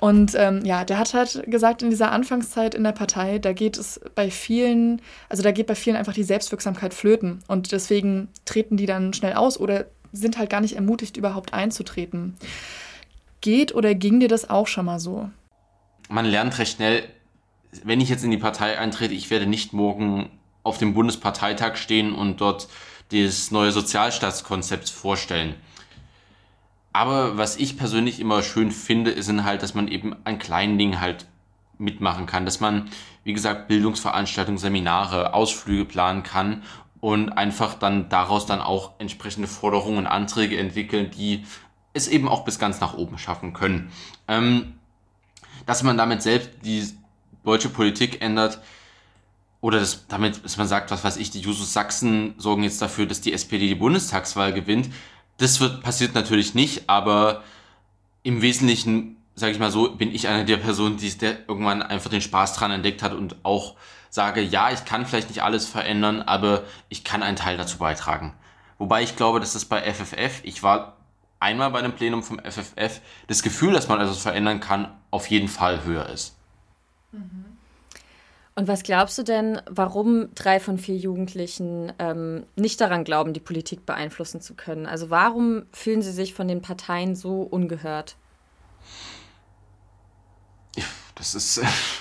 Und 0.00 0.32
ähm, 0.36 0.64
ja, 0.64 0.84
der 0.84 0.98
hat 0.98 1.14
halt 1.14 1.44
gesagt, 1.46 1.82
in 1.82 1.90
dieser 1.90 2.12
Anfangszeit 2.12 2.74
in 2.74 2.84
der 2.84 2.92
Partei, 2.92 3.38
da 3.38 3.52
geht 3.52 3.76
es 3.76 4.00
bei 4.14 4.30
vielen, 4.30 5.02
also 5.28 5.42
da 5.42 5.50
geht 5.52 5.66
bei 5.66 5.74
vielen 5.74 5.96
einfach 5.96 6.14
die 6.14 6.22
Selbstwirksamkeit 6.22 6.94
flöten. 6.94 7.42
Und 7.48 7.72
deswegen 7.72 8.28
treten 8.44 8.76
die 8.76 8.86
dann 8.86 9.12
schnell 9.12 9.34
aus 9.34 9.58
oder 9.58 9.86
sind 10.12 10.38
halt 10.38 10.50
gar 10.50 10.60
nicht 10.60 10.76
ermutigt, 10.76 11.16
überhaupt 11.16 11.52
einzutreten. 11.52 12.36
Geht 13.40 13.74
oder 13.74 13.94
ging 13.94 14.20
dir 14.20 14.28
das 14.28 14.48
auch 14.48 14.66
schon 14.66 14.86
mal 14.86 14.98
so? 14.98 15.30
Man 16.08 16.24
lernt 16.24 16.58
recht 16.58 16.76
schnell, 16.76 17.04
wenn 17.84 18.00
ich 18.00 18.08
jetzt 18.08 18.24
in 18.24 18.30
die 18.30 18.38
Partei 18.38 18.78
eintrete, 18.78 19.14
ich 19.14 19.30
werde 19.30 19.46
nicht 19.46 19.72
morgen 19.72 20.30
auf 20.62 20.78
dem 20.78 20.94
Bundesparteitag 20.94 21.76
stehen 21.76 22.14
und 22.14 22.40
dort 22.40 22.68
das 23.10 23.50
neue 23.50 23.72
Sozialstaatskonzept 23.72 24.90
vorstellen. 24.90 25.54
Aber 26.92 27.36
was 27.36 27.56
ich 27.56 27.76
persönlich 27.76 28.20
immer 28.20 28.42
schön 28.42 28.70
finde, 28.70 29.10
ist 29.10 29.30
halt, 29.30 29.62
dass 29.62 29.74
man 29.74 29.88
eben 29.88 30.16
an 30.24 30.38
kleinen 30.38 30.78
Dingen 30.78 31.00
halt 31.00 31.26
mitmachen 31.78 32.26
kann, 32.26 32.44
dass 32.44 32.60
man, 32.60 32.90
wie 33.24 33.32
gesagt, 33.32 33.68
Bildungsveranstaltungen, 33.68 34.58
Seminare, 34.58 35.32
Ausflüge 35.32 35.84
planen 35.84 36.22
kann 36.22 36.62
und 37.00 37.30
einfach 37.30 37.74
dann 37.74 38.08
daraus 38.08 38.46
dann 38.46 38.60
auch 38.60 38.92
entsprechende 38.98 39.48
Forderungen 39.48 39.98
und 39.98 40.06
Anträge 40.06 40.58
entwickeln, 40.58 41.10
die 41.10 41.44
es 41.92 42.08
eben 42.08 42.28
auch 42.28 42.44
bis 42.44 42.58
ganz 42.58 42.80
nach 42.80 42.94
oben 42.94 43.18
schaffen 43.18 43.52
können. 43.52 43.92
Ähm, 44.26 44.74
dass 45.66 45.82
man 45.82 45.96
damit 45.96 46.22
selbst 46.22 46.50
die 46.64 46.84
deutsche 47.48 47.70
Politik 47.70 48.20
ändert, 48.20 48.60
oder 49.60 49.80
das, 49.80 50.06
damit, 50.06 50.44
dass 50.44 50.56
man 50.56 50.68
sagt, 50.68 50.90
was 50.90 51.02
weiß 51.02 51.16
ich, 51.16 51.30
die 51.30 51.40
Jusos 51.40 51.72
Sachsen 51.72 52.34
sorgen 52.38 52.62
jetzt 52.62 52.80
dafür, 52.80 53.06
dass 53.06 53.20
die 53.20 53.32
SPD 53.32 53.66
die 53.66 53.74
Bundestagswahl 53.74 54.52
gewinnt. 54.52 54.88
Das 55.38 55.60
wird, 55.60 55.82
passiert 55.82 56.14
natürlich 56.14 56.54
nicht, 56.54 56.88
aber 56.88 57.42
im 58.22 58.40
Wesentlichen, 58.40 59.16
sage 59.34 59.52
ich 59.52 59.58
mal 59.58 59.70
so, 59.70 59.90
bin 59.90 60.14
ich 60.14 60.28
eine 60.28 60.44
der 60.44 60.58
Personen, 60.58 60.96
die 60.96 61.10
der 61.16 61.48
irgendwann 61.48 61.82
einfach 61.82 62.10
den 62.10 62.20
Spaß 62.20 62.54
dran 62.54 62.70
entdeckt 62.70 63.02
hat 63.02 63.12
und 63.12 63.36
auch 63.44 63.74
sage, 64.10 64.42
ja, 64.42 64.70
ich 64.70 64.84
kann 64.84 65.06
vielleicht 65.06 65.28
nicht 65.28 65.42
alles 65.42 65.66
verändern, 65.66 66.22
aber 66.22 66.64
ich 66.88 67.02
kann 67.02 67.22
einen 67.22 67.36
Teil 67.36 67.56
dazu 67.56 67.78
beitragen. 67.78 68.34
Wobei 68.78 69.02
ich 69.02 69.16
glaube, 69.16 69.40
dass 69.40 69.54
das 69.54 69.64
bei 69.64 69.82
FFF, 69.92 70.40
ich 70.44 70.62
war 70.62 70.96
einmal 71.40 71.70
bei 71.70 71.80
einem 71.80 71.92
Plenum 71.92 72.22
vom 72.22 72.38
FFF, 72.38 73.00
das 73.26 73.42
Gefühl, 73.42 73.72
dass 73.72 73.88
man 73.88 74.00
etwas 74.00 74.18
verändern 74.18 74.60
kann, 74.60 74.96
auf 75.10 75.26
jeden 75.28 75.48
Fall 75.48 75.84
höher 75.84 76.08
ist. 76.08 76.37
Und 77.12 78.66
was 78.66 78.82
glaubst 78.82 79.16
du 79.18 79.22
denn, 79.22 79.60
warum 79.70 80.34
drei 80.34 80.58
von 80.58 80.78
vier 80.78 80.96
Jugendlichen 80.96 81.92
ähm, 81.98 82.44
nicht 82.56 82.80
daran 82.80 83.04
glauben, 83.04 83.32
die 83.32 83.40
Politik 83.40 83.86
beeinflussen 83.86 84.40
zu 84.40 84.54
können? 84.54 84.86
Also 84.86 85.10
warum 85.10 85.66
fühlen 85.72 86.02
sie 86.02 86.12
sich 86.12 86.34
von 86.34 86.48
den 86.48 86.60
Parteien 86.60 87.14
so 87.14 87.42
ungehört? 87.42 88.16
Das 91.14 91.34
ist, 91.34 91.60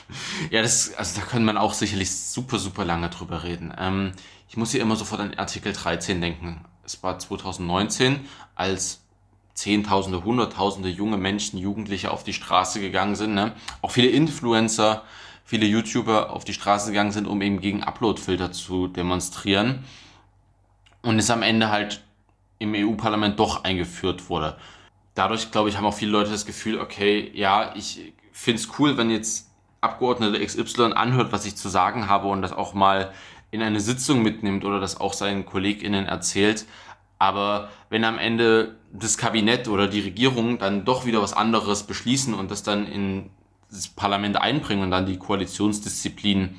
ja, 0.52 0.62
das, 0.62 0.94
also 0.94 1.20
da 1.20 1.26
kann 1.26 1.44
man 1.44 1.58
auch 1.58 1.74
sicherlich 1.74 2.16
super, 2.16 2.60
super 2.60 2.86
lange 2.86 3.10
drüber 3.10 3.44
reden. 3.44 3.74
Ähm, 3.78 4.14
ich 4.48 4.58
muss 4.58 4.72
hier 4.72 4.82
immer 4.82 4.96
sofort 4.96 5.22
an 5.22 5.34
Artikel 5.36 5.74
13 5.74 6.22
denken. 6.22 6.64
Es 6.86 7.02
war 7.04 7.20
2019, 7.20 8.22
als 8.56 9.02
Zehntausende, 9.58 10.24
Hunderttausende 10.24 10.88
junge 10.88 11.18
Menschen, 11.18 11.58
Jugendliche 11.58 12.12
auf 12.12 12.24
die 12.24 12.34
Straße 12.34 12.80
gegangen 12.80 13.16
sind. 13.16 13.34
Ne? 13.34 13.54
Auch 13.82 13.90
viele 13.90 14.10
Influencer, 14.10 15.02
viele 15.46 15.66
YouTuber 15.66 16.30
auf 16.30 16.46
die 16.46 16.54
Straße 16.54 16.92
gegangen 16.92 17.12
sind, 17.12 17.26
um 17.26 17.42
eben 17.42 17.60
gegen 17.60 17.82
Uploadfilter 17.84 18.52
zu 18.52 18.88
demonstrieren. 18.88 19.84
Und 21.02 21.18
es 21.18 21.32
am 21.32 21.42
Ende 21.42 21.70
halt 21.70 22.04
im 22.60 22.76
EU-Parlament 22.76 23.40
doch 23.40 23.64
eingeführt 23.64 24.30
wurde. 24.30 24.58
dadurch, 25.16 25.50
glaube 25.50 25.70
ich, 25.70 25.78
haben 25.78 25.86
auch 25.86 25.94
viele 25.94 26.12
Leute 26.12 26.30
das 26.30 26.46
Gefühl, 26.46 26.80
okay, 26.80 27.32
ja, 27.34 27.74
ich 27.76 28.14
finde 28.32 28.62
es 28.62 28.70
cool, 28.78 28.96
wenn 28.98 29.10
jetzt 29.10 29.50
Abgeordnete 29.82 30.44
XY 30.46 30.94
anhört, 30.94 31.32
was 31.32 31.46
ich 31.48 31.56
zu 31.56 31.70
sagen 31.70 32.08
habe 32.08 32.28
und 32.28 32.44
das 32.44 32.52
auch 32.52 32.76
mal 32.76 33.12
in 33.50 33.64
eine 33.64 33.80
Sitzung 33.80 34.22
mitnimmt 34.22 34.66
oder 34.66 34.80
das 34.80 35.00
auch 35.00 35.14
seinen 35.14 35.46
KollegInnen 35.46 36.06
erzählt. 36.06 36.66
Aber 37.20 37.70
wenn 37.90 38.04
am 38.04 38.20
Ende 38.20 38.76
das 38.94 39.18
Kabinett 39.18 39.68
oder 39.68 39.88
die 39.88 40.02
Regierung 40.02 40.60
dann 40.60 40.86
doch 40.86 41.06
wieder 41.06 41.22
was 41.22 41.34
anderes 41.34 41.84
beschließen 41.84 42.34
und 42.34 42.52
das 42.52 42.64
dann 42.64 42.88
in 42.88 43.30
das 43.70 43.88
Parlament 43.88 44.38
einbringen 44.38 44.84
und 44.84 44.92
dann 44.92 45.06
die 45.06 45.18
Koalitionsdisziplin 45.18 46.56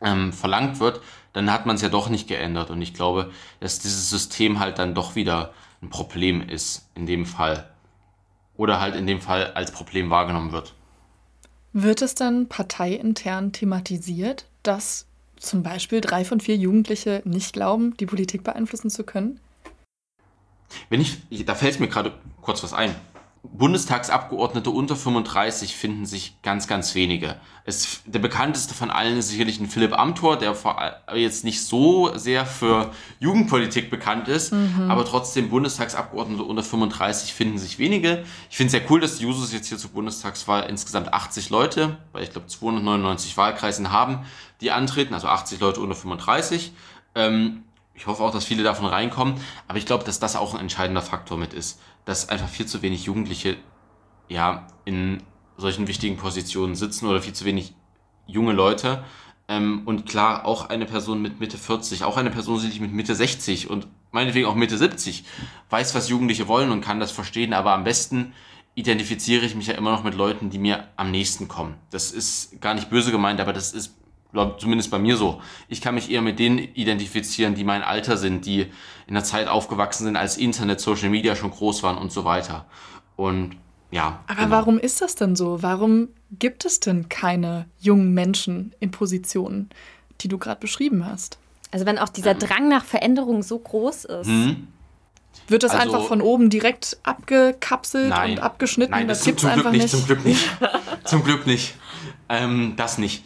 ähm, 0.00 0.32
verlangt 0.32 0.80
wird, 0.80 1.00
dann 1.32 1.52
hat 1.52 1.66
man 1.66 1.76
es 1.76 1.82
ja 1.82 1.88
doch 1.88 2.08
nicht 2.08 2.28
geändert. 2.28 2.70
Und 2.70 2.80
ich 2.82 2.94
glaube, 2.94 3.30
dass 3.60 3.78
dieses 3.78 4.08
System 4.10 4.58
halt 4.58 4.78
dann 4.78 4.94
doch 4.94 5.16
wieder 5.16 5.52
ein 5.82 5.90
Problem 5.90 6.40
ist 6.40 6.88
in 6.94 7.06
dem 7.06 7.26
Fall. 7.26 7.68
Oder 8.56 8.80
halt 8.80 8.96
in 8.96 9.06
dem 9.06 9.20
Fall 9.20 9.52
als 9.52 9.70
Problem 9.70 10.10
wahrgenommen 10.10 10.52
wird. 10.52 10.74
Wird 11.72 12.02
es 12.02 12.14
dann 12.14 12.48
parteiintern 12.48 13.52
thematisiert, 13.52 14.46
dass 14.62 15.06
zum 15.36 15.62
Beispiel 15.62 16.00
drei 16.00 16.24
von 16.24 16.40
vier 16.40 16.56
Jugendliche 16.56 17.22
nicht 17.24 17.52
glauben, 17.52 17.96
die 17.98 18.06
Politik 18.06 18.42
beeinflussen 18.42 18.90
zu 18.90 19.04
können? 19.04 19.38
Wenn 20.88 21.00
ich, 21.00 21.18
da 21.44 21.54
fällt 21.54 21.80
mir 21.80 21.88
gerade 21.88 22.12
kurz 22.40 22.62
was 22.62 22.72
ein. 22.72 22.94
Bundestagsabgeordnete 23.42 24.70
unter 24.70 24.96
35 24.96 25.74
finden 25.74 26.06
sich 26.06 26.42
ganz, 26.42 26.66
ganz 26.66 26.94
wenige. 26.94 27.36
Es, 27.64 28.02
der 28.04 28.18
bekannteste 28.18 28.74
von 28.74 28.90
allen 28.90 29.18
ist 29.18 29.28
sicherlich 29.28 29.60
ein 29.60 29.68
Philipp 29.68 29.92
Amthor, 29.92 30.36
der 30.38 30.56
jetzt 31.14 31.44
nicht 31.44 31.64
so 31.64 32.16
sehr 32.16 32.46
für 32.46 32.90
Jugendpolitik 33.20 33.90
bekannt 33.90 34.28
ist, 34.28 34.52
mhm. 34.52 34.90
aber 34.90 35.04
trotzdem 35.04 35.50
Bundestagsabgeordnete 35.50 36.42
unter 36.42 36.62
35 36.62 37.32
finden 37.32 37.58
sich 37.58 37.78
wenige. 37.78 38.24
Ich 38.50 38.56
finde 38.56 38.66
es 38.66 38.72
sehr 38.72 38.90
cool, 38.90 39.00
dass 39.00 39.16
die 39.16 39.24
Jusos 39.24 39.52
jetzt 39.52 39.68
hier 39.68 39.78
zur 39.78 39.90
Bundestagswahl 39.90 40.68
insgesamt 40.68 41.12
80 41.12 41.50
Leute, 41.50 41.96
weil 42.12 42.24
ich 42.24 42.32
glaube 42.32 42.48
299 42.48 43.36
Wahlkreisen 43.36 43.90
haben, 43.90 44.24
die 44.60 44.72
antreten, 44.72 45.14
also 45.14 45.28
80 45.28 45.60
Leute 45.60 45.80
unter 45.80 45.94
35. 45.94 46.72
Ähm, 47.14 47.64
ich 47.98 48.06
hoffe 48.06 48.22
auch, 48.22 48.30
dass 48.30 48.44
viele 48.44 48.62
davon 48.62 48.86
reinkommen, 48.86 49.34
aber 49.66 49.78
ich 49.78 49.84
glaube, 49.84 50.04
dass 50.04 50.20
das 50.20 50.36
auch 50.36 50.54
ein 50.54 50.60
entscheidender 50.60 51.02
Faktor 51.02 51.36
mit 51.36 51.52
ist, 51.52 51.80
dass 52.04 52.28
einfach 52.28 52.48
viel 52.48 52.64
zu 52.64 52.80
wenig 52.80 53.04
Jugendliche 53.04 53.56
ja 54.28 54.68
in 54.84 55.20
solchen 55.56 55.88
wichtigen 55.88 56.16
Positionen 56.16 56.76
sitzen 56.76 57.08
oder 57.08 57.20
viel 57.20 57.32
zu 57.32 57.44
wenig 57.44 57.74
junge 58.28 58.52
Leute. 58.52 59.02
Ähm, 59.48 59.82
und 59.84 60.06
klar, 60.06 60.46
auch 60.46 60.68
eine 60.68 60.86
Person 60.86 61.20
mit 61.20 61.40
Mitte 61.40 61.58
40, 61.58 62.04
auch 62.04 62.16
eine 62.16 62.30
Person 62.30 62.58
sicherlich 62.58 62.80
mit 62.80 62.92
Mitte 62.92 63.16
60 63.16 63.68
und 63.68 63.88
meinetwegen 64.12 64.46
auch 64.46 64.54
Mitte 64.54 64.78
70 64.78 65.24
weiß, 65.68 65.96
was 65.96 66.08
Jugendliche 66.08 66.46
wollen 66.46 66.70
und 66.70 66.80
kann 66.80 67.00
das 67.00 67.10
verstehen, 67.10 67.52
aber 67.52 67.72
am 67.72 67.82
besten 67.82 68.32
identifiziere 68.76 69.44
ich 69.44 69.56
mich 69.56 69.66
ja 69.66 69.74
immer 69.74 69.90
noch 69.90 70.04
mit 70.04 70.14
Leuten, 70.14 70.50
die 70.50 70.58
mir 70.58 70.86
am 70.94 71.10
nächsten 71.10 71.48
kommen. 71.48 71.74
Das 71.90 72.12
ist 72.12 72.60
gar 72.60 72.74
nicht 72.74 72.90
böse 72.90 73.10
gemeint, 73.10 73.40
aber 73.40 73.52
das 73.52 73.72
ist 73.72 73.96
zumindest 74.58 74.90
bei 74.90 74.98
mir 74.98 75.16
so. 75.16 75.40
Ich 75.68 75.80
kann 75.80 75.94
mich 75.94 76.10
eher 76.10 76.22
mit 76.22 76.38
denen 76.38 76.58
identifizieren, 76.58 77.54
die 77.54 77.64
mein 77.64 77.82
Alter 77.82 78.16
sind, 78.16 78.46
die 78.46 78.66
in 79.06 79.14
der 79.14 79.24
Zeit 79.24 79.48
aufgewachsen 79.48 80.04
sind, 80.04 80.16
als 80.16 80.36
Internet, 80.36 80.80
Social 80.80 81.08
Media 81.08 81.34
schon 81.34 81.50
groß 81.50 81.82
waren 81.82 81.96
und 81.96 82.12
so 82.12 82.24
weiter. 82.24 82.66
Und 83.16 83.56
ja. 83.90 84.22
Aber 84.26 84.36
genau. 84.36 84.50
warum 84.50 84.78
ist 84.78 85.00
das 85.00 85.14
denn 85.14 85.34
so? 85.34 85.62
Warum 85.62 86.08
gibt 86.30 86.64
es 86.64 86.80
denn 86.80 87.08
keine 87.08 87.66
jungen 87.80 88.12
Menschen 88.12 88.74
in 88.80 88.90
Positionen, 88.90 89.70
die 90.20 90.28
du 90.28 90.38
gerade 90.38 90.60
beschrieben 90.60 91.06
hast? 91.06 91.38
Also 91.70 91.86
wenn 91.86 91.98
auch 91.98 92.08
dieser 92.08 92.32
ähm. 92.32 92.38
Drang 92.38 92.68
nach 92.68 92.84
Veränderung 92.84 93.42
so 93.42 93.58
groß 93.58 94.04
ist. 94.04 94.26
Hm. 94.26 94.68
Wird 95.46 95.62
das 95.62 95.70
also, 95.70 95.82
einfach 95.82 96.08
von 96.08 96.20
oben 96.20 96.50
direkt 96.50 96.98
abgekapselt 97.04 98.10
nein, 98.10 98.32
und 98.32 98.38
abgeschnitten? 98.40 98.90
Nein, 98.90 99.08
das, 99.08 99.18
das 99.18 99.26
gibt's 99.26 99.42
zum 99.42 99.50
einfach 99.50 99.70
Glück 99.70 99.82
nicht. 99.82 99.90
Zum 99.90 100.04
Glück 100.04 100.24
nicht. 100.24 100.50
zum 101.04 101.24
Glück 101.24 101.46
nicht. 101.46 101.74
Ähm, 102.28 102.74
das 102.76 102.98
nicht. 102.98 103.24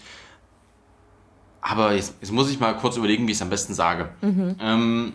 Aber 1.63 1.95
jetzt, 1.95 2.17
jetzt, 2.21 2.33
muss 2.33 2.51
ich 2.51 2.61
mal 2.61 2.77
kurz 2.77 2.97
überlegen, 2.97 3.27
wie 3.27 3.31
ich 3.31 3.39
es 3.39 3.43
am 3.43 3.49
besten 3.49 3.73
sage. 3.73 4.11
Mhm. 4.21 4.57
Ähm, 4.61 5.13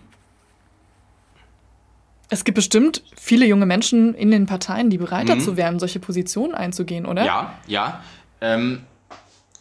es 2.30 2.44
gibt 2.44 2.56
bestimmt 2.56 3.04
viele 3.16 3.46
junge 3.46 3.66
Menschen 3.66 4.14
in 4.14 4.32
den 4.32 4.46
Parteien, 4.46 4.90
die 4.90 4.98
bereit 4.98 5.30
dazu 5.30 5.52
mhm. 5.52 5.58
wären, 5.58 5.80
solche 5.80 6.00
Positionen 6.00 6.56
einzugehen, 6.56 7.06
oder? 7.06 7.26
Ja, 7.26 7.54
ja. 7.68 8.02
Ähm, 8.42 8.84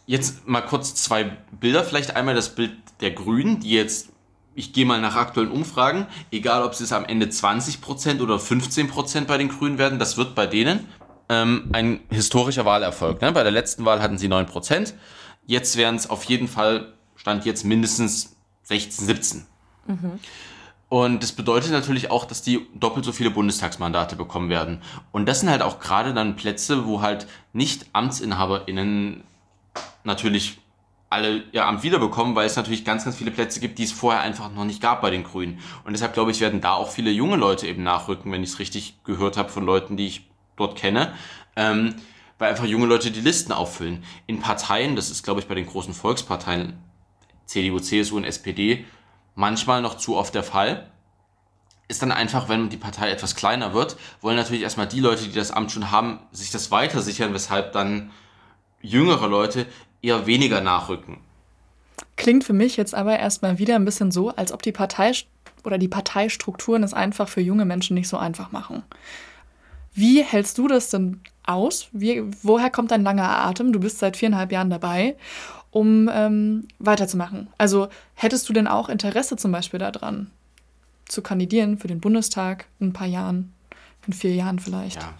jetzt 0.05 0.47
mal 0.47 0.61
kurz 0.61 0.95
zwei 0.95 1.31
Bilder. 1.51 1.83
Vielleicht 1.83 2.15
einmal 2.15 2.35
das 2.35 2.55
Bild 2.55 2.71
der 3.01 3.11
Grünen, 3.11 3.59
die 3.59 3.71
jetzt, 3.71 4.09
ich 4.55 4.73
gehe 4.73 4.85
mal 4.85 4.99
nach 5.01 5.15
aktuellen 5.15 5.51
Umfragen, 5.51 6.07
egal 6.31 6.63
ob 6.63 6.71
es 6.71 6.91
am 6.91 7.05
Ende 7.05 7.27
20% 7.27 8.21
oder 8.21 8.35
15% 8.35 9.25
bei 9.25 9.37
den 9.37 9.49
Grünen 9.49 9.77
werden, 9.77 9.99
das 9.99 10.17
wird 10.17 10.35
bei 10.35 10.47
denen 10.47 10.87
ähm, 11.29 11.69
ein 11.73 11.99
historischer 12.09 12.65
Wahlerfolg. 12.65 13.21
Ne? 13.21 13.31
Bei 13.31 13.43
der 13.43 13.51
letzten 13.51 13.85
Wahl 13.85 14.01
hatten 14.01 14.17
sie 14.17 14.27
9%. 14.27 14.93
Jetzt 15.47 15.77
wären 15.77 15.95
es 15.95 16.09
auf 16.09 16.25
jeden 16.25 16.47
Fall, 16.47 16.93
stand 17.15 17.45
jetzt 17.45 17.65
mindestens 17.65 18.35
16, 18.63 19.05
17. 19.05 19.45
Mhm. 19.87 20.19
Und 20.89 21.23
das 21.23 21.31
bedeutet 21.31 21.71
natürlich 21.71 22.11
auch, 22.11 22.25
dass 22.25 22.41
die 22.41 22.67
doppelt 22.75 23.03
so 23.03 23.11
viele 23.11 23.31
Bundestagsmandate 23.31 24.15
bekommen 24.15 24.49
werden. 24.49 24.81
Und 25.11 25.27
das 25.27 25.39
sind 25.39 25.49
halt 25.49 25.61
auch 25.61 25.79
gerade 25.79 26.13
dann 26.13 26.35
Plätze, 26.35 26.85
wo 26.85 27.01
halt 27.01 27.27
nicht 27.51 27.87
AmtsinhaberInnen 27.93 29.23
natürlich 30.03 30.59
alle 31.09 31.43
ihr 31.53 31.65
Amt 31.65 31.83
wiederbekommen, 31.83 32.35
weil 32.35 32.45
es 32.45 32.55
natürlich 32.55 32.83
ganz, 32.83 33.05
ganz 33.05 33.15
viele 33.15 33.31
Plätze 33.31 33.59
gibt, 33.59 33.79
die 33.79 33.83
es 33.83 33.91
vorher 33.91 34.21
einfach 34.21 34.51
noch 34.51 34.65
nicht 34.65 34.81
gab 34.81 35.01
bei 35.01 35.09
den 35.09 35.23
Grünen. 35.23 35.59
Und 35.85 35.93
deshalb 35.93 36.13
glaube 36.13 36.31
ich, 36.31 36.41
werden 36.41 36.59
da 36.59 36.73
auch 36.73 36.89
viele 36.89 37.11
junge 37.11 37.37
Leute 37.37 37.67
eben 37.67 37.83
nachrücken, 37.83 38.31
wenn 38.31 38.43
ich 38.43 38.49
es 38.51 38.59
richtig 38.59 38.97
gehört 39.03 39.37
habe 39.37 39.49
von 39.49 39.65
Leuten, 39.65 39.95
die 39.95 40.07
ich 40.07 40.29
dort 40.57 40.77
kenne. 40.77 41.13
Ähm, 41.55 41.95
weil 42.37 42.49
einfach 42.49 42.65
junge 42.65 42.85
Leute 42.85 43.11
die 43.11 43.21
Listen 43.21 43.51
auffüllen. 43.51 44.03
In 44.25 44.39
Parteien, 44.39 44.95
das 44.95 45.09
ist 45.09 45.23
glaube 45.23 45.39
ich 45.39 45.47
bei 45.47 45.55
den 45.55 45.65
großen 45.65 45.93
Volksparteien, 45.93 46.77
CDU, 47.45 47.79
CSU 47.79 48.17
und 48.17 48.23
SPD, 48.23 48.85
manchmal 49.35 49.81
noch 49.81 49.97
zu 49.97 50.15
oft 50.15 50.35
der 50.35 50.43
Fall. 50.43 50.91
Ist 51.87 52.01
dann 52.01 52.11
einfach, 52.11 52.49
wenn 52.49 52.69
die 52.69 52.77
Partei 52.77 53.09
etwas 53.11 53.35
kleiner 53.35 53.73
wird, 53.73 53.95
wollen 54.19 54.35
natürlich 54.35 54.61
erstmal 54.61 54.87
die 54.87 54.99
Leute, 54.99 55.23
die 55.23 55.31
das 55.31 55.51
Amt 55.51 55.71
schon 55.71 55.89
haben, 55.89 56.19
sich 56.31 56.51
das 56.51 56.69
weiter 56.69 57.01
sichern, 57.01 57.33
weshalb 57.33 57.71
dann 57.71 58.11
jüngere 58.81 59.27
Leute 59.27 59.65
eher 60.01 60.27
weniger 60.27 60.59
nachrücken. 60.59 61.19
Klingt 62.17 62.43
für 62.43 62.53
mich 62.53 62.77
jetzt 62.77 62.93
aber 62.93 63.17
erstmal 63.17 63.57
wieder 63.57 63.75
ein 63.75 63.85
bisschen 63.85 64.11
so, 64.11 64.29
als 64.29 64.51
ob 64.51 64.61
die 64.61 64.71
Partei 64.71 65.13
oder 65.63 65.77
die 65.77 65.87
Parteistrukturen 65.87 66.83
es 66.83 66.93
einfach 66.93 67.29
für 67.29 67.41
junge 67.41 67.65
Menschen 67.65 67.93
nicht 67.93 68.07
so 68.07 68.17
einfach 68.17 68.51
machen. 68.51 68.83
Wie 69.97 70.23
hältst 70.23 70.59
du 70.59 70.67
das 70.67 70.91
denn 70.91 71.21
aus? 71.43 71.87
Wie, 71.91 72.21
woher 72.43 72.69
kommt 72.69 72.91
dein 72.91 73.01
langer 73.01 73.29
Atem? 73.29 73.73
Du 73.73 73.79
bist 73.79 73.97
seit 73.97 74.15
viereinhalb 74.15 74.51
Jahren 74.51 74.69
dabei, 74.69 75.17
um 75.71 76.07
ähm, 76.13 76.67
weiterzumachen. 76.77 77.47
Also 77.57 77.87
hättest 78.13 78.47
du 78.47 78.53
denn 78.53 78.67
auch 78.67 78.89
Interesse 78.89 79.37
zum 79.37 79.51
Beispiel 79.51 79.79
daran, 79.79 80.29
zu 81.07 81.23
kandidieren 81.23 81.79
für 81.79 81.87
den 81.87 81.99
Bundestag 81.99 82.67
in 82.79 82.89
ein 82.89 82.93
paar 82.93 83.07
Jahren, 83.07 83.55
in 84.05 84.13
vier 84.13 84.35
Jahren 84.35 84.59
vielleicht? 84.59 85.01
Ja, 85.01 85.15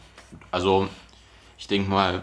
also 0.52 0.88
ich 1.58 1.66
denke 1.66 1.90
mal, 1.90 2.22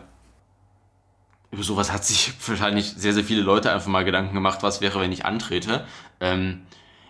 über 1.50 1.64
sowas 1.64 1.90
hat 1.90 2.04
sich 2.04 2.34
wahrscheinlich 2.46 2.92
sehr, 2.92 3.14
sehr 3.14 3.24
viele 3.24 3.42
Leute 3.42 3.72
einfach 3.72 3.88
mal 3.88 4.04
Gedanken 4.04 4.32
gemacht, 4.32 4.62
was 4.62 4.80
wäre, 4.80 5.00
wenn 5.00 5.10
ich 5.10 5.24
antrete. 5.24 5.84
Ähm, 6.20 6.62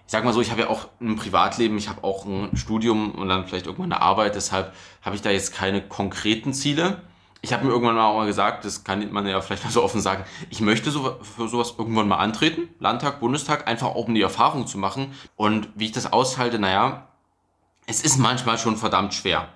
ich 0.07 0.13
sag 0.13 0.25
mal 0.25 0.33
so, 0.33 0.41
ich 0.41 0.51
habe 0.51 0.63
ja 0.63 0.69
auch 0.69 0.89
ein 1.01 1.17
Privatleben, 1.17 1.79
ich 1.79 1.89
habe 1.89 2.05
auch 2.05 2.27
ein 2.27 2.57
Studium 2.57 3.13
und 3.13 3.29
dann 3.29 3.47
vielleicht 3.47 3.67
irgendwann 3.67 3.93
eine 3.93 4.03
Arbeit, 4.03 4.35
deshalb 4.35 4.75
habe 5.03 5.17
ich 5.17 5.23
da 5.23 5.31
jetzt 5.31 5.55
keine 5.55 5.81
konkreten 5.81 6.53
Ziele. 6.53 7.03
Ich 7.41 7.53
habe 7.53 7.65
mir 7.65 7.73
irgendwann 7.73 7.95
mal 7.95 8.07
auch 8.07 8.17
mal 8.17 8.27
gesagt, 8.27 8.65
das 8.65 8.85
kann 8.85 9.13
man 9.13 9.27
ja 9.27 9.41
vielleicht 9.41 9.65
mal 9.65 9.71
so 9.71 9.83
offen 9.83 10.01
sagen, 10.01 10.25
ich 10.51 10.61
möchte 10.61 10.91
so, 10.91 11.19
für 11.23 11.49
sowas 11.49 11.75
irgendwann 11.77 12.09
mal 12.09 12.17
antreten, 12.17 12.69
Landtag, 12.81 13.21
Bundestag, 13.21 13.69
einfach 13.69 13.89
auch 13.89 14.07
um 14.07 14.15
die 14.15 14.23
Erfahrung 14.23 14.67
zu 14.67 14.79
machen. 14.79 15.13
Und 15.37 15.69
wie 15.75 15.87
ich 15.87 15.93
das 15.93 16.11
aushalte, 16.13 16.59
naja, 16.59 17.09
es 17.87 18.03
ist 18.03 18.19
manchmal 18.19 18.59
schon 18.59 18.77
verdammt 18.77 19.13
schwer. 19.13 19.49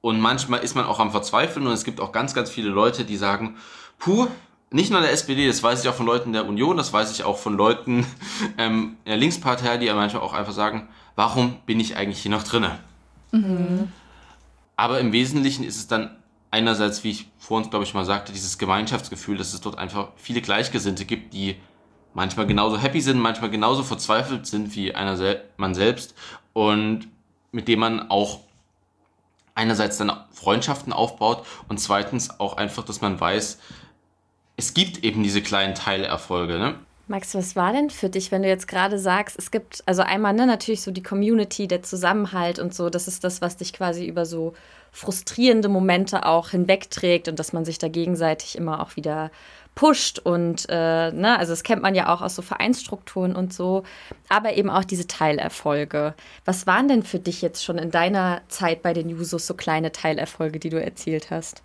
Und 0.00 0.20
manchmal 0.20 0.60
ist 0.60 0.74
man 0.74 0.84
auch 0.84 1.00
am 1.00 1.10
Verzweifeln 1.10 1.66
und 1.66 1.72
es 1.72 1.84
gibt 1.84 2.00
auch 2.00 2.12
ganz, 2.12 2.34
ganz 2.34 2.50
viele 2.50 2.70
Leute, 2.70 3.04
die 3.04 3.16
sagen, 3.16 3.56
puh, 3.98 4.28
nicht 4.72 4.90
nur 4.90 5.00
der 5.00 5.12
SPD, 5.12 5.46
das 5.46 5.62
weiß 5.62 5.82
ich 5.82 5.88
auch 5.88 5.94
von 5.94 6.06
Leuten 6.06 6.32
der 6.32 6.46
Union, 6.46 6.76
das 6.76 6.92
weiß 6.92 7.10
ich 7.12 7.24
auch 7.24 7.38
von 7.38 7.56
Leuten 7.56 8.06
ähm, 8.58 8.96
der 9.06 9.16
Linkspartei, 9.16 9.76
die 9.78 9.86
ja 9.86 9.94
manchmal 9.94 10.22
auch 10.22 10.32
einfach 10.32 10.52
sagen, 10.52 10.88
warum 11.16 11.56
bin 11.66 11.80
ich 11.80 11.96
eigentlich 11.96 12.20
hier 12.20 12.30
noch 12.30 12.42
drinne? 12.42 12.78
Mhm. 13.32 13.92
Aber 14.76 15.00
im 15.00 15.12
Wesentlichen 15.12 15.64
ist 15.64 15.76
es 15.76 15.86
dann 15.86 16.16
einerseits, 16.50 17.04
wie 17.04 17.10
ich 17.10 17.28
vor 17.38 17.58
uns, 17.58 17.70
glaube 17.70 17.84
ich, 17.84 17.94
mal 17.94 18.04
sagte, 18.04 18.32
dieses 18.32 18.58
Gemeinschaftsgefühl, 18.58 19.38
dass 19.38 19.54
es 19.54 19.60
dort 19.60 19.78
einfach 19.78 20.08
viele 20.16 20.42
Gleichgesinnte 20.42 21.04
gibt, 21.04 21.32
die 21.34 21.56
manchmal 22.14 22.46
genauso 22.46 22.78
happy 22.78 23.00
sind, 23.00 23.18
manchmal 23.18 23.50
genauso 23.50 23.82
verzweifelt 23.82 24.46
sind 24.46 24.74
wie 24.76 24.94
einer 24.94 25.16
sel 25.16 25.42
man 25.56 25.74
selbst 25.74 26.14
und 26.52 27.08
mit 27.52 27.68
dem 27.68 27.80
man 27.80 28.10
auch 28.10 28.40
einerseits 29.54 29.98
dann 29.98 30.12
Freundschaften 30.30 30.92
aufbaut 30.92 31.44
und 31.68 31.78
zweitens 31.78 32.40
auch 32.40 32.56
einfach, 32.56 32.84
dass 32.84 33.00
man 33.00 33.20
weiß, 33.20 33.58
es 34.56 34.74
gibt 34.74 35.04
eben 35.04 35.22
diese 35.22 35.42
kleinen 35.42 35.74
Teilerfolge. 35.74 36.58
Ne? 36.58 36.74
Max, 37.08 37.34
was 37.34 37.56
war 37.56 37.72
denn 37.72 37.90
für 37.90 38.08
dich, 38.08 38.30
wenn 38.30 38.42
du 38.42 38.48
jetzt 38.48 38.68
gerade 38.68 38.98
sagst, 38.98 39.38
es 39.38 39.50
gibt 39.50 39.82
also 39.86 40.02
einmal 40.02 40.32
ne, 40.32 40.46
natürlich 40.46 40.82
so 40.82 40.90
die 40.90 41.02
Community, 41.02 41.66
der 41.66 41.82
Zusammenhalt 41.82 42.58
und 42.58 42.74
so, 42.74 42.90
das 42.90 43.08
ist 43.08 43.24
das, 43.24 43.42
was 43.42 43.56
dich 43.56 43.72
quasi 43.72 44.06
über 44.06 44.24
so 44.24 44.54
frustrierende 44.92 45.68
Momente 45.68 46.24
auch 46.24 46.50
hinwegträgt 46.50 47.28
und 47.28 47.38
dass 47.38 47.52
man 47.52 47.64
sich 47.64 47.78
da 47.78 47.88
gegenseitig 47.88 48.56
immer 48.56 48.80
auch 48.80 48.96
wieder 48.96 49.30
pusht 49.74 50.18
und 50.20 50.66
äh, 50.68 51.10
ne, 51.12 51.38
also 51.38 51.52
das 51.52 51.62
kennt 51.62 51.82
man 51.82 51.94
ja 51.94 52.14
auch 52.14 52.20
aus 52.20 52.34
so 52.34 52.42
Vereinsstrukturen 52.42 53.34
und 53.34 53.52
so, 53.52 53.82
aber 54.28 54.54
eben 54.54 54.70
auch 54.70 54.84
diese 54.84 55.06
Teilerfolge. 55.06 56.14
Was 56.44 56.66
waren 56.66 56.88
denn 56.88 57.02
für 57.02 57.18
dich 57.18 57.42
jetzt 57.42 57.64
schon 57.64 57.78
in 57.78 57.90
deiner 57.90 58.42
Zeit 58.48 58.82
bei 58.82 58.92
den 58.92 59.08
Jusos 59.08 59.46
so 59.46 59.54
kleine 59.54 59.90
Teilerfolge, 59.90 60.58
die 60.58 60.70
du 60.70 60.80
erzielt 60.80 61.30
hast? 61.30 61.62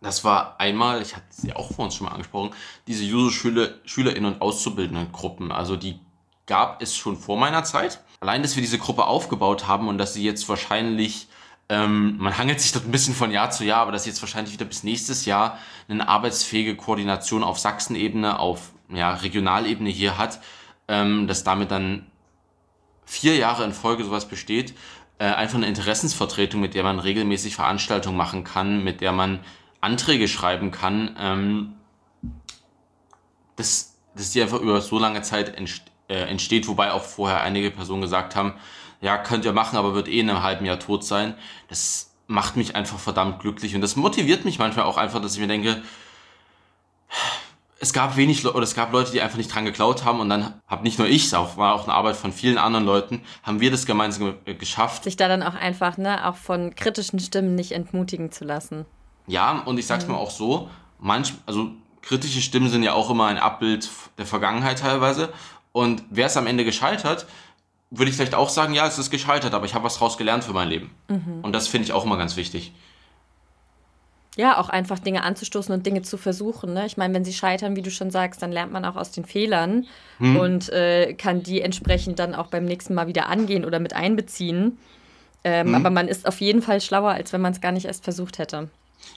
Das 0.00 0.24
war 0.24 0.58
einmal, 0.58 1.02
ich 1.02 1.14
hatte 1.14 1.26
sie 1.28 1.52
auch 1.54 1.72
vor 1.72 1.84
uns 1.84 1.94
schon 1.94 2.06
mal 2.06 2.12
angesprochen, 2.12 2.50
diese 2.86 3.04
Juso-SchülerInnen 3.04 4.24
und 4.24 4.40
Auszubildenden-Gruppen. 4.40 5.52
Also 5.52 5.76
die 5.76 6.00
gab 6.46 6.80
es 6.80 6.96
schon 6.96 7.16
vor 7.16 7.36
meiner 7.36 7.64
Zeit. 7.64 8.02
Allein, 8.20 8.42
dass 8.42 8.56
wir 8.56 8.62
diese 8.62 8.78
Gruppe 8.78 9.04
aufgebaut 9.04 9.68
haben 9.68 9.88
und 9.88 9.98
dass 9.98 10.14
sie 10.14 10.24
jetzt 10.24 10.48
wahrscheinlich, 10.48 11.28
ähm, 11.68 12.16
man 12.18 12.36
hangelt 12.38 12.60
sich 12.60 12.72
dort 12.72 12.86
ein 12.86 12.90
bisschen 12.90 13.14
von 13.14 13.30
Jahr 13.30 13.50
zu 13.50 13.64
Jahr, 13.64 13.82
aber 13.82 13.92
dass 13.92 14.04
sie 14.04 14.10
jetzt 14.10 14.22
wahrscheinlich 14.22 14.54
wieder 14.54 14.64
bis 14.64 14.84
nächstes 14.84 15.26
Jahr 15.26 15.58
eine 15.88 16.08
arbeitsfähige 16.08 16.76
Koordination 16.76 17.44
auf 17.44 17.58
Sachsenebene, 17.58 18.38
auf 18.38 18.72
ja, 18.88 19.12
Regionalebene 19.12 19.90
hier 19.90 20.16
hat, 20.16 20.40
ähm, 20.88 21.28
dass 21.28 21.44
damit 21.44 21.70
dann 21.70 22.06
vier 23.04 23.36
Jahre 23.36 23.64
in 23.64 23.72
Folge 23.72 24.04
sowas 24.04 24.26
besteht. 24.26 24.74
Äh, 25.18 25.24
einfach 25.24 25.56
eine 25.56 25.66
Interessensvertretung, 25.66 26.60
mit 26.60 26.74
der 26.74 26.84
man 26.84 26.98
regelmäßig 26.98 27.54
Veranstaltungen 27.54 28.16
machen 28.16 28.44
kann, 28.44 28.82
mit 28.82 29.02
der 29.02 29.12
man 29.12 29.40
Anträge 29.80 30.28
schreiben 30.28 30.70
kann, 30.70 31.16
ähm, 31.18 31.72
dass, 33.56 33.96
dass 34.14 34.30
die 34.30 34.42
einfach 34.42 34.60
über 34.60 34.80
so 34.80 34.98
lange 34.98 35.22
Zeit 35.22 35.54
äh, 36.08 36.14
entsteht, 36.14 36.68
wobei 36.68 36.92
auch 36.92 37.02
vorher 37.02 37.40
einige 37.40 37.70
Personen 37.70 38.02
gesagt 38.02 38.36
haben, 38.36 38.54
ja, 39.00 39.16
könnt 39.16 39.44
ihr 39.44 39.52
machen, 39.52 39.76
aber 39.76 39.94
wird 39.94 40.08
eh 40.08 40.20
in 40.20 40.28
einem 40.28 40.42
halben 40.42 40.66
Jahr 40.66 40.78
tot 40.78 41.04
sein. 41.04 41.34
Das 41.68 42.14
macht 42.26 42.56
mich 42.56 42.76
einfach 42.76 42.98
verdammt 42.98 43.40
glücklich 43.40 43.74
und 43.74 43.80
das 43.80 43.96
motiviert 43.96 44.44
mich 44.44 44.58
manchmal 44.58 44.84
auch 44.84 44.96
einfach, 44.96 45.20
dass 45.20 45.34
ich 45.34 45.40
mir 45.40 45.48
denke, 45.48 45.82
es 47.82 47.94
gab 47.94 48.16
wenig 48.16 48.46
oder 48.46 48.62
es 48.62 48.74
gab 48.74 48.92
Leute, 48.92 49.10
die 49.10 49.22
einfach 49.22 49.38
nicht 49.38 49.52
dran 49.52 49.64
geklaut 49.64 50.04
haben 50.04 50.20
und 50.20 50.28
dann 50.28 50.54
habe 50.68 50.82
nicht 50.82 50.98
nur 50.98 51.08
ich, 51.08 51.24
es 51.24 51.32
war 51.32 51.74
auch 51.74 51.84
eine 51.84 51.94
Arbeit 51.94 52.14
von 52.14 52.30
vielen 52.30 52.58
anderen 52.58 52.84
Leuten, 52.84 53.22
haben 53.42 53.60
wir 53.60 53.70
das 53.70 53.86
gemeinsam 53.86 54.34
geschafft. 54.44 55.04
Sich 55.04 55.16
da 55.16 55.28
dann 55.28 55.42
auch 55.42 55.54
einfach, 55.54 55.96
ne, 55.96 56.28
auch 56.28 56.36
von 56.36 56.74
kritischen 56.74 57.18
Stimmen 57.18 57.54
nicht 57.54 57.72
entmutigen 57.72 58.30
zu 58.30 58.44
lassen. 58.44 58.84
Ja, 59.30 59.60
und 59.60 59.78
ich 59.78 59.86
sag's 59.86 60.06
mhm. 60.06 60.12
mal 60.12 60.18
auch 60.18 60.30
so, 60.30 60.68
manch, 60.98 61.34
also 61.46 61.70
kritische 62.02 62.40
Stimmen 62.40 62.68
sind 62.68 62.82
ja 62.82 62.94
auch 62.94 63.10
immer 63.10 63.26
ein 63.26 63.38
Abbild 63.38 63.88
der 64.18 64.26
Vergangenheit 64.26 64.80
teilweise. 64.80 65.32
Und 65.72 66.02
wer 66.10 66.26
es 66.26 66.36
am 66.36 66.48
Ende 66.48 66.64
gescheitert, 66.64 67.26
würde 67.90 68.10
ich 68.10 68.16
vielleicht 68.16 68.34
auch 68.34 68.48
sagen, 68.48 68.74
ja, 68.74 68.86
es 68.86 68.98
ist 68.98 69.10
gescheitert, 69.10 69.54
aber 69.54 69.66
ich 69.66 69.74
habe 69.74 69.84
was 69.84 69.94
daraus 69.94 70.18
gelernt 70.18 70.42
für 70.42 70.52
mein 70.52 70.68
Leben. 70.68 70.90
Mhm. 71.08 71.40
Und 71.42 71.52
das 71.52 71.68
finde 71.68 71.84
ich 71.84 71.92
auch 71.92 72.04
immer 72.04 72.16
ganz 72.16 72.36
wichtig. 72.36 72.72
Ja, 74.36 74.58
auch 74.58 74.68
einfach 74.68 74.98
Dinge 74.98 75.22
anzustoßen 75.22 75.72
und 75.74 75.86
Dinge 75.86 76.02
zu 76.02 76.16
versuchen. 76.16 76.72
Ne? 76.72 76.86
Ich 76.86 76.96
meine, 76.96 77.14
wenn 77.14 77.24
sie 77.24 77.32
scheitern, 77.32 77.76
wie 77.76 77.82
du 77.82 77.90
schon 77.90 78.10
sagst, 78.10 78.42
dann 78.42 78.50
lernt 78.50 78.72
man 78.72 78.84
auch 78.84 78.96
aus 78.96 79.12
den 79.12 79.24
Fehlern 79.24 79.86
mhm. 80.18 80.36
und 80.36 80.68
äh, 80.70 81.14
kann 81.14 81.42
die 81.42 81.60
entsprechend 81.60 82.18
dann 82.18 82.34
auch 82.34 82.48
beim 82.48 82.64
nächsten 82.64 82.94
Mal 82.94 83.06
wieder 83.06 83.28
angehen 83.28 83.64
oder 83.64 83.78
mit 83.78 83.92
einbeziehen. 83.92 84.78
Ähm, 85.44 85.68
mhm. 85.68 85.74
Aber 85.76 85.90
man 85.90 86.08
ist 86.08 86.26
auf 86.26 86.40
jeden 86.40 86.62
Fall 86.62 86.80
schlauer, 86.80 87.10
als 87.10 87.32
wenn 87.32 87.40
man 87.40 87.52
es 87.52 87.60
gar 87.60 87.72
nicht 87.72 87.86
erst 87.86 88.04
versucht 88.04 88.38
hätte. 88.38 88.68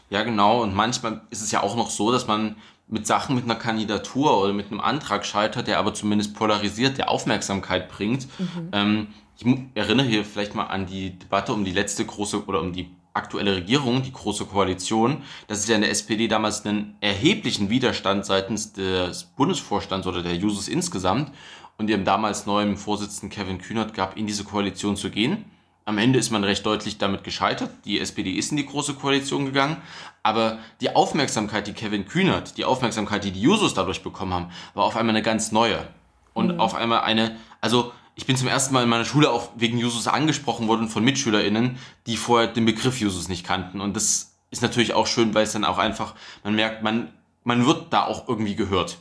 Ja, 0.09 0.23
genau. 0.23 0.61
Und 0.61 0.75
manchmal 0.75 1.21
ist 1.29 1.41
es 1.41 1.51
ja 1.51 1.63
auch 1.63 1.75
noch 1.75 1.89
so, 1.89 2.11
dass 2.11 2.27
man 2.27 2.55
mit 2.87 3.07
Sachen 3.07 3.35
mit 3.35 3.45
einer 3.45 3.55
Kandidatur 3.55 4.39
oder 4.41 4.53
mit 4.53 4.67
einem 4.67 4.79
Antrag 4.79 5.25
scheitert, 5.25 5.67
der 5.67 5.79
aber 5.79 5.93
zumindest 5.93 6.35
polarisiert, 6.35 6.97
der 6.97 7.09
Aufmerksamkeit 7.09 7.89
bringt. 7.89 8.27
Mhm. 8.39 8.69
Ähm, 8.71 9.07
ich 9.37 9.45
erinnere 9.73 10.05
hier 10.05 10.25
vielleicht 10.25 10.53
mal 10.53 10.65
an 10.65 10.85
die 10.85 11.17
Debatte 11.17 11.53
um 11.53 11.65
die 11.65 11.71
letzte 11.71 12.05
große 12.05 12.45
oder 12.45 12.61
um 12.61 12.71
die 12.71 12.91
aktuelle 13.13 13.55
Regierung, 13.55 14.03
die 14.03 14.11
große 14.11 14.45
Koalition, 14.45 15.23
dass 15.47 15.59
es 15.59 15.67
ja 15.67 15.75
in 15.75 15.81
der 15.81 15.91
SPD 15.91 16.27
damals 16.27 16.65
einen 16.65 16.95
erheblichen 16.99 17.69
Widerstand 17.69 18.25
seitens 18.25 18.73
des 18.73 19.23
Bundesvorstands 19.23 20.07
oder 20.07 20.23
der 20.23 20.35
Jusos 20.35 20.67
insgesamt 20.67 21.31
und 21.77 21.89
ihrem 21.89 22.05
damals 22.05 22.45
neuen 22.45 22.77
Vorsitzenden 22.77 23.29
Kevin 23.29 23.59
Kühnert 23.59 23.93
gab, 23.93 24.17
in 24.17 24.27
diese 24.27 24.43
Koalition 24.43 24.95
zu 24.95 25.09
gehen. 25.09 25.45
Am 25.85 25.97
Ende 25.97 26.17
ist 26.17 26.31
man 26.31 26.43
recht 26.43 26.65
deutlich 26.65 26.97
damit 26.97 27.23
gescheitert. 27.23 27.69
Die 27.83 27.99
SPD 27.99 28.31
ist 28.31 28.51
in 28.51 28.57
die 28.57 28.65
große 28.65 28.93
Koalition 28.93 29.45
gegangen. 29.45 29.77
Aber 30.21 30.59
die 30.79 30.95
Aufmerksamkeit, 30.95 31.67
die 31.67 31.73
Kevin 31.73 32.07
Kühnert, 32.07 32.57
die 32.57 32.63
Aufmerksamkeit, 32.63 33.25
die 33.25 33.31
die 33.31 33.41
Jusos 33.41 33.73
dadurch 33.73 34.01
bekommen 34.01 34.33
haben, 34.33 34.51
war 34.73 34.85
auf 34.85 34.95
einmal 34.95 35.15
eine 35.15 35.23
ganz 35.23 35.51
neue. 35.51 35.85
Und 36.33 36.53
mhm. 36.53 36.59
auf 36.61 36.73
einmal 36.73 37.01
eine, 37.01 37.35
also 37.59 37.91
ich 38.15 38.25
bin 38.25 38.37
zum 38.37 38.47
ersten 38.47 38.73
Mal 38.73 38.83
in 38.83 38.89
meiner 38.89 39.05
Schule 39.05 39.29
auch 39.29 39.49
wegen 39.55 39.77
Jusos 39.77 40.07
angesprochen 40.07 40.67
worden 40.67 40.87
von 40.87 41.03
MitschülerInnen, 41.03 41.77
die 42.07 42.15
vorher 42.15 42.47
den 42.47 42.65
Begriff 42.65 42.99
Jusos 42.99 43.27
nicht 43.27 43.45
kannten. 43.45 43.81
Und 43.81 43.95
das 43.95 44.35
ist 44.51 44.61
natürlich 44.61 44.93
auch 44.93 45.07
schön, 45.07 45.33
weil 45.33 45.43
es 45.43 45.51
dann 45.51 45.65
auch 45.65 45.79
einfach, 45.79 46.15
man 46.43 46.55
merkt, 46.55 46.83
man, 46.83 47.11
man 47.43 47.65
wird 47.65 47.91
da 47.91 48.05
auch 48.05 48.29
irgendwie 48.29 48.55
gehört. 48.55 48.99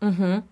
Mhm. 0.00 0.42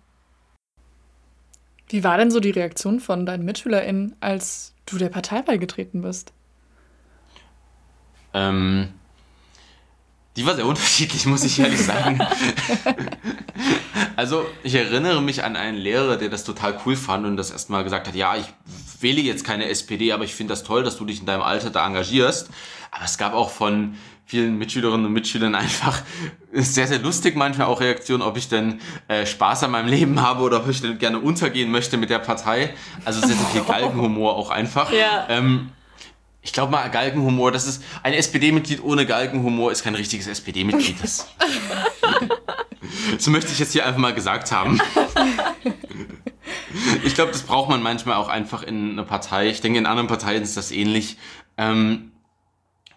Wie 1.87 2.03
war 2.03 2.17
denn 2.17 2.31
so 2.31 2.39
die 2.39 2.51
Reaktion 2.51 2.99
von 2.99 3.25
deinen 3.25 3.45
MitschülerInnen, 3.45 4.15
als 4.19 4.72
du 4.85 4.97
der 4.97 5.09
Partei 5.09 5.41
beigetreten 5.41 6.01
bist? 6.01 6.33
Ähm, 8.33 8.89
die 10.35 10.45
war 10.45 10.55
sehr 10.55 10.65
unterschiedlich, 10.67 11.25
muss 11.25 11.43
ich 11.43 11.59
ehrlich 11.59 11.81
sagen. 11.81 12.19
also, 14.15 14.45
ich 14.63 14.75
erinnere 14.75 15.21
mich 15.21 15.43
an 15.43 15.55
einen 15.55 15.77
Lehrer, 15.77 16.17
der 16.17 16.29
das 16.29 16.43
total 16.43 16.79
cool 16.85 16.95
fand 16.95 17.25
und 17.25 17.37
das 17.37 17.51
erstmal 17.51 17.83
gesagt 17.83 18.07
hat, 18.07 18.15
ja, 18.15 18.35
ich 18.35 18.45
wähle 18.99 19.21
jetzt 19.21 19.43
keine 19.43 19.69
SPD, 19.69 20.11
aber 20.11 20.23
ich 20.23 20.33
finde 20.33 20.53
das 20.53 20.63
toll, 20.63 20.83
dass 20.83 20.97
du 20.97 21.05
dich 21.05 21.19
in 21.19 21.25
deinem 21.25 21.43
Alter 21.43 21.69
da 21.69 21.85
engagierst. 21.85 22.49
Aber 22.91 23.05
es 23.05 23.17
gab 23.17 23.33
auch 23.33 23.49
von 23.49 23.95
vielen 24.25 24.57
Mitschülerinnen 24.57 25.05
und 25.05 25.13
Mitschülern 25.13 25.55
einfach 25.55 26.01
sehr, 26.51 26.87
sehr 26.87 26.99
lustig 26.99 27.35
manchmal 27.35 27.67
auch 27.67 27.81
Reaktionen, 27.81 28.21
ob 28.21 28.37
ich 28.37 28.47
denn 28.47 28.79
äh, 29.07 29.25
Spaß 29.25 29.63
an 29.63 29.71
meinem 29.71 29.87
Leben 29.87 30.21
habe 30.21 30.43
oder 30.43 30.57
ob 30.57 30.69
ich 30.69 30.81
denn 30.81 30.97
gerne 30.97 31.19
untergehen 31.19 31.71
möchte 31.71 31.97
mit 31.97 32.09
der 32.09 32.19
Partei. 32.19 32.73
Also 33.05 33.19
sehr, 33.19 33.35
sehr 33.35 33.47
viel 33.47 33.61
Galgenhumor 33.67 34.35
auch 34.35 34.49
einfach. 34.49 34.91
Ja. 34.91 35.27
Ähm, 35.29 35.69
ich 36.41 36.51
glaube 36.51 36.71
mal, 36.71 36.89
Galgenhumor, 36.89 37.51
das 37.51 37.67
ist 37.67 37.83
ein 38.03 38.13
SPD-Mitglied 38.13 38.83
ohne 38.83 39.05
Galgenhumor 39.05 39.71
ist 39.71 39.83
kein 39.83 39.95
richtiges 39.95 40.27
SPD-Mitglied. 40.27 41.01
Das, 41.01 41.27
so 43.17 43.31
möchte 43.31 43.51
ich 43.51 43.59
jetzt 43.59 43.71
hier 43.71 43.85
einfach 43.85 43.99
mal 43.99 44.13
gesagt 44.13 44.51
haben. 44.51 44.79
Ich 47.03 47.15
glaube, 47.15 47.31
das 47.31 47.43
braucht 47.43 47.69
man 47.69 47.81
manchmal 47.81 48.17
auch 48.17 48.27
einfach 48.27 48.63
in 48.63 48.91
einer 48.91 49.03
Partei. 49.03 49.47
Ich 49.47 49.61
denke, 49.61 49.79
in 49.79 49.85
anderen 49.85 50.07
Parteien 50.07 50.43
ist 50.43 50.57
das 50.57 50.71
ähnlich. 50.71 51.17
Ähm, 51.57 52.12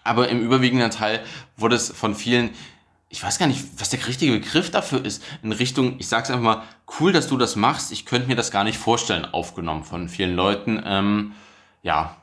aber 0.07 0.29
im 0.29 0.41
überwiegenden 0.41 0.91
Teil 0.91 1.21
wurde 1.57 1.77
es 1.77 1.91
von 1.91 2.15
vielen, 2.15 2.51
ich 3.09 3.23
weiß 3.23 3.39
gar 3.39 3.47
nicht, 3.47 3.65
was 3.79 3.91
der 3.91 4.07
richtige 4.07 4.33
Begriff 4.33 4.71
dafür 4.71 5.05
ist, 5.05 5.23
in 5.43 5.53
Richtung, 5.53 5.97
ich 5.99 6.09
sag's 6.09 6.31
einfach 6.31 6.43
mal, 6.43 6.63
cool, 6.99 7.13
dass 7.13 7.29
du 7.29 7.37
das 7.37 7.57
machst, 7.57 7.93
ich 7.93 8.07
könnte 8.07 8.29
mir 8.29 8.37
das 8.37 8.51
gar 8.51 8.65
nicht 8.65 8.79
vorstellen, 8.79 9.25
aufgenommen 9.25 9.85
von 9.85 10.09
vielen 10.09 10.35
Leuten. 10.35 10.83
Ähm, 10.85 11.33
ja, 11.83 12.17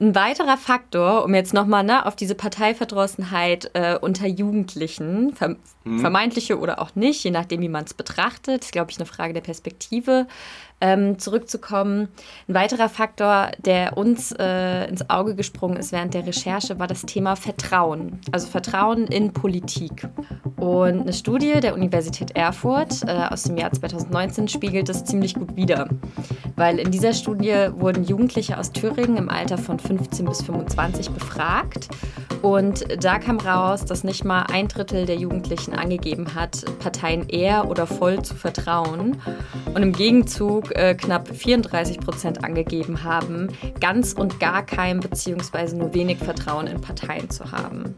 ein 0.00 0.14
weiterer 0.14 0.56
Faktor, 0.56 1.24
um 1.24 1.34
jetzt 1.34 1.54
nochmal 1.54 1.84
ne, 1.84 2.06
auf 2.06 2.16
diese 2.16 2.34
Parteiverdrossenheit 2.34 3.70
äh, 3.74 3.96
unter 3.98 4.26
Jugendlichen, 4.26 5.34
ver 5.34 5.56
hm. 5.84 5.98
vermeintliche 6.00 6.58
oder 6.58 6.80
auch 6.80 6.94
nicht, 6.94 7.24
je 7.24 7.30
nachdem, 7.30 7.60
wie 7.60 7.68
man 7.68 7.84
es 7.84 7.94
betrachtet, 7.94 8.64
ist, 8.64 8.72
glaube 8.72 8.90
ich, 8.90 8.98
eine 8.98 9.06
Frage 9.06 9.32
der 9.32 9.40
Perspektive, 9.40 10.26
ähm, 10.80 11.18
zurückzukommen. 11.18 12.08
Ein 12.48 12.54
weiterer 12.54 12.88
Faktor, 12.88 13.52
der 13.64 13.96
uns 13.96 14.32
äh, 14.32 14.88
ins 14.88 15.08
Auge 15.10 15.36
gesprungen 15.36 15.76
ist 15.76 15.92
während 15.92 16.12
der 16.14 16.26
Recherche, 16.26 16.78
war 16.80 16.88
das 16.88 17.02
Thema 17.02 17.36
Vertrauen. 17.36 18.20
Also 18.32 18.48
Vertrauen 18.48 19.06
in 19.06 19.32
Politik. 19.32 20.08
Und 20.56 21.02
eine 21.02 21.12
Studie 21.12 21.60
der 21.60 21.74
Universität 21.74 22.32
Erfurt 22.36 23.02
äh, 23.06 23.26
aus 23.30 23.44
dem 23.44 23.56
Jahr 23.56 23.70
2019 23.70 24.48
spiegelt 24.48 24.88
das 24.88 25.04
ziemlich 25.04 25.34
gut 25.34 25.54
wider. 25.54 25.88
Weil 26.56 26.80
in 26.80 26.90
dieser 26.90 27.12
Studie 27.12 27.68
wurden 27.76 28.02
Jugendliche 28.02 28.58
aus 28.58 28.72
Thüringen 28.72 29.16
im 29.16 29.28
Alter 29.28 29.58
von 29.58 29.78
15 29.78 29.91
bis 29.96 30.42
25 30.42 31.10
befragt. 31.10 31.88
Und 32.42 32.84
da 33.04 33.18
kam 33.18 33.38
raus, 33.38 33.84
dass 33.84 34.02
nicht 34.02 34.24
mal 34.24 34.42
ein 34.52 34.66
Drittel 34.66 35.06
der 35.06 35.16
Jugendlichen 35.16 35.74
angegeben 35.74 36.34
hat, 36.34 36.64
Parteien 36.80 37.28
eher 37.28 37.70
oder 37.70 37.86
voll 37.86 38.22
zu 38.22 38.34
vertrauen. 38.34 39.20
Und 39.74 39.82
im 39.82 39.92
Gegenzug 39.92 40.74
äh, 40.74 40.94
knapp 40.94 41.28
34 41.28 42.00
Prozent 42.00 42.44
angegeben 42.44 43.04
haben, 43.04 43.48
ganz 43.80 44.12
und 44.12 44.40
gar 44.40 44.66
kein 44.66 45.00
bzw. 45.00 45.76
nur 45.76 45.94
wenig 45.94 46.18
Vertrauen 46.18 46.66
in 46.66 46.80
Parteien 46.80 47.30
zu 47.30 47.50
haben. 47.52 47.94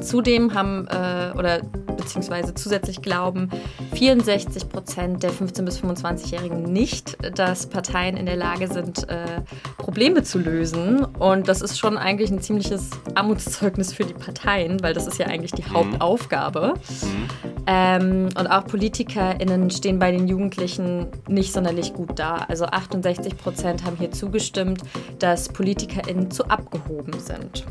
Zudem 0.00 0.54
haben 0.54 0.86
äh, 0.88 1.36
oder 1.36 1.60
beziehungsweise 1.98 2.54
zusätzlich 2.54 3.02
glauben 3.02 3.50
64 3.94 4.68
Prozent 4.68 5.22
der 5.22 5.30
15- 5.30 5.62
bis 5.62 5.80
25-Jährigen 5.82 6.62
nicht, 6.62 7.18
dass 7.36 7.66
Parteien 7.66 8.16
in 8.16 8.24
der 8.24 8.36
Lage 8.36 8.68
sind, 8.68 9.08
äh, 9.08 9.42
Probleme 9.76 10.22
zu 10.22 10.38
lösen. 10.38 11.04
Und 11.04 11.48
das 11.48 11.60
ist 11.60 11.78
schon 11.78 11.98
eigentlich 11.98 12.30
ein 12.30 12.40
ziemliches 12.40 12.90
Armutszeugnis 13.14 13.92
für 13.92 14.04
die 14.04 14.14
Parteien, 14.14 14.82
weil 14.82 14.94
das 14.94 15.06
ist 15.06 15.18
ja 15.18 15.26
eigentlich 15.26 15.52
die 15.52 15.62
mhm. 15.62 15.74
Hauptaufgabe. 15.74 16.74
Mhm. 16.76 17.28
Ähm, 17.66 18.28
und 18.38 18.46
auch 18.46 18.64
PolitikerInnen 18.66 19.70
stehen 19.70 19.98
bei 19.98 20.10
den 20.10 20.28
Jugendlichen 20.28 21.08
nicht 21.28 21.52
sonderlich 21.52 21.92
gut 21.92 22.18
da. 22.18 22.46
Also 22.48 22.64
68 22.64 23.36
Prozent 23.36 23.84
haben 23.84 23.96
hier 23.96 24.12
zugestimmt, 24.12 24.80
dass 25.18 25.48
PolitikerInnen 25.50 26.30
zu 26.30 26.48
abgehoben 26.48 27.18
sind. 27.18 27.66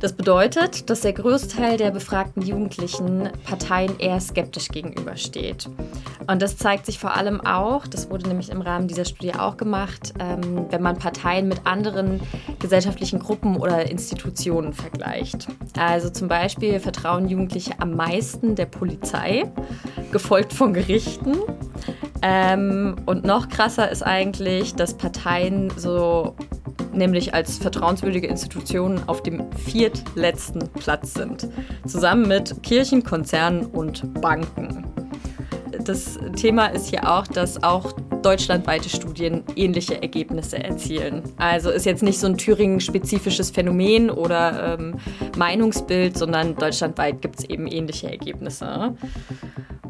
Das 0.00 0.12
bedeutet, 0.12 0.90
dass 0.90 1.00
der 1.00 1.12
Großteil 1.12 1.76
der 1.76 1.90
befragten 1.90 2.42
Jugendlichen 2.42 3.30
Parteien 3.44 3.98
eher 3.98 4.20
skeptisch 4.20 4.68
gegenübersteht. 4.68 5.68
Und 6.28 6.40
das 6.40 6.56
zeigt 6.56 6.86
sich 6.86 7.00
vor 7.00 7.16
allem 7.16 7.40
auch, 7.40 7.86
das 7.86 8.08
wurde 8.08 8.28
nämlich 8.28 8.50
im 8.50 8.60
Rahmen 8.60 8.86
dieser 8.86 9.04
Studie 9.04 9.34
auch 9.34 9.56
gemacht, 9.56 10.14
ähm, 10.20 10.66
wenn 10.70 10.82
man 10.82 10.98
Parteien 10.98 11.48
mit 11.48 11.66
anderen 11.66 12.20
gesellschaftlichen 12.60 13.18
Gruppen 13.18 13.56
oder 13.56 13.90
Institutionen 13.90 14.72
vergleicht. 14.72 15.48
Also 15.76 16.10
zum 16.10 16.28
Beispiel 16.28 16.78
vertrauen 16.78 17.28
Jugendliche 17.28 17.72
am 17.80 17.96
meisten 17.96 18.54
der 18.54 18.66
Polizei, 18.66 19.50
gefolgt 20.12 20.52
von 20.52 20.74
Gerichten. 20.74 21.36
Ähm, 22.22 22.96
und 23.06 23.24
noch 23.24 23.48
krasser 23.48 23.90
ist 23.90 24.02
eigentlich, 24.02 24.74
dass 24.74 24.94
Parteien 24.94 25.72
so 25.76 26.36
nämlich 26.98 27.32
als 27.32 27.58
vertrauenswürdige 27.58 28.26
Institutionen 28.26 29.00
auf 29.08 29.22
dem 29.22 29.50
viertletzten 29.52 30.68
Platz 30.68 31.14
sind, 31.14 31.48
zusammen 31.86 32.28
mit 32.28 32.62
Kirchen, 32.62 33.02
Konzernen 33.02 33.66
und 33.66 34.20
Banken. 34.20 34.84
Das 35.84 36.18
Thema 36.36 36.66
ist 36.66 36.88
hier 36.88 37.10
auch, 37.10 37.26
dass 37.26 37.62
auch 37.62 37.92
deutschlandweite 38.22 38.88
Studien 38.88 39.44
ähnliche 39.56 40.00
Ergebnisse 40.02 40.62
erzielen. 40.62 41.22
Also 41.36 41.70
ist 41.70 41.86
jetzt 41.86 42.02
nicht 42.02 42.18
so 42.18 42.26
ein 42.26 42.36
Thüringen-spezifisches 42.36 43.50
Phänomen 43.50 44.10
oder 44.10 44.74
ähm, 44.78 44.96
Meinungsbild, 45.36 46.16
sondern 46.16 46.56
deutschlandweit 46.56 47.22
gibt 47.22 47.40
es 47.40 47.44
eben 47.44 47.66
ähnliche 47.66 48.10
Ergebnisse. 48.10 48.94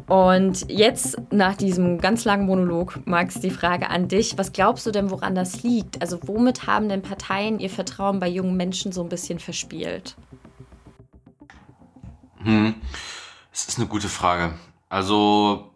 Und 0.07 0.69
jetzt 0.71 1.17
nach 1.31 1.55
diesem 1.55 1.99
ganz 1.99 2.25
langen 2.25 2.47
Monolog, 2.47 2.99
Max, 3.05 3.39
die 3.39 3.51
Frage 3.51 3.89
an 3.89 4.07
dich. 4.07 4.37
Was 4.37 4.53
glaubst 4.53 4.85
du 4.87 4.91
denn, 4.91 5.11
woran 5.11 5.35
das 5.35 5.61
liegt? 5.61 6.01
Also 6.01 6.19
womit 6.23 6.65
haben 6.65 6.89
denn 6.89 7.03
Parteien 7.03 7.59
ihr 7.59 7.69
Vertrauen 7.69 8.19
bei 8.19 8.27
jungen 8.27 8.57
Menschen 8.57 8.91
so 8.91 9.03
ein 9.03 9.09
bisschen 9.09 9.37
verspielt? 9.37 10.15
Hm, 12.43 12.73
das 13.51 13.67
ist 13.67 13.77
eine 13.77 13.87
gute 13.87 14.09
Frage. 14.09 14.53
Also 14.89 15.68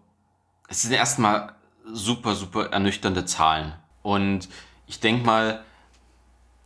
es 0.74 0.82
sind 0.82 0.92
erstmal 0.92 1.54
super, 1.86 2.34
super 2.34 2.72
ernüchternde 2.72 3.26
Zahlen. 3.26 3.74
Und 4.02 4.50
ich 4.88 5.00
denke 5.00 5.24
mal, 5.24 5.64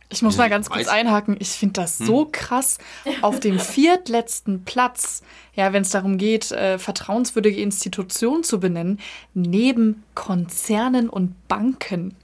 ich 0.08 0.22
muss 0.22 0.38
mal 0.38 0.48
ganz 0.48 0.70
kurz 0.70 0.88
einhaken. 0.88 1.36
Ich 1.38 1.50
finde 1.50 1.74
das 1.74 1.98
hm? 1.98 2.06
so 2.06 2.28
krass. 2.32 2.78
Auf 3.20 3.38
dem 3.38 3.60
viertletzten 3.60 4.64
Platz, 4.64 5.22
ja, 5.54 5.74
wenn 5.74 5.82
es 5.82 5.90
darum 5.90 6.16
geht, 6.16 6.50
äh, 6.52 6.78
vertrauenswürdige 6.78 7.60
Institutionen 7.60 8.44
zu 8.44 8.58
benennen, 8.60 8.98
neben 9.34 10.02
Konzernen 10.14 11.10
und 11.10 11.46
Banken. 11.46 12.16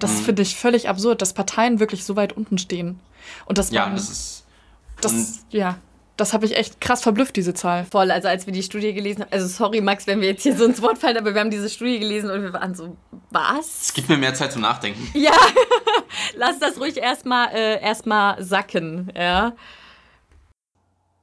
Das 0.00 0.16
hm. 0.16 0.24
finde 0.24 0.42
ich 0.42 0.56
völlig 0.56 0.88
absurd, 0.88 1.22
dass 1.22 1.34
Parteien 1.34 1.78
wirklich 1.78 2.04
so 2.04 2.16
weit 2.16 2.32
unten 2.32 2.58
stehen. 2.58 2.98
Und 3.46 3.58
das 3.58 3.70
ja, 3.70 3.88
das 3.88 4.10
ist. 4.10 4.44
Das, 5.00 5.44
ja 5.50 5.78
das 6.18 6.32
habe 6.32 6.44
ich 6.44 6.56
echt 6.56 6.80
krass 6.80 7.00
verblüfft, 7.00 7.36
diese 7.36 7.54
Zahl. 7.54 7.86
Voll, 7.86 8.10
also 8.10 8.26
als 8.26 8.44
wir 8.44 8.52
die 8.52 8.64
Studie 8.64 8.92
gelesen 8.92 9.22
haben, 9.22 9.32
also 9.32 9.46
sorry 9.46 9.80
Max, 9.80 10.06
wenn 10.08 10.20
wir 10.20 10.28
jetzt 10.28 10.42
hier 10.42 10.56
so 10.56 10.64
ins 10.64 10.82
Wort 10.82 10.98
fallen, 10.98 11.16
aber 11.16 11.32
wir 11.32 11.40
haben 11.40 11.50
diese 11.50 11.70
Studie 11.70 12.00
gelesen 12.00 12.28
und 12.28 12.42
wir 12.42 12.52
waren 12.52 12.74
so, 12.74 12.96
was? 13.30 13.82
Es 13.82 13.94
gibt 13.94 14.08
mir 14.08 14.16
mehr 14.16 14.34
Zeit 14.34 14.52
zum 14.52 14.62
Nachdenken. 14.62 15.08
Ja, 15.18 15.36
lass 16.36 16.58
das 16.58 16.78
ruhig 16.78 16.96
erstmal 16.96 17.54
äh, 17.54 17.80
erst 17.80 18.04
sacken, 18.40 19.12
ja. 19.16 19.54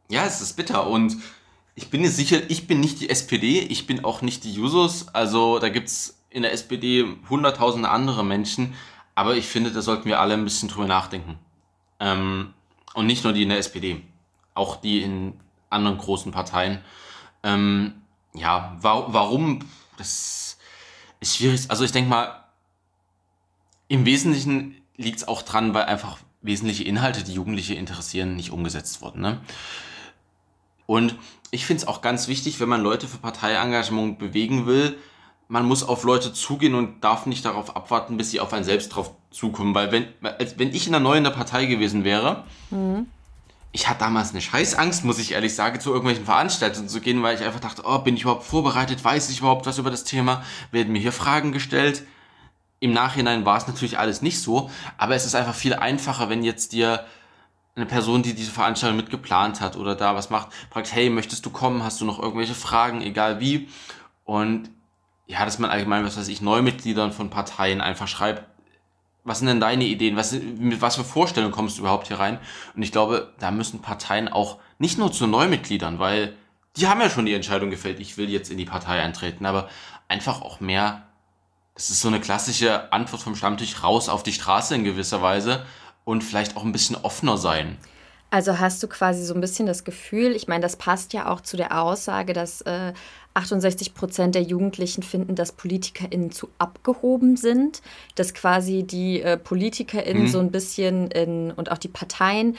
Ja, 0.09 0.25
es 0.25 0.41
ist 0.41 0.53
bitter 0.53 0.87
und 0.87 1.17
ich 1.75 1.89
bin 1.89 2.01
mir 2.01 2.09
sicher, 2.09 2.39
ich 2.47 2.65
bin 2.65 2.79
nicht 2.79 3.01
die 3.01 3.09
SPD, 3.09 3.59
ich 3.59 3.87
bin 3.87 4.05
auch 4.05 4.21
nicht 4.21 4.45
die 4.45 4.53
Jusos, 4.53 5.09
also 5.13 5.59
da 5.59 5.67
gibt 5.67 5.89
es 5.89 6.21
in 6.29 6.43
der 6.43 6.53
SPD 6.53 7.05
hunderttausende 7.29 7.89
andere 7.89 8.23
Menschen, 8.23 8.75
aber 9.13 9.35
ich 9.35 9.47
finde, 9.47 9.71
da 9.71 9.81
sollten 9.81 10.05
wir 10.05 10.21
alle 10.21 10.35
ein 10.35 10.45
bisschen 10.45 10.69
drüber 10.69 10.87
nachdenken. 10.87 11.37
Ähm, 11.99 12.53
und 12.93 13.07
nicht 13.07 13.25
nur 13.25 13.33
die 13.33 13.43
in 13.43 13.49
der 13.49 13.57
SPD 13.57 14.01
auch 14.55 14.77
die 14.77 15.03
in 15.03 15.39
anderen 15.69 15.97
großen 15.99 16.31
Parteien. 16.31 16.79
Ähm, 17.43 18.01
ja, 18.33 18.75
wa 18.81 19.05
warum? 19.09 19.59
Das 19.97 20.57
ist 21.19 21.37
schwierig. 21.37 21.69
Also 21.69 21.83
ich 21.83 21.91
denke 21.91 22.09
mal, 22.09 22.43
im 23.87 24.05
Wesentlichen 24.05 24.81
liegt 24.97 25.17
es 25.17 25.27
auch 25.27 25.43
dran, 25.43 25.73
weil 25.73 25.83
einfach 25.83 26.17
wesentliche 26.41 26.83
Inhalte, 26.83 27.23
die 27.23 27.33
Jugendliche 27.33 27.75
interessieren, 27.75 28.35
nicht 28.35 28.51
umgesetzt 28.51 29.01
wurden. 29.01 29.21
Ne? 29.21 29.41
Und 30.85 31.15
ich 31.51 31.65
finde 31.65 31.83
es 31.83 31.87
auch 31.87 32.01
ganz 32.01 32.27
wichtig, 32.27 32.59
wenn 32.59 32.69
man 32.69 32.81
Leute 32.81 33.07
für 33.07 33.17
Parteiengagement 33.17 34.19
bewegen 34.19 34.65
will, 34.65 34.97
man 35.47 35.65
muss 35.65 35.83
auf 35.83 36.03
Leute 36.03 36.33
zugehen 36.33 36.73
und 36.73 37.03
darf 37.03 37.27
nicht 37.27 37.45
darauf 37.45 37.75
abwarten, 37.75 38.17
bis 38.17 38.31
sie 38.31 38.39
auf 38.39 38.51
einen 38.53 38.63
selbst 38.63 38.89
drauf 38.89 39.11
zukommen. 39.29 39.75
Weil 39.75 39.91
wenn, 39.91 40.07
als 40.23 40.57
wenn 40.57 40.73
ich 40.73 40.87
in 40.87 40.93
der 40.93 41.01
neuen 41.01 41.23
Partei 41.25 41.67
gewesen 41.67 42.03
wäre, 42.03 42.45
mhm 42.71 43.05
ich 43.75 43.89
hatte 43.89 43.99
damals 43.99 44.29
eine 44.31 44.39
Scheißangst, 44.39 45.03
muss 45.03 45.19
ich 45.19 45.33
ehrlich 45.33 45.53
sagen, 45.53 45.81
zu 45.81 45.89
irgendwelchen 45.89 46.23
Veranstaltungen 46.23 46.87
zu 46.87 47.01
gehen, 47.01 47.21
weil 47.21 47.35
ich 47.35 47.43
einfach 47.43 47.59
dachte, 47.59 47.81
oh, 47.85 47.97
bin 47.97 48.15
ich 48.15 48.21
überhaupt 48.21 48.45
vorbereitet, 48.45 49.03
weiß 49.03 49.29
ich 49.29 49.39
überhaupt 49.39 49.65
was 49.65 49.77
über 49.77 49.91
das 49.91 50.05
Thema, 50.05 50.43
werden 50.71 50.93
mir 50.93 50.99
hier 50.99 51.11
Fragen 51.11 51.51
gestellt. 51.51 52.03
Im 52.79 52.93
Nachhinein 52.93 53.43
war 53.43 53.57
es 53.57 53.67
natürlich 53.67 53.99
alles 53.99 54.21
nicht 54.21 54.41
so, 54.41 54.71
aber 54.97 55.15
es 55.15 55.25
ist 55.25 55.35
einfach 55.35 55.53
viel 55.53 55.73
einfacher, 55.73 56.29
wenn 56.29 56.41
jetzt 56.41 56.71
dir 56.71 57.05
eine 57.75 57.85
Person, 57.85 58.23
die 58.23 58.33
diese 58.33 58.51
Veranstaltung 58.51 58.95
mitgeplant 58.95 59.59
hat 59.59 59.75
oder 59.75 59.95
da 59.95 60.15
was 60.15 60.29
macht, 60.29 60.53
fragt, 60.71 60.93
hey, 60.93 61.09
möchtest 61.09 61.45
du 61.45 61.49
kommen, 61.49 61.83
hast 61.83 61.99
du 61.99 62.05
noch 62.05 62.19
irgendwelche 62.19 62.55
Fragen, 62.55 63.01
egal 63.01 63.41
wie. 63.41 63.67
Und 64.23 64.69
ja, 65.27 65.43
dass 65.43 65.59
man 65.59 65.69
allgemein, 65.69 66.05
was 66.05 66.15
weiß 66.15 66.29
ich, 66.29 66.39
Neumitgliedern 66.39 67.11
von 67.11 67.29
Parteien 67.29 67.81
einfach 67.81 68.07
schreibt, 68.07 68.45
was 69.25 69.39
sind 69.39 69.47
denn 69.47 69.59
deine 69.59 69.83
Ideen? 69.83 70.15
Was, 70.15 70.31
mit 70.31 70.81
was 70.81 70.95
für 70.95 71.03
Vorstellungen 71.03 71.51
kommst 71.51 71.77
du 71.77 71.81
überhaupt 71.81 72.07
hier 72.07 72.19
rein? 72.19 72.39
Und 72.75 72.83
ich 72.83 72.91
glaube, 72.91 73.33
da 73.39 73.51
müssen 73.51 73.81
Parteien 73.81 74.29
auch 74.29 74.59
nicht 74.77 74.97
nur 74.97 75.11
zu 75.11 75.27
Neumitgliedern, 75.27 75.99
weil 75.99 76.37
die 76.77 76.87
haben 76.87 77.01
ja 77.01 77.09
schon 77.09 77.25
die 77.25 77.33
Entscheidung 77.33 77.69
gefällt, 77.69 77.99
ich 77.99 78.17
will 78.17 78.29
jetzt 78.29 78.51
in 78.51 78.57
die 78.57 78.65
Partei 78.65 79.01
eintreten, 79.01 79.45
aber 79.45 79.69
einfach 80.07 80.41
auch 80.41 80.59
mehr, 80.59 81.07
das 81.73 81.89
ist 81.89 82.01
so 82.01 82.07
eine 82.07 82.19
klassische 82.19 82.93
Antwort 82.93 83.21
vom 83.21 83.35
Stammtisch 83.35 83.83
raus 83.83 84.09
auf 84.09 84.23
die 84.23 84.33
Straße 84.33 84.75
in 84.75 84.83
gewisser 84.83 85.21
Weise 85.21 85.65
und 86.03 86.23
vielleicht 86.23 86.55
auch 86.55 86.63
ein 86.63 86.71
bisschen 86.71 86.95
offener 86.95 87.37
sein. 87.37 87.77
Also 88.29 88.59
hast 88.59 88.81
du 88.83 88.87
quasi 88.87 89.23
so 89.23 89.33
ein 89.33 89.41
bisschen 89.41 89.65
das 89.65 89.83
Gefühl, 89.83 90.35
ich 90.35 90.47
meine, 90.47 90.61
das 90.61 90.75
passt 90.75 91.13
ja 91.13 91.29
auch 91.31 91.41
zu 91.41 91.57
der 91.57 91.81
Aussage, 91.81 92.33
dass 92.33 92.61
äh, 92.61 92.93
68 93.33 93.93
Prozent 93.93 94.35
der 94.35 94.41
Jugendlichen 94.41 95.03
finden, 95.03 95.35
dass 95.35 95.51
PolitikerInnen 95.51 96.31
zu 96.31 96.49
abgehoben 96.57 97.37
sind, 97.37 97.81
dass 98.15 98.33
quasi 98.33 98.83
die 98.83 99.21
äh, 99.21 99.37
PolitikerInnen 99.37 100.23
mhm. 100.23 100.27
so 100.27 100.39
ein 100.39 100.51
bisschen 100.51 101.11
in, 101.11 101.51
und 101.51 101.71
auch 101.71 101.77
die 101.77 101.89
Parteien 101.89 102.57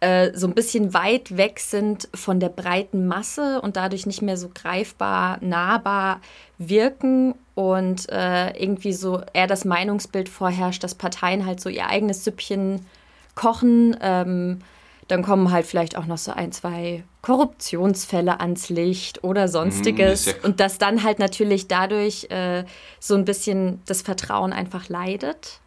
äh, 0.00 0.30
so 0.34 0.46
ein 0.46 0.54
bisschen 0.54 0.94
weit 0.94 1.36
weg 1.36 1.58
sind 1.58 2.08
von 2.14 2.40
der 2.40 2.48
breiten 2.48 3.06
Masse 3.06 3.60
und 3.60 3.76
dadurch 3.76 4.06
nicht 4.06 4.22
mehr 4.22 4.36
so 4.36 4.50
greifbar, 4.52 5.38
nahbar 5.42 6.20
wirken 6.58 7.34
und 7.54 8.10
äh, 8.10 8.50
irgendwie 8.62 8.92
so 8.92 9.22
eher 9.32 9.46
das 9.46 9.64
Meinungsbild 9.64 10.28
vorherrscht, 10.28 10.82
dass 10.82 10.94
Parteien 10.94 11.44
halt 11.44 11.60
so 11.60 11.68
ihr 11.68 11.86
eigenes 11.86 12.24
Süppchen 12.24 12.86
kochen. 13.34 13.96
Ähm, 14.00 14.60
dann 15.10 15.22
kommen 15.22 15.50
halt 15.50 15.66
vielleicht 15.66 15.96
auch 15.96 16.06
noch 16.06 16.18
so 16.18 16.32
ein, 16.32 16.52
zwei 16.52 17.04
Korruptionsfälle 17.22 18.40
ans 18.40 18.68
Licht 18.68 19.24
oder 19.24 19.48
sonstiges. 19.48 20.26
Mm, 20.26 20.28
ja 20.28 20.34
und 20.44 20.60
dass 20.60 20.78
dann 20.78 21.02
halt 21.02 21.18
natürlich 21.18 21.68
dadurch 21.68 22.30
äh, 22.30 22.64
so 22.98 23.14
ein 23.14 23.24
bisschen 23.24 23.82
das 23.86 24.02
Vertrauen 24.02 24.52
einfach 24.52 24.88
leidet. 24.88 25.60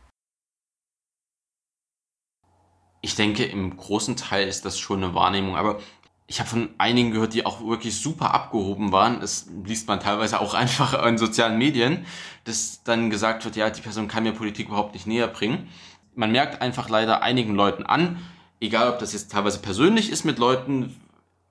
Ich 3.01 3.15
denke, 3.15 3.43
im 3.43 3.75
großen 3.75 4.15
Teil 4.15 4.47
ist 4.47 4.63
das 4.63 4.79
schon 4.79 5.03
eine 5.03 5.13
Wahrnehmung, 5.13 5.57
aber 5.57 5.79
ich 6.25 6.39
habe 6.39 6.49
von 6.49 6.69
einigen 6.77 7.11
gehört, 7.11 7.33
die 7.33 7.45
auch 7.45 7.65
wirklich 7.65 7.99
super 7.99 8.33
abgehoben 8.33 8.93
waren. 8.93 9.19
Das 9.19 9.47
liest 9.65 9.89
man 9.89 9.99
teilweise 9.99 10.39
auch 10.39 10.53
einfach 10.53 11.05
in 11.05 11.17
sozialen 11.17 11.57
Medien, 11.57 12.05
dass 12.45 12.81
dann 12.83 13.09
gesagt 13.09 13.43
wird, 13.43 13.57
ja, 13.57 13.69
die 13.69 13.81
Person 13.81 14.07
kann 14.07 14.23
mir 14.23 14.31
Politik 14.31 14.67
überhaupt 14.67 14.93
nicht 14.93 15.05
näher 15.05 15.27
bringen. 15.27 15.67
Man 16.15 16.31
merkt 16.31 16.61
einfach 16.61 16.89
leider 16.89 17.23
einigen 17.23 17.55
Leuten 17.55 17.83
an, 17.83 18.19
egal 18.63 18.89
ob 18.89 18.99
das 18.99 19.13
jetzt 19.13 19.31
teilweise 19.31 19.59
persönlich 19.59 20.09
ist 20.09 20.23
mit 20.23 20.39
Leuten 20.39 20.95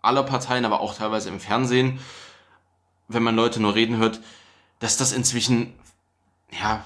aller 0.01 0.23
Parteien, 0.23 0.65
aber 0.65 0.81
auch 0.81 0.95
teilweise 0.95 1.29
im 1.29 1.39
Fernsehen, 1.39 2.01
wenn 3.09 3.23
man 3.23 3.37
Leute 3.37 3.61
nur 3.61 3.75
reden 3.75 3.99
hört, 3.99 4.21
dass 4.81 4.97
das 4.97 5.13
inzwischen, 5.13 5.75
ja, 6.51 6.85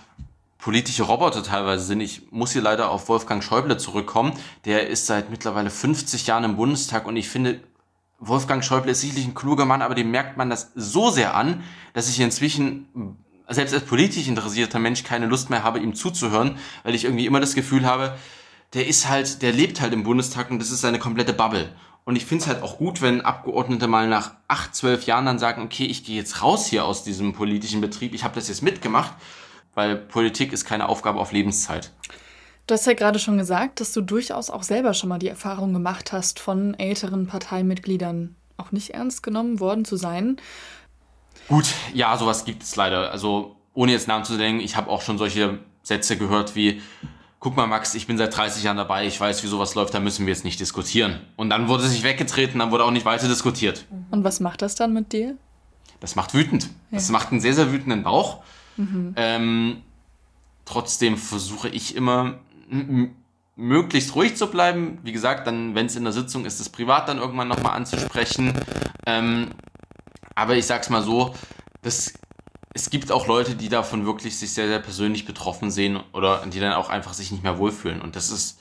politische 0.59 1.05
Roboter 1.05 1.45
teilweise 1.45 1.85
sind. 1.85 2.01
Ich 2.01 2.33
muss 2.33 2.53
hier 2.53 2.61
leider 2.61 2.91
auf 2.91 3.09
Wolfgang 3.09 3.43
Schäuble 3.43 3.77
zurückkommen. 3.79 4.33
Der 4.64 4.89
ist 4.89 5.07
seit 5.07 5.31
mittlerweile 5.31 5.70
50 5.70 6.27
Jahren 6.27 6.43
im 6.43 6.57
Bundestag 6.57 7.07
und 7.07 7.16
ich 7.16 7.29
finde, 7.29 7.61
Wolfgang 8.18 8.64
Schäuble 8.64 8.91
ist 8.91 9.03
sicherlich 9.03 9.27
ein 9.27 9.35
kluger 9.35 9.64
Mann, 9.64 9.81
aber 9.81 9.95
dem 9.95 10.11
merkt 10.11 10.37
man 10.37 10.51
das 10.51 10.72
so 10.74 11.11
sehr 11.11 11.37
an, 11.37 11.62
dass 11.93 12.09
ich 12.09 12.18
inzwischen 12.18 13.16
selbst 13.49 13.74
als 13.74 13.85
politisch 13.85 14.27
interessierter 14.27 14.81
Mensch 14.81 15.05
keine 15.05 15.27
Lust 15.27 15.51
mehr 15.51 15.62
habe, 15.62 15.79
ihm 15.79 15.95
zuzuhören, 15.95 16.59
weil 16.83 16.97
ich 16.97 17.05
irgendwie 17.05 17.27
immer 17.27 17.39
das 17.39 17.55
Gefühl 17.55 17.87
habe, 17.87 18.16
der 18.75 18.87
ist 18.87 19.09
halt, 19.09 19.43
der 19.43 19.53
lebt 19.53 19.81
halt 19.81 19.93
im 19.93 20.03
Bundestag 20.03 20.51
und 20.51 20.59
das 20.59 20.71
ist 20.71 20.81
seine 20.81 20.99
komplette 20.99 21.33
Bubble. 21.33 21.71
Und 22.05 22.14
ich 22.14 22.25
finde 22.25 22.43
es 22.43 22.49
halt 22.49 22.62
auch 22.62 22.79
gut, 22.79 23.03
wenn 23.03 23.21
Abgeordnete 23.21 23.89
mal 23.89 24.09
nach 24.09 24.35
acht, 24.47 24.75
zwölf 24.75 25.07
Jahren 25.07 25.27
dann 25.27 25.41
sagen, 25.41 25.62
okay, 25.62 25.87
ich 25.87 26.05
gehe 26.05 26.17
jetzt 26.17 26.43
raus 26.43 26.67
hier 26.67 26.85
aus 26.85 27.03
diesem 27.03 27.33
politischen 27.33 27.81
Betrieb, 27.81 28.14
ich 28.14 28.23
habe 28.23 28.37
das 28.37 28.49
jetzt 28.49 28.62
mitgemacht, 28.62 29.12
weil 29.75 29.97
Politik 29.97 30.53
ist 30.53 30.64
keine 30.64 30.89
Aufgabe 30.89 31.19
auf 31.19 31.33
Lebenszeit. 31.33 31.93
Du 32.69 32.75
hast 32.75 32.87
ja 32.87 32.95
gerade 32.95 33.19
schon 33.19 33.39
gesagt, 33.39 33.81
dass 33.81 33.93
du 33.93 34.01
durchaus 34.01 34.51
auch 34.51 34.62
selber 34.62 34.95
schon 34.95 35.09
mal 35.09 35.19
die 35.19 35.29
Erfahrung 35.29 35.73
gemacht 35.73 36.12
hast, 36.12 36.41
von 36.41 36.75
älteren 36.75 37.27
Parteimitgliedern 37.27 38.37
auch 38.57 38.73
nicht 38.73 38.91
ernst 38.91 39.23
genommen 39.23 39.61
worden 39.61 39.85
zu 39.85 39.97
sein. 39.97 40.37
Gut, 41.49 41.67
ja, 41.95 42.17
sowas 42.17 42.45
gibt 42.45 42.62
es 42.62 42.75
leider. 42.75 43.11
Also 43.12 43.57
ohne 43.75 43.93
jetzt 43.93 44.09
Namen 44.09 44.25
zu 44.25 44.37
denken, 44.37 44.61
ich 44.61 44.77
habe 44.77 44.91
auch 44.91 45.03
schon 45.03 45.19
solche 45.19 45.59
Sätze 45.83 46.17
gehört 46.17 46.57
wie, 46.57 46.83
guck 47.47 47.57
mal 47.57 47.68
Max, 47.68 47.94
ich 47.94 48.09
bin 48.09 48.18
seit 48.18 48.36
30 48.36 48.64
Jahren 48.64 48.76
dabei, 48.76 49.07
ich 49.07 49.20
weiß, 49.20 49.44
wie 49.44 49.47
sowas 49.47 49.76
läuft, 49.76 49.94
da 49.94 50.01
müssen 50.01 50.26
wir 50.26 50.32
jetzt 50.32 50.42
nicht 50.42 50.59
diskutieren. 50.59 51.20
Und 51.36 51.49
dann 51.49 51.68
wurde 51.68 51.86
sich 51.86 52.03
weggetreten, 52.03 52.59
dann 52.59 52.72
wurde 52.72 52.82
auch 52.82 52.90
nicht 52.90 53.07
weiter 53.07 53.28
diskutiert. 53.28 53.86
Und 54.11 54.24
was 54.24 54.40
macht 54.40 54.62
das 54.62 54.74
dann 54.74 54.92
mit 54.92 55.12
dir? 55.12 55.36
Das 56.01 56.16
macht 56.16 56.34
wütend. 56.34 56.64
Ja. 56.64 56.70
Das 56.99 57.09
macht 57.11 57.30
einen 57.30 57.40
sehr, 57.40 57.55
sehr 57.55 57.70
wütenden 57.70 58.03
Bauch. 58.03 58.42
Mhm. 58.76 59.12
Ähm, 59.14 59.76
trotzdem 60.64 61.16
versuche 61.16 61.68
ich 61.68 61.94
immer 61.94 62.40
möglichst 63.55 64.16
ruhig 64.16 64.36
zu 64.36 64.49
bleiben. 64.49 64.99
Wie 65.05 65.12
gesagt, 65.12 65.47
dann, 65.47 65.76
wenn 65.76 65.86
es 65.86 65.94
in 65.94 66.03
der 66.03 66.12
Sitzung 66.12 66.47
ist, 66.47 66.59
das 66.59 66.68
privat 66.68 67.09
dann 67.09 67.18
irgendwann 67.18 67.47
nochmal 67.47 67.76
anzusprechen. 67.76 68.55
Ähm, 69.07 69.51
aber 70.34 70.57
ich 70.57 70.66
sag's 70.66 70.90
mal 70.90 71.05
so, 71.05 71.32
das 71.82 72.12
es 72.77 72.91
gibt 72.91 73.11
auch 73.11 73.27
Leute, 73.27 73.55
die 73.55 73.70
davon 73.70 74.05
wirklich 74.05 74.37
sich 74.37 74.53
sehr, 74.53 74.68
sehr 74.68 74.79
persönlich 74.79 75.24
betroffen 75.24 75.70
sehen 75.70 75.99
oder 76.12 76.45
die 76.47 76.61
dann 76.61 76.74
auch 76.74 76.91
einfach 76.91 77.14
sich 77.14 77.31
nicht 77.33 77.43
mehr 77.43 77.57
wohlfühlen. 77.57 78.03
Und 78.03 78.16
das 78.16 78.31
ist, 78.31 78.61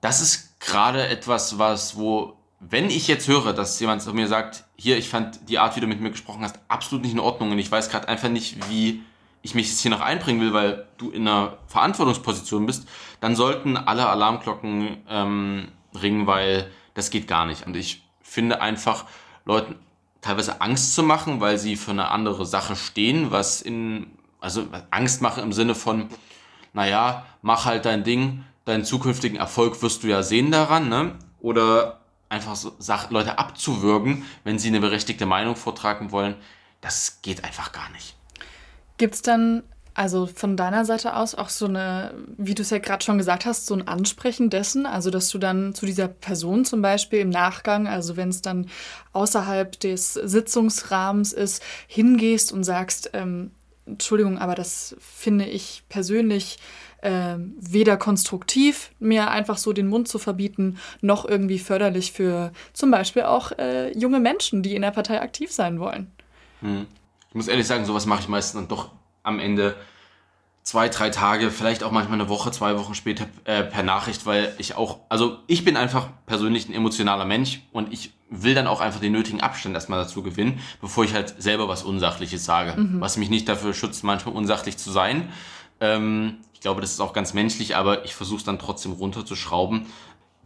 das 0.00 0.22
ist 0.22 0.58
gerade 0.58 1.06
etwas, 1.06 1.58
was, 1.58 1.98
wo, 1.98 2.38
wenn 2.60 2.88
ich 2.88 3.08
jetzt 3.08 3.28
höre, 3.28 3.52
dass 3.52 3.78
jemand 3.78 4.00
zu 4.00 4.14
mir 4.14 4.26
sagt, 4.26 4.64
hier, 4.74 4.96
ich 4.96 5.10
fand 5.10 5.50
die 5.50 5.58
Art, 5.58 5.76
wie 5.76 5.80
du 5.80 5.86
mit 5.86 6.00
mir 6.00 6.10
gesprochen 6.10 6.42
hast, 6.44 6.58
absolut 6.68 7.04
nicht 7.04 7.12
in 7.12 7.20
Ordnung 7.20 7.50
und 7.52 7.58
ich 7.58 7.70
weiß 7.70 7.90
gerade 7.90 8.08
einfach 8.08 8.30
nicht, 8.30 8.70
wie 8.70 9.02
ich 9.42 9.54
mich 9.54 9.68
jetzt 9.68 9.80
hier 9.80 9.90
noch 9.90 10.00
einbringen 10.00 10.40
will, 10.40 10.54
weil 10.54 10.86
du 10.96 11.10
in 11.10 11.28
einer 11.28 11.58
Verantwortungsposition 11.66 12.64
bist, 12.64 12.88
dann 13.20 13.36
sollten 13.36 13.76
alle 13.76 14.08
Alarmglocken 14.08 15.04
ähm, 15.10 15.68
ringen, 15.94 16.26
weil 16.26 16.70
das 16.94 17.10
geht 17.10 17.28
gar 17.28 17.44
nicht. 17.44 17.66
Und 17.66 17.76
ich 17.76 18.02
finde 18.22 18.62
einfach, 18.62 19.04
Leuten 19.44 19.76
teilweise 20.26 20.60
Angst 20.60 20.94
zu 20.94 21.02
machen, 21.02 21.40
weil 21.40 21.58
sie 21.58 21.76
für 21.76 21.92
eine 21.92 22.10
andere 22.10 22.44
Sache 22.46 22.76
stehen, 22.76 23.30
was 23.30 23.62
in, 23.62 24.08
also 24.40 24.66
Angst 24.90 25.22
machen 25.22 25.42
im 25.42 25.52
Sinne 25.52 25.74
von, 25.74 26.08
naja, 26.72 27.24
mach 27.42 27.64
halt 27.64 27.84
dein 27.84 28.04
Ding, 28.04 28.44
deinen 28.64 28.84
zukünftigen 28.84 29.38
Erfolg 29.38 29.80
wirst 29.82 30.02
du 30.02 30.08
ja 30.08 30.22
sehen 30.22 30.50
daran, 30.50 30.88
ne? 30.88 31.12
Oder 31.40 32.00
einfach 32.28 32.56
so 32.56 32.74
Sach 32.78 33.10
Leute 33.10 33.38
abzuwürgen, 33.38 34.24
wenn 34.42 34.58
sie 34.58 34.68
eine 34.68 34.80
berechtigte 34.80 35.26
Meinung 35.26 35.54
vortragen 35.54 36.10
wollen, 36.10 36.34
das 36.80 37.22
geht 37.22 37.44
einfach 37.44 37.72
gar 37.72 37.88
nicht. 37.90 38.16
Gibt 38.98 39.14
es 39.14 39.22
dann 39.22 39.62
also 39.96 40.26
von 40.26 40.58
deiner 40.58 40.84
Seite 40.84 41.16
aus 41.16 41.34
auch 41.34 41.48
so 41.48 41.64
eine, 41.64 42.12
wie 42.36 42.54
du 42.54 42.60
es 42.60 42.68
ja 42.68 42.76
gerade 42.76 43.02
schon 43.02 43.16
gesagt 43.16 43.46
hast, 43.46 43.64
so 43.64 43.72
ein 43.72 43.88
Ansprechen 43.88 44.50
dessen, 44.50 44.84
also 44.84 45.08
dass 45.08 45.30
du 45.30 45.38
dann 45.38 45.74
zu 45.74 45.86
dieser 45.86 46.06
Person 46.06 46.66
zum 46.66 46.82
Beispiel 46.82 47.20
im 47.20 47.30
Nachgang, 47.30 47.88
also 47.88 48.18
wenn 48.18 48.28
es 48.28 48.42
dann 48.42 48.68
außerhalb 49.14 49.80
des 49.80 50.12
Sitzungsrahmens 50.12 51.32
ist, 51.32 51.62
hingehst 51.86 52.52
und 52.52 52.62
sagst, 52.62 53.10
ähm, 53.14 53.52
Entschuldigung, 53.86 54.36
aber 54.36 54.54
das 54.54 54.96
finde 55.00 55.46
ich 55.46 55.82
persönlich 55.88 56.58
äh, 57.00 57.36
weder 57.58 57.96
konstruktiv, 57.96 58.90
mir 58.98 59.30
einfach 59.30 59.56
so 59.56 59.72
den 59.72 59.86
Mund 59.86 60.08
zu 60.08 60.18
verbieten, 60.18 60.76
noch 61.00 61.24
irgendwie 61.24 61.58
förderlich 61.58 62.12
für 62.12 62.52
zum 62.74 62.90
Beispiel 62.90 63.22
auch 63.22 63.52
äh, 63.52 63.96
junge 63.96 64.20
Menschen, 64.20 64.62
die 64.62 64.74
in 64.74 64.82
der 64.82 64.90
Partei 64.90 65.22
aktiv 65.22 65.50
sein 65.52 65.80
wollen. 65.80 66.10
Hm. 66.60 66.86
Ich 67.30 67.34
muss 67.34 67.48
ehrlich 67.48 67.66
sagen, 67.66 67.86
sowas 67.86 68.04
mache 68.04 68.20
ich 68.20 68.28
meistens 68.28 68.60
dann 68.60 68.68
doch 68.68 68.90
am 69.26 69.40
Ende 69.40 69.76
zwei, 70.62 70.88
drei 70.88 71.10
Tage, 71.10 71.50
vielleicht 71.50 71.84
auch 71.84 71.92
manchmal 71.92 72.20
eine 72.20 72.28
Woche, 72.28 72.50
zwei 72.50 72.76
Wochen 72.76 72.94
später 72.94 73.26
äh, 73.44 73.62
per 73.62 73.84
Nachricht, 73.84 74.26
weil 74.26 74.52
ich 74.58 74.74
auch, 74.74 74.98
also 75.08 75.38
ich 75.46 75.64
bin 75.64 75.76
einfach 75.76 76.08
persönlich 76.26 76.68
ein 76.68 76.74
emotionaler 76.74 77.24
Mensch 77.24 77.62
und 77.72 77.92
ich 77.92 78.12
will 78.30 78.54
dann 78.54 78.66
auch 78.66 78.80
einfach 78.80 78.98
den 78.98 79.12
nötigen 79.12 79.40
Abstand 79.40 79.76
erstmal 79.76 80.02
dazu 80.02 80.24
gewinnen, 80.24 80.60
bevor 80.80 81.04
ich 81.04 81.14
halt 81.14 81.40
selber 81.40 81.68
was 81.68 81.84
Unsachliches 81.84 82.44
sage. 82.44 82.80
Mhm. 82.80 83.00
Was 83.00 83.16
mich 83.16 83.30
nicht 83.30 83.48
dafür 83.48 83.74
schützt, 83.74 84.02
manchmal 84.02 84.34
unsachlich 84.34 84.76
zu 84.76 84.90
sein. 84.90 85.28
Ähm, 85.80 86.38
ich 86.52 86.60
glaube, 86.60 86.80
das 86.80 86.90
ist 86.90 87.00
auch 87.00 87.12
ganz 87.12 87.32
menschlich, 87.32 87.76
aber 87.76 88.04
ich 88.04 88.16
versuche 88.16 88.38
es 88.38 88.44
dann 88.44 88.58
trotzdem 88.58 88.90
runterzuschrauben. 88.90 89.86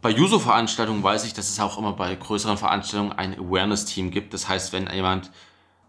Bei 0.03 0.11
Juso-Veranstaltungen 0.11 1.01
weiß 1.01 1.25
ich, 1.25 1.33
dass 1.33 1.49
es 1.49 1.59
auch 1.59 1.79
immer 1.79 1.93
bei 1.93 2.13
größeren 2.13 2.57
Veranstaltungen 2.57 3.13
ein 3.13 3.39
Awareness-Team 3.39 4.11
gibt. 4.11 4.35
Das 4.35 4.47
heißt, 4.47 4.71
wenn 4.71 4.87
jemand 4.93 5.31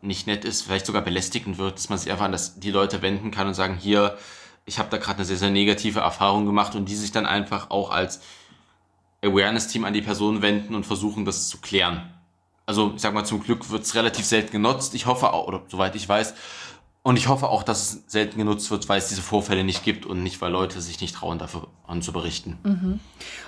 nicht 0.03 0.27
nett 0.27 0.45
ist, 0.45 0.63
vielleicht 0.63 0.87
sogar 0.87 1.03
belästigend 1.03 1.59
wird, 1.59 1.77
dass 1.77 1.89
man 1.89 1.99
sich 1.99 2.11
einfach 2.11 2.25
an 2.25 2.33
das, 2.33 2.59
die 2.59 2.71
Leute 2.71 3.03
wenden 3.03 3.31
kann 3.31 3.47
und 3.47 3.55
sagen, 3.55 3.79
hier, 3.81 4.19
ich 4.67 4.79
habe 4.79 4.91
da 4.91 4.99
gerade 4.99 5.19
eine 5.19 5.25
sehr, 5.25 5.37
sehr 5.37 5.51
negative 5.51 6.01
Erfahrung 6.01 6.45
gemacht 6.45 6.75
und 6.75 6.89
die 6.89 6.97
sich 6.97 7.13
dann 7.13 7.25
einfach 7.25 7.71
auch 7.71 7.91
als 7.91 8.21
Awareness-Team 9.25 9.85
an 9.85 9.95
die 9.95 10.03
Person 10.03 10.43
wenden 10.43 10.75
und 10.75 10.85
versuchen, 10.85 11.25
das 11.25 11.49
zu 11.49 11.59
klären. 11.59 12.13
Also 12.67 12.93
ich 12.95 13.01
sag 13.01 13.15
mal, 13.15 13.25
zum 13.25 13.43
Glück 13.43 13.71
wird 13.71 13.83
es 13.83 13.95
relativ 13.95 14.25
selten 14.25 14.53
genutzt. 14.53 14.95
Ich 14.95 15.07
hoffe 15.07 15.33
auch, 15.33 15.47
oder 15.47 15.63
soweit 15.69 15.95
ich 15.95 16.09
weiß, 16.09 16.35
und 17.05 17.17
ich 17.17 17.27
hoffe 17.27 17.49
auch, 17.49 17.65
dass 17.65 17.83
es 17.83 18.05
selten 18.07 18.39
genutzt 18.39 18.71
wird, 18.71 18.89
weil 18.89 18.99
es 18.99 19.09
diese 19.09 19.23
Vorfälle 19.23 19.65
nicht 19.65 19.83
gibt 19.83 20.07
und 20.07 20.23
nicht, 20.23 20.41
weil 20.41 20.53
Leute 20.53 20.81
sich 20.81 21.01
nicht 21.01 21.17
trauen, 21.17 21.37
davon 21.37 21.67
zu 22.01 22.13
berichten. 22.13 22.59
Mhm. 22.63 23.01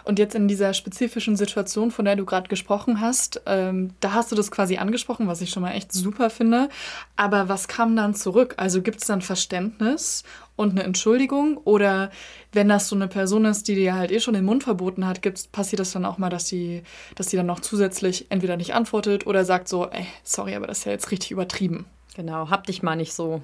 Und 0.02 0.18
jetzt 0.18 0.34
in 0.34 0.48
dieser 0.48 0.74
spezifischen 0.74 1.36
Situation, 1.36 1.92
von 1.92 2.04
der 2.04 2.16
du 2.16 2.24
gerade 2.24 2.48
gesprochen 2.48 3.00
hast, 3.00 3.42
ähm, 3.46 3.92
da 4.00 4.12
hast 4.12 4.32
du 4.32 4.36
das 4.36 4.50
quasi 4.50 4.78
angesprochen, 4.78 5.28
was 5.28 5.40
ich 5.40 5.50
schon 5.50 5.62
mal 5.62 5.70
echt 5.70 5.92
super 5.92 6.30
finde. 6.30 6.68
Aber 7.14 7.48
was 7.48 7.68
kam 7.68 7.94
dann 7.94 8.16
zurück? 8.16 8.54
Also 8.56 8.82
gibt 8.82 9.00
es 9.00 9.06
dann 9.06 9.22
Verständnis 9.22 10.24
und 10.56 10.72
eine 10.72 10.82
Entschuldigung? 10.82 11.56
Oder 11.58 12.10
wenn 12.52 12.68
das 12.68 12.88
so 12.88 12.96
eine 12.96 13.06
Person 13.06 13.44
ist, 13.44 13.68
die 13.68 13.76
dir 13.76 13.94
halt 13.94 14.10
eh 14.10 14.18
schon 14.18 14.34
den 14.34 14.44
Mund 14.44 14.64
verboten 14.64 15.06
hat, 15.06 15.22
gibt's, 15.22 15.46
passiert 15.46 15.78
das 15.78 15.92
dann 15.92 16.06
auch 16.06 16.18
mal, 16.18 16.28
dass 16.28 16.46
die, 16.46 16.82
dass 17.14 17.28
die 17.28 17.36
dann 17.36 17.46
noch 17.46 17.60
zusätzlich 17.60 18.26
entweder 18.30 18.56
nicht 18.56 18.74
antwortet 18.74 19.28
oder 19.28 19.44
sagt 19.44 19.68
so, 19.68 19.86
ey, 19.86 20.08
sorry, 20.24 20.56
aber 20.56 20.66
das 20.66 20.78
ist 20.78 20.86
ja 20.86 20.92
jetzt 20.92 21.12
richtig 21.12 21.30
übertrieben. 21.30 21.86
Genau, 22.14 22.48
hab 22.48 22.64
dich 22.66 22.82
mal 22.82 22.96
nicht 22.96 23.12
so. 23.12 23.42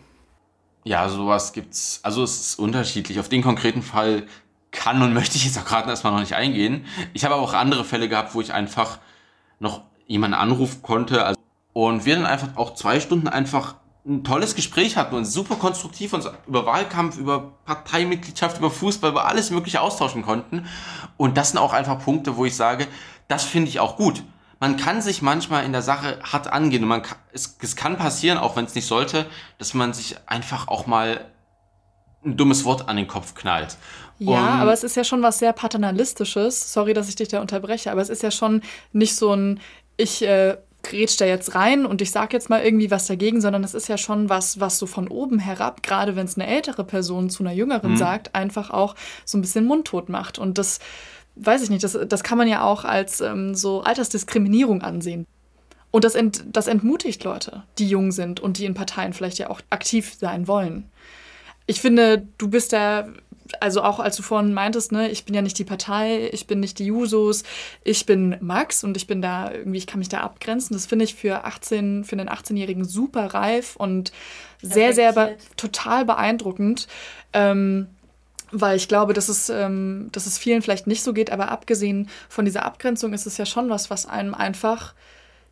Ja, 0.84 1.08
sowas 1.08 1.52
gibt's. 1.52 2.00
Also 2.02 2.22
es 2.22 2.40
ist 2.40 2.58
unterschiedlich. 2.58 3.20
Auf 3.20 3.28
den 3.28 3.42
konkreten 3.42 3.82
Fall 3.82 4.26
kann 4.70 5.02
und 5.02 5.12
möchte 5.12 5.36
ich 5.36 5.44
jetzt 5.44 5.58
auch 5.58 5.64
gerade 5.64 5.90
erstmal 5.90 6.12
noch 6.12 6.20
nicht 6.20 6.34
eingehen. 6.34 6.86
Ich 7.12 7.24
habe 7.24 7.34
aber 7.34 7.42
auch 7.42 7.52
andere 7.52 7.84
Fälle 7.84 8.08
gehabt, 8.08 8.34
wo 8.34 8.40
ich 8.40 8.52
einfach 8.52 8.98
noch 9.58 9.82
jemanden 10.06 10.34
anrufen 10.34 10.82
konnte. 10.82 11.24
Also, 11.24 11.38
und 11.72 12.04
wir 12.04 12.16
dann 12.16 12.26
einfach 12.26 12.56
auch 12.56 12.74
zwei 12.74 13.00
Stunden 13.00 13.28
einfach 13.28 13.74
ein 14.06 14.24
tolles 14.24 14.54
Gespräch 14.54 14.96
hatten 14.96 15.14
und 15.14 15.26
super 15.26 15.56
konstruktiv 15.56 16.12
uns 16.14 16.28
über 16.46 16.64
Wahlkampf, 16.64 17.18
über 17.18 17.52
Parteimitgliedschaft, 17.66 18.58
über 18.58 18.70
Fußball, 18.70 19.10
über 19.10 19.26
alles 19.26 19.50
Mögliche 19.50 19.80
austauschen 19.80 20.22
konnten. 20.22 20.66
Und 21.16 21.36
das 21.36 21.50
sind 21.50 21.58
auch 21.58 21.72
einfach 21.72 22.02
Punkte, 22.02 22.36
wo 22.36 22.46
ich 22.46 22.56
sage, 22.56 22.86
das 23.28 23.44
finde 23.44 23.68
ich 23.68 23.80
auch 23.80 23.96
gut 23.96 24.22
man 24.60 24.76
kann 24.76 25.02
sich 25.02 25.22
manchmal 25.22 25.64
in 25.64 25.72
der 25.72 25.82
Sache 25.82 26.18
hart 26.22 26.52
angehen 26.52 26.82
und 26.82 26.88
man 26.88 27.02
kann, 27.02 27.18
es, 27.32 27.56
es 27.60 27.76
kann 27.76 27.96
passieren, 27.96 28.38
auch 28.38 28.56
wenn 28.56 28.66
es 28.66 28.74
nicht 28.74 28.86
sollte, 28.86 29.26
dass 29.58 29.74
man 29.74 29.94
sich 29.94 30.16
einfach 30.26 30.68
auch 30.68 30.86
mal 30.86 31.24
ein 32.24 32.36
dummes 32.36 32.66
Wort 32.66 32.88
an 32.88 32.96
den 32.96 33.08
Kopf 33.08 33.34
knallt. 33.34 33.78
Ja, 34.18 34.54
um, 34.54 34.60
aber 34.60 34.74
es 34.74 34.84
ist 34.84 34.96
ja 34.96 35.04
schon 35.04 35.22
was 35.22 35.38
sehr 35.38 35.54
paternalistisches. 35.54 36.74
Sorry, 36.74 36.92
dass 36.92 37.08
ich 37.08 37.16
dich 37.16 37.28
da 37.28 37.40
unterbreche, 37.40 37.90
aber 37.90 38.02
es 38.02 38.10
ist 38.10 38.22
ja 38.22 38.30
schon 38.30 38.62
nicht 38.92 39.16
so 39.16 39.34
ein 39.34 39.60
ich 39.96 40.22
äh, 40.22 40.56
grätsch 40.82 41.16
da 41.18 41.24
jetzt 41.26 41.54
rein 41.54 41.84
und 41.84 42.00
ich 42.02 42.10
sag 42.10 42.32
jetzt 42.32 42.50
mal 42.50 42.62
irgendwie 42.62 42.90
was 42.90 43.06
dagegen, 43.06 43.40
sondern 43.40 43.64
es 43.64 43.74
ist 43.74 43.88
ja 43.88 43.98
schon 43.98 44.28
was, 44.28 44.60
was 44.60 44.78
so 44.78 44.86
von 44.86 45.08
oben 45.08 45.38
herab, 45.38 45.82
gerade 45.82 46.16
wenn 46.16 46.26
es 46.26 46.36
eine 46.36 46.46
ältere 46.46 46.84
Person 46.84 47.30
zu 47.30 47.42
einer 47.42 47.52
jüngeren 47.52 47.92
mhm. 47.92 47.96
sagt, 47.96 48.34
einfach 48.34 48.70
auch 48.70 48.94
so 49.24 49.36
ein 49.36 49.42
bisschen 49.42 49.66
mundtot 49.66 50.08
macht 50.08 50.38
und 50.38 50.58
das 50.58 50.80
weiß 51.44 51.62
ich 51.62 51.70
nicht, 51.70 51.82
das, 51.82 51.98
das 52.06 52.22
kann 52.22 52.38
man 52.38 52.48
ja 52.48 52.62
auch 52.62 52.84
als 52.84 53.20
ähm, 53.20 53.54
so 53.54 53.82
Altersdiskriminierung 53.82 54.82
ansehen. 54.82 55.26
Und 55.90 56.04
das, 56.04 56.14
ent, 56.14 56.44
das 56.46 56.68
entmutigt 56.68 57.24
Leute, 57.24 57.64
die 57.78 57.88
jung 57.88 58.12
sind 58.12 58.40
und 58.40 58.58
die 58.58 58.64
in 58.64 58.74
Parteien 58.74 59.12
vielleicht 59.12 59.38
ja 59.38 59.50
auch 59.50 59.60
aktiv 59.70 60.14
sein 60.18 60.46
wollen. 60.46 60.88
Ich 61.66 61.80
finde, 61.80 62.26
du 62.38 62.48
bist 62.48 62.72
da, 62.72 63.08
also 63.58 63.82
auch 63.82 63.98
als 63.98 64.16
du 64.16 64.22
vorhin 64.22 64.54
meintest, 64.54 64.92
ne, 64.92 65.10
ich 65.10 65.24
bin 65.24 65.34
ja 65.34 65.42
nicht 65.42 65.58
die 65.58 65.64
Partei, 65.64 66.28
ich 66.32 66.46
bin 66.46 66.60
nicht 66.60 66.78
die 66.78 66.86
Jusos, 66.86 67.42
ich 67.82 68.06
bin 68.06 68.36
Max 68.40 68.84
und 68.84 68.96
ich 68.96 69.08
bin 69.08 69.20
da 69.20 69.50
irgendwie, 69.50 69.78
ich 69.78 69.86
kann 69.88 69.98
mich 69.98 70.08
da 70.08 70.20
abgrenzen. 70.20 70.74
Das 70.74 70.86
finde 70.86 71.04
ich 71.04 71.14
für 71.16 71.44
18, 71.44 72.04
für 72.04 72.16
einen 72.16 72.28
18-Jährigen 72.28 72.84
super 72.84 73.34
reif 73.34 73.74
und 73.74 74.12
sehr, 74.62 74.92
sehr 74.92 75.12
be 75.12 75.36
total 75.56 76.04
beeindruckend. 76.04 76.86
Ähm, 77.32 77.88
weil 78.52 78.76
ich 78.76 78.88
glaube, 78.88 79.12
dass 79.12 79.28
es, 79.28 79.48
ähm, 79.48 80.08
dass 80.12 80.26
es 80.26 80.38
vielen 80.38 80.62
vielleicht 80.62 80.86
nicht 80.86 81.02
so 81.02 81.12
geht, 81.12 81.30
aber 81.30 81.50
abgesehen 81.50 82.08
von 82.28 82.44
dieser 82.44 82.64
Abgrenzung 82.64 83.12
ist 83.12 83.26
es 83.26 83.36
ja 83.36 83.46
schon 83.46 83.70
was, 83.70 83.90
was 83.90 84.06
einem 84.06 84.34
einfach 84.34 84.94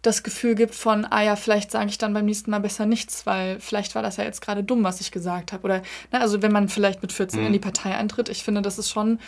das 0.03 0.23
Gefühl 0.23 0.55
gibt 0.55 0.75
von, 0.75 1.05
ah 1.11 1.23
ja, 1.23 1.35
vielleicht 1.35 1.73
sage 1.73 1.89
ich 1.89 1.99
dann 1.99 2.15
beim 2.15 2.25
nächsten 2.25 2.51
Mal 2.51 2.61
besser 2.61 2.87
nichts, 2.87 3.27
weil 3.27 3.59
vielleicht 3.59 3.95
war 3.95 4.03
das 4.03 4.17
ja 4.17 4.25
jetzt 4.25 4.41
gerade 4.41 4.63
dumm, 4.63 4.85
was 4.85 5.01
ich 5.01 5.11
gesagt 5.11 5.53
habe. 5.53 5.65
Oder, 5.65 5.83
ne, 6.13 6.21
also 6.21 6.41
wenn 6.41 6.53
man 6.53 6.69
vielleicht 6.69 7.03
mit 7.03 7.13
14 7.13 7.41
mhm. 7.41 7.47
in 7.47 7.53
die 7.53 7.59
Partei 7.59 7.97
eintritt, 7.97 8.29
ich 8.29 8.45
finde, 8.45 8.63
das 8.63 8.79
ist 8.79 8.91
schon 8.91 9.19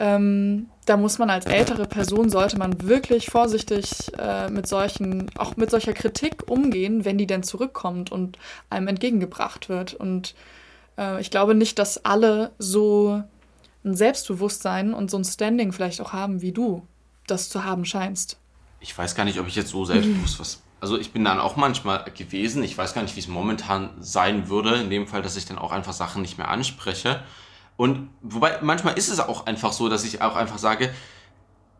ähm, 0.00 0.68
da 0.86 0.96
muss 0.96 1.18
man 1.18 1.28
als 1.28 1.44
ältere 1.44 1.86
Person, 1.86 2.30
sollte 2.30 2.58
man 2.58 2.88
wirklich 2.88 3.26
vorsichtig 3.26 4.10
äh, 4.18 4.48
mit 4.48 4.66
solchen, 4.66 5.30
auch 5.36 5.56
mit 5.56 5.70
solcher 5.70 5.92
Kritik 5.92 6.50
umgehen, 6.50 7.04
wenn 7.04 7.18
die 7.18 7.26
denn 7.26 7.42
zurückkommt 7.42 8.10
und 8.10 8.38
einem 8.70 8.88
entgegengebracht 8.88 9.68
wird. 9.68 9.92
Und 9.92 10.34
äh, 11.00 11.20
ich 11.20 11.30
glaube 11.30 11.54
nicht, 11.54 11.78
dass 11.78 12.04
alle 12.04 12.52
so 12.58 13.24
ein 13.84 13.96
Selbstbewusstsein 13.96 14.94
und 14.94 15.10
so 15.10 15.16
ein 15.16 15.24
Standing 15.24 15.72
vielleicht 15.72 16.00
auch 16.00 16.12
haben, 16.12 16.42
wie 16.42 16.52
du 16.52 16.86
das 17.26 17.48
zu 17.48 17.64
haben 17.64 17.84
scheinst. 17.84 18.38
Ich 18.80 18.96
weiß 18.96 19.14
gar 19.14 19.24
nicht, 19.24 19.40
ob 19.40 19.48
ich 19.48 19.56
jetzt 19.56 19.70
so 19.70 19.84
selbstbewusst 19.84 20.38
was. 20.38 20.62
Also 20.80 20.98
ich 20.98 21.12
bin 21.12 21.24
dann 21.24 21.40
auch 21.40 21.56
manchmal 21.56 22.04
gewesen. 22.16 22.62
Ich 22.62 22.76
weiß 22.76 22.94
gar 22.94 23.02
nicht, 23.02 23.14
wie 23.16 23.20
es 23.20 23.28
momentan 23.28 23.90
sein 24.00 24.48
würde. 24.48 24.76
In 24.76 24.90
dem 24.90 25.06
Fall, 25.06 25.22
dass 25.22 25.36
ich 25.36 25.44
dann 25.44 25.58
auch 25.58 25.72
einfach 25.72 25.92
Sachen 25.92 26.22
nicht 26.22 26.38
mehr 26.38 26.48
anspreche. 26.48 27.22
Und 27.76 28.10
wobei 28.22 28.58
manchmal 28.62 28.96
ist 28.98 29.10
es 29.10 29.20
auch 29.20 29.46
einfach 29.46 29.72
so, 29.72 29.88
dass 29.88 30.04
ich 30.04 30.22
auch 30.22 30.36
einfach 30.36 30.58
sage, 30.58 30.90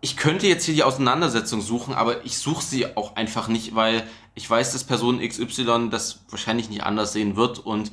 ich 0.03 0.17
könnte 0.17 0.47
jetzt 0.47 0.65
hier 0.65 0.75
die 0.75 0.83
Auseinandersetzung 0.83 1.61
suchen, 1.61 1.93
aber 1.95 2.25
ich 2.25 2.39
suche 2.39 2.65
sie 2.65 2.97
auch 2.97 3.17
einfach 3.17 3.49
nicht, 3.49 3.75
weil 3.75 4.07
ich 4.35 4.49
weiß, 4.49 4.73
dass 4.73 4.85
Person 4.85 5.21
XY 5.21 5.89
das 5.91 6.21
wahrscheinlich 6.31 6.71
nicht 6.71 6.85
anders 6.85 7.13
sehen 7.13 7.37
wird 7.37 7.59
und 7.59 7.91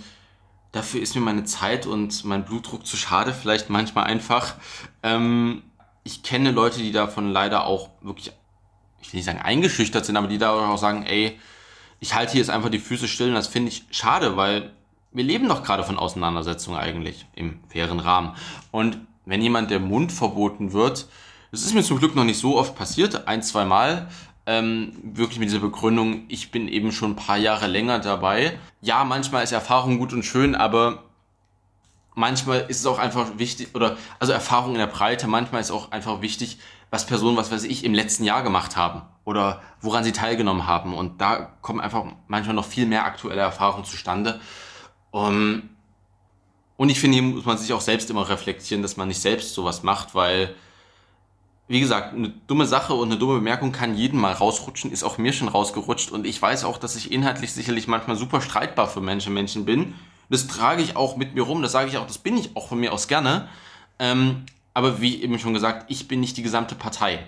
dafür 0.71 1.01
ist 1.01 1.15
mir 1.15 1.21
meine 1.21 1.43
Zeit 1.43 1.85
und 1.85 2.23
mein 2.25 2.45
Blutdruck 2.45 2.85
zu 2.85 2.97
schade, 2.97 3.33
vielleicht 3.33 3.69
manchmal 3.69 4.05
einfach. 4.05 4.55
Ähm, 5.03 5.63
ich 6.03 6.23
kenne 6.23 6.51
Leute, 6.51 6.79
die 6.79 6.91
davon 6.91 7.31
leider 7.31 7.65
auch 7.65 7.89
wirklich, 8.01 8.33
ich 9.01 9.11
will 9.11 9.17
nicht 9.17 9.25
sagen 9.25 9.41
eingeschüchtert 9.41 10.05
sind, 10.05 10.17
aber 10.17 10.27
die 10.27 10.37
da 10.37 10.51
auch 10.51 10.77
sagen, 10.77 11.05
ey, 11.05 11.39
ich 11.99 12.13
halte 12.13 12.33
hier 12.33 12.41
jetzt 12.41 12.49
einfach 12.49 12.69
die 12.69 12.79
Füße 12.79 13.07
still 13.07 13.29
und 13.29 13.35
das 13.35 13.47
finde 13.47 13.69
ich 13.69 13.85
schade, 13.91 14.37
weil 14.37 14.71
wir 15.11 15.23
leben 15.23 15.47
doch 15.47 15.63
gerade 15.63 15.83
von 15.83 15.97
Auseinandersetzungen 15.97 16.79
eigentlich 16.79 17.25
im 17.35 17.59
fairen 17.69 17.99
Rahmen. 17.99 18.35
Und 18.71 18.99
wenn 19.25 19.41
jemand 19.41 19.71
der 19.71 19.79
Mund 19.79 20.11
verboten 20.11 20.73
wird, 20.73 21.07
das 21.51 21.61
ist 21.61 21.73
mir 21.73 21.83
zum 21.83 21.97
Glück 21.97 22.15
noch 22.15 22.23
nicht 22.23 22.39
so 22.39 22.57
oft 22.57 22.75
passiert, 22.75 23.27
ein, 23.27 23.41
zwei 23.41 23.65
Mal, 23.65 24.09
ähm, 24.47 24.93
wirklich 25.03 25.39
mit 25.39 25.49
dieser 25.49 25.59
Begründung, 25.59 26.23
ich 26.29 26.51
bin 26.51 26.69
eben 26.69 26.93
schon 26.93 27.11
ein 27.11 27.15
paar 27.17 27.37
Jahre 27.37 27.67
länger 27.67 27.99
dabei. 27.99 28.57
Ja, 28.81 29.03
manchmal 29.03 29.43
ist 29.43 29.51
Erfahrung 29.51 29.99
gut 29.99 30.13
und 30.13 30.23
schön, 30.23 30.55
aber 30.55 31.03
manchmal 32.15 32.61
ist 32.69 32.79
es 32.79 32.85
auch 32.85 32.97
einfach 32.97 33.37
wichtig, 33.37 33.75
oder 33.75 33.97
also 34.19 34.31
Erfahrung 34.31 34.71
in 34.71 34.79
der 34.79 34.87
Breite, 34.87 35.27
manchmal 35.27 35.59
ist 35.59 35.69
auch 35.69 35.91
einfach 35.91 36.21
wichtig, 36.21 36.59
was 36.89 37.05
Personen, 37.05 37.35
was 37.35 37.51
weiß 37.51 37.65
ich, 37.65 37.83
im 37.83 37.93
letzten 37.93 38.23
Jahr 38.23 38.41
gemacht 38.41 38.77
haben 38.77 39.01
oder 39.25 39.61
woran 39.81 40.05
sie 40.05 40.13
teilgenommen 40.13 40.65
haben. 40.65 40.93
Und 40.93 41.19
da 41.19 41.51
kommen 41.61 41.81
einfach 41.81 42.05
manchmal 42.27 42.55
noch 42.55 42.65
viel 42.65 42.85
mehr 42.85 43.03
aktuelle 43.03 43.41
Erfahrungen 43.41 43.83
zustande. 43.83 44.39
Um, 45.11 45.69
und 46.77 46.89
ich 46.89 47.01
finde, 47.01 47.15
hier 47.15 47.23
muss 47.23 47.43
man 47.43 47.57
sich 47.57 47.73
auch 47.73 47.81
selbst 47.81 48.09
immer 48.09 48.29
reflektieren, 48.29 48.81
dass 48.81 48.95
man 48.95 49.09
nicht 49.09 49.19
selbst 49.19 49.53
sowas 49.53 49.83
macht, 49.83 50.15
weil 50.15 50.55
wie 51.67 51.79
gesagt, 51.81 52.13
eine 52.13 52.29
dumme 52.47 52.65
Sache 52.65 52.93
und 52.93 53.09
eine 53.09 53.19
dumme 53.19 53.35
Bemerkung 53.35 53.71
kann 53.71 53.95
jeden 53.95 54.19
mal 54.19 54.31
rausrutschen, 54.31 54.91
ist 54.91 55.03
auch 55.03 55.17
mir 55.17 55.33
schon 55.33 55.49
rausgerutscht 55.49 56.11
und 56.11 56.25
ich 56.25 56.41
weiß 56.41 56.63
auch, 56.63 56.77
dass 56.77 56.95
ich 56.95 57.11
inhaltlich 57.11 57.51
sicherlich 57.51 57.87
manchmal 57.87 58.15
super 58.15 58.41
streitbar 58.41 58.87
für 58.87 59.01
Menschen, 59.01 59.33
Menschen 59.33 59.65
bin. 59.65 59.93
Das 60.29 60.47
trage 60.47 60.81
ich 60.81 60.95
auch 60.95 61.17
mit 61.17 61.35
mir 61.35 61.43
rum, 61.43 61.61
das 61.61 61.73
sage 61.73 61.89
ich 61.89 61.97
auch, 61.97 62.07
das 62.07 62.19
bin 62.19 62.37
ich 62.37 62.55
auch 62.55 62.69
von 62.69 62.79
mir 62.79 62.93
aus 62.93 63.07
gerne. 63.07 63.49
Ähm, 63.99 64.45
aber 64.73 65.01
wie 65.01 65.21
eben 65.21 65.39
schon 65.39 65.53
gesagt, 65.53 65.89
ich 65.89 66.07
bin 66.07 66.19
nicht 66.19 66.37
die 66.37 66.43
gesamte 66.43 66.75
Partei. 66.75 67.25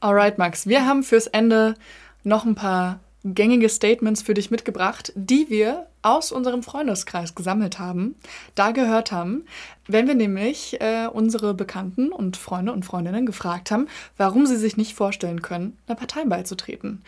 Alright, 0.00 0.38
Max, 0.38 0.66
wir 0.66 0.84
haben 0.84 1.02
fürs 1.02 1.26
Ende 1.26 1.74
noch 2.22 2.44
ein 2.44 2.54
paar 2.54 3.00
gängige 3.24 3.68
Statements 3.68 4.22
für 4.22 4.34
dich 4.34 4.50
mitgebracht, 4.50 5.12
die 5.14 5.46
wir 5.48 5.86
aus 6.06 6.30
unserem 6.30 6.62
Freundeskreis 6.62 7.34
gesammelt 7.34 7.80
haben, 7.80 8.14
da 8.54 8.70
gehört 8.70 9.10
haben, 9.10 9.44
wenn 9.88 10.06
wir 10.06 10.14
nämlich 10.14 10.80
äh, 10.80 11.08
unsere 11.12 11.52
Bekannten 11.52 12.12
und 12.12 12.36
Freunde 12.36 12.72
und 12.72 12.84
Freundinnen 12.84 13.26
gefragt 13.26 13.72
haben, 13.72 13.88
warum 14.16 14.46
sie 14.46 14.56
sich 14.56 14.76
nicht 14.76 14.94
vorstellen 14.94 15.42
können, 15.42 15.76
einer 15.86 15.96
Partei 15.96 16.24
beizutreten. 16.24 17.02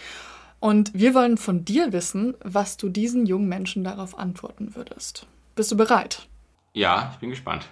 Und 0.59 0.93
wir 0.95 1.15
wollen 1.15 1.39
von 1.39 1.65
dir 1.65 1.93
wissen, 1.93 2.35
was 2.43 2.77
du 2.77 2.89
diesen 2.89 3.25
jungen 3.25 3.49
Menschen 3.49 3.85
darauf 3.85 4.19
antworten 4.19 4.75
würdest. 4.75 5.27
Bist 5.55 5.71
du 5.71 5.77
bereit? 5.77 6.27
Ja, 6.73 7.11
ich 7.13 7.21
bin 7.21 7.31
gespannt. 7.31 7.69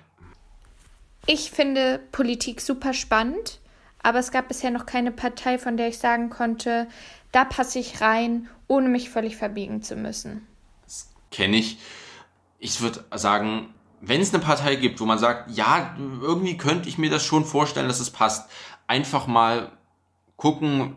Ich 1.27 1.51
finde 1.51 1.99
Politik 2.13 2.61
super 2.61 2.95
spannend, 2.95 3.59
aber 4.01 4.21
es 4.21 4.31
gab 4.31 4.47
bisher 4.47 4.71
noch 4.71 4.87
keine 4.87 5.11
Partei, 5.11 5.59
von 5.59 5.77
der 5.77 5.89
ich 5.89 5.99
sagen 5.99 6.31
konnte, 6.31 6.87
da 7.33 7.45
passe 7.45 7.81
ich 7.81 8.01
rein, 8.01 8.49
ohne 8.69 8.89
mich 8.89 9.11
völlig 9.11 9.37
verbiegen 9.37 9.83
zu 9.83 9.97
müssen. 9.97 10.47
Kenne 11.31 11.57
ich. 11.57 11.79
Ich 12.59 12.81
würde 12.81 13.05
sagen, 13.15 13.75
wenn 14.01 14.21
es 14.21 14.33
eine 14.33 14.43
Partei 14.43 14.77
gibt, 14.77 15.01
wo 15.01 15.07
man 15.07 15.19
sagt, 15.19 15.51
ja, 15.57 15.95
irgendwie 16.21 16.57
könnte 16.57 16.89
ich 16.89 16.99
mir 16.99 17.11
das 17.11 17.25
schon 17.25 17.45
vorstellen, 17.45 17.89
dass 17.89 18.01
es 18.01 18.11
passt, 18.11 18.51
einfach 18.87 19.27
mal 19.27 19.73
gucken, 20.37 20.97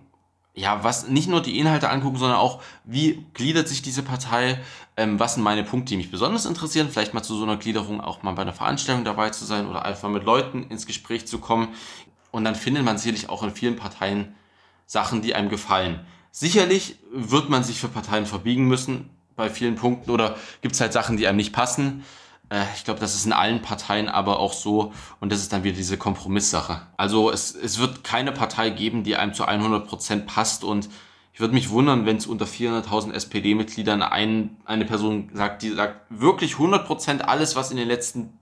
ja, 0.54 0.84
was 0.84 1.08
nicht 1.08 1.30
nur 1.30 1.42
die 1.42 1.58
Inhalte 1.58 1.90
angucken, 1.90 2.18
sondern 2.18 2.38
auch, 2.38 2.62
wie 2.84 3.26
gliedert 3.34 3.68
sich 3.68 3.82
diese 3.82 4.04
Partei, 4.04 4.60
ähm, 4.98 5.20
was 5.20 5.36
sind 5.36 5.44
meine 5.44 5.64
Punkte, 5.64 5.92
die 5.92 5.98
mich 5.98 6.12
besonders 6.12 6.46
interessieren, 6.46 6.90
vielleicht 6.90 7.14
mal 7.14 7.24
zu 7.24 7.36
so 7.38 7.44
einer 7.44 7.58
Gliederung 7.58 8.02
auch 8.02 8.24
mal 8.24 8.34
bei 8.34 8.42
einer 8.42 8.54
Veranstaltung 8.54 9.06
dabei 9.06 9.30
zu 9.30 9.46
sein 9.46 9.68
oder 9.68 9.86
einfach 9.86 10.10
mit 10.10 10.24
Leuten 10.24 10.64
ins 10.64 10.86
Gespräch 10.86 11.28
zu 11.28 11.40
kommen. 11.40 11.70
Und 12.32 12.44
dann 12.44 12.56
findet 12.56 12.84
man 12.84 12.98
sicherlich 12.98 13.30
auch 13.30 13.42
in 13.44 13.52
vielen 13.52 13.78
Parteien 13.78 14.36
Sachen, 14.86 15.22
die 15.22 15.34
einem 15.34 15.50
gefallen. 15.50 16.06
Sicherlich 16.32 16.98
wird 17.12 17.50
man 17.50 17.64
sich 17.64 17.80
für 17.80 17.88
Parteien 17.88 18.26
verbiegen 18.26 18.68
müssen 18.68 19.10
bei 19.40 19.50
vielen 19.50 19.76
Punkten 19.76 20.12
oder 20.12 20.36
gibt 20.62 20.76
es 20.76 20.82
halt 20.82 20.94
Sachen, 20.94 21.18
die 21.18 21.26
einem 21.26 21.38
nicht 21.38 21.54
passen. 21.54 22.04
Äh, 22.50 22.64
ich 22.76 22.84
glaube, 22.84 23.00
das 23.00 23.16
ist 23.16 23.26
in 23.26 23.34
allen 23.34 23.64
Parteien 23.64 24.08
aber 24.08 24.40
auch 24.40 24.54
so 24.54 24.94
und 25.20 25.32
das 25.32 25.40
ist 25.40 25.52
dann 25.52 25.64
wieder 25.64 25.76
diese 25.76 25.98
Kompromisssache. 25.98 26.82
Also 26.98 27.32
es, 27.32 27.56
es 27.56 27.80
wird 27.80 28.04
keine 28.04 28.32
Partei 28.32 28.70
geben, 28.70 29.04
die 29.04 29.16
einem 29.16 29.34
zu 29.34 29.46
100 29.46 29.88
Prozent 29.88 30.28
passt 30.28 30.64
und 30.64 30.90
ich 31.34 31.40
würde 31.40 31.54
mich 31.54 31.70
wundern, 31.70 32.06
wenn 32.06 32.18
es 32.18 32.28
unter 32.28 32.46
400.000 32.46 33.14
SPD-Mitgliedern 33.14 34.04
ein, 34.04 34.58
eine 34.66 34.84
Person 34.84 35.30
sagt, 35.34 35.62
die 35.62 35.70
sagt, 35.70 36.02
wirklich 36.10 36.54
100 36.54 36.86
Prozent 36.86 37.28
alles, 37.28 37.56
was 37.56 37.72
in 37.72 37.78
den 37.78 37.88
letzten 37.88 38.38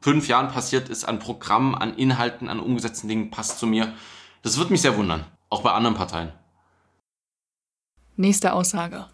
fünf 0.00 0.28
Jahren 0.28 0.48
passiert 0.48 0.88
ist, 0.88 1.04
an 1.04 1.18
Programmen, 1.18 1.74
an 1.74 1.94
Inhalten, 1.94 2.48
an 2.48 2.60
umgesetzten 2.60 3.08
Dingen, 3.08 3.30
passt 3.30 3.58
zu 3.58 3.66
mir. 3.66 3.92
Das 4.42 4.58
würde 4.58 4.70
mich 4.70 4.80
sehr 4.80 4.96
wundern. 4.96 5.26
Auch 5.48 5.62
bei 5.62 5.72
anderen 5.72 5.96
Parteien. 5.96 6.32
Nächste 8.16 8.52
Aussage. 8.52 9.06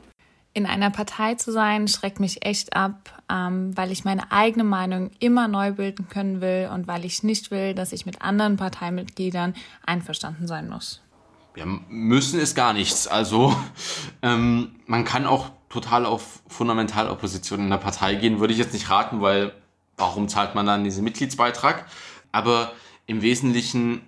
In 0.57 0.65
einer 0.65 0.89
Partei 0.89 1.35
zu 1.35 1.53
sein, 1.53 1.87
schreckt 1.87 2.19
mich 2.19 2.47
echt 2.47 2.75
ab, 2.75 3.23
ähm, 3.31 3.77
weil 3.77 3.93
ich 3.93 4.07
meine 4.07 4.33
eigene 4.33 4.65
Meinung 4.65 5.11
immer 5.19 5.49
neu 5.49 5.73
bilden 5.73 6.09
können 6.09 6.41
will 6.41 6.71
und 6.73 6.87
weil 6.87 7.05
ich 7.05 7.23
nicht 7.23 7.51
will, 7.51 7.75
dass 7.75 7.93
ich 7.93 8.07
mit 8.07 8.23
anderen 8.23 8.57
Parteimitgliedern 8.57 9.53
einverstanden 9.85 10.47
sein 10.47 10.71
muss. 10.71 11.03
Ja, 11.57 11.67
müssen 11.91 12.41
ist 12.41 12.55
gar 12.55 12.73
nichts. 12.73 13.07
Also 13.07 13.55
ähm, 14.23 14.77
man 14.87 15.05
kann 15.05 15.27
auch 15.27 15.51
total 15.69 16.07
auf 16.07 16.41
Fundamentalopposition 16.49 17.61
in 17.61 17.69
der 17.69 17.77
Partei 17.77 18.15
gehen, 18.15 18.41
würde 18.41 18.55
ich 18.55 18.59
jetzt 18.59 18.73
nicht 18.73 18.89
raten, 18.89 19.21
weil 19.21 19.53
warum 19.99 20.27
zahlt 20.27 20.55
man 20.55 20.65
dann 20.65 20.85
diesen 20.85 21.05
Mitgliedsbeitrag? 21.05 21.85
Aber 22.33 22.73
im 23.05 23.21
Wesentlichen 23.21 24.01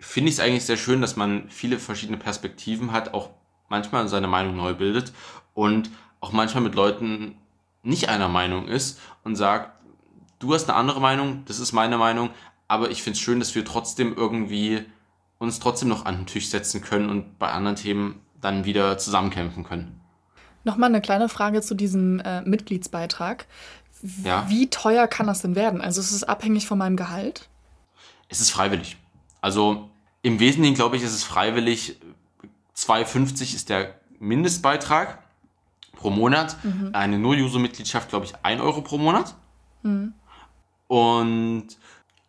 finde 0.00 0.30
ich 0.30 0.34
es 0.34 0.40
eigentlich 0.40 0.64
sehr 0.64 0.78
schön, 0.78 1.00
dass 1.00 1.14
man 1.14 1.48
viele 1.48 1.78
verschiedene 1.78 2.18
Perspektiven 2.18 2.90
hat, 2.90 3.14
auch 3.14 3.30
manchmal 3.68 4.08
seine 4.08 4.26
Meinung 4.26 4.56
neu 4.56 4.74
bildet 4.74 5.12
und 5.54 5.90
auch 6.20 6.32
manchmal 6.32 6.62
mit 6.62 6.74
Leuten 6.74 7.36
nicht 7.82 8.08
einer 8.08 8.28
Meinung 8.28 8.68
ist 8.68 9.00
und 9.24 9.36
sagt, 9.36 9.72
du 10.38 10.54
hast 10.54 10.68
eine 10.68 10.78
andere 10.78 11.00
Meinung, 11.00 11.44
das 11.46 11.58
ist 11.58 11.72
meine 11.72 11.98
Meinung, 11.98 12.30
aber 12.68 12.90
ich 12.90 13.02
finde 13.02 13.16
es 13.16 13.20
schön, 13.20 13.40
dass 13.40 13.54
wir 13.54 13.64
trotzdem 13.64 14.14
irgendwie 14.16 14.84
uns 15.38 15.58
trotzdem 15.58 15.88
noch 15.88 16.04
an 16.04 16.18
den 16.18 16.26
Tisch 16.26 16.48
setzen 16.48 16.80
können 16.80 17.10
und 17.10 17.38
bei 17.38 17.50
anderen 17.50 17.76
Themen 17.76 18.20
dann 18.40 18.64
wieder 18.64 18.98
zusammenkämpfen 18.98 19.64
können. 19.64 20.00
Nochmal 20.64 20.88
eine 20.88 21.00
kleine 21.00 21.28
Frage 21.28 21.60
zu 21.60 21.74
diesem 21.74 22.20
äh, 22.20 22.42
Mitgliedsbeitrag. 22.42 23.46
Ja. 24.24 24.48
Wie 24.48 24.70
teuer 24.70 25.08
kann 25.08 25.26
das 25.26 25.42
denn 25.42 25.56
werden? 25.56 25.80
Also 25.80 26.00
ist 26.00 26.12
es 26.12 26.24
abhängig 26.24 26.66
von 26.66 26.78
meinem 26.78 26.96
Gehalt? 26.96 27.48
Es 28.28 28.40
ist 28.40 28.50
freiwillig. 28.50 28.96
Also 29.40 29.90
im 30.22 30.38
Wesentlichen 30.38 30.74
glaube 30.74 30.96
ich, 30.96 31.02
ist 31.02 31.14
es 31.14 31.24
freiwillig, 31.24 31.98
2,50 32.76 33.54
ist 33.54 33.68
der 33.68 33.94
Mindestbeitrag 34.18 35.21
pro 36.02 36.10
Monat. 36.10 36.56
Mhm. 36.64 36.90
Eine 36.92 37.18
Nur-User-Mitgliedschaft, 37.18 38.10
glaube 38.10 38.26
ich, 38.26 38.34
1 38.42 38.60
Euro 38.60 38.82
pro 38.82 38.98
Monat. 38.98 39.34
Mhm. 39.82 40.12
Und 40.88 41.68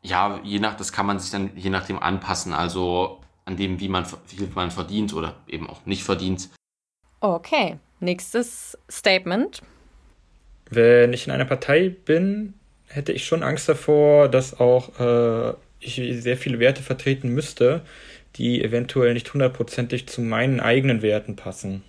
ja, 0.01 0.39
je 0.43 0.59
nach, 0.59 0.75
das 0.75 0.93
kann 0.93 1.05
man 1.05 1.19
sich 1.19 1.31
dann 1.31 1.51
je 1.55 1.69
nachdem 1.69 1.99
anpassen, 1.99 2.53
also 2.53 3.19
an 3.45 3.57
dem, 3.57 3.79
wie 3.79 3.89
man, 3.89 4.05
wie 4.29 4.37
viel 4.37 4.49
man 4.53 4.71
verdient 4.71 5.13
oder 5.13 5.35
eben 5.47 5.69
auch 5.69 5.85
nicht 5.85 6.03
verdient. 6.03 6.49
Okay, 7.19 7.77
nächstes 7.99 8.77
Statement. 8.89 9.61
Wenn 10.69 11.13
ich 11.13 11.27
in 11.27 11.33
einer 11.33 11.45
Partei 11.45 11.89
bin, 11.89 12.53
hätte 12.87 13.11
ich 13.11 13.25
schon 13.25 13.43
Angst 13.43 13.67
davor, 13.67 14.29
dass 14.29 14.59
auch 14.59 14.99
äh, 14.99 15.53
ich 15.79 15.95
sehr 16.21 16.37
viele 16.37 16.59
Werte 16.59 16.83
vertreten 16.83 17.29
müsste, 17.29 17.81
die 18.35 18.63
eventuell 18.63 19.13
nicht 19.13 19.33
hundertprozentig 19.33 20.07
zu 20.07 20.21
meinen 20.21 20.59
eigenen 20.59 21.01
Werten 21.01 21.35
passen. 21.35 21.83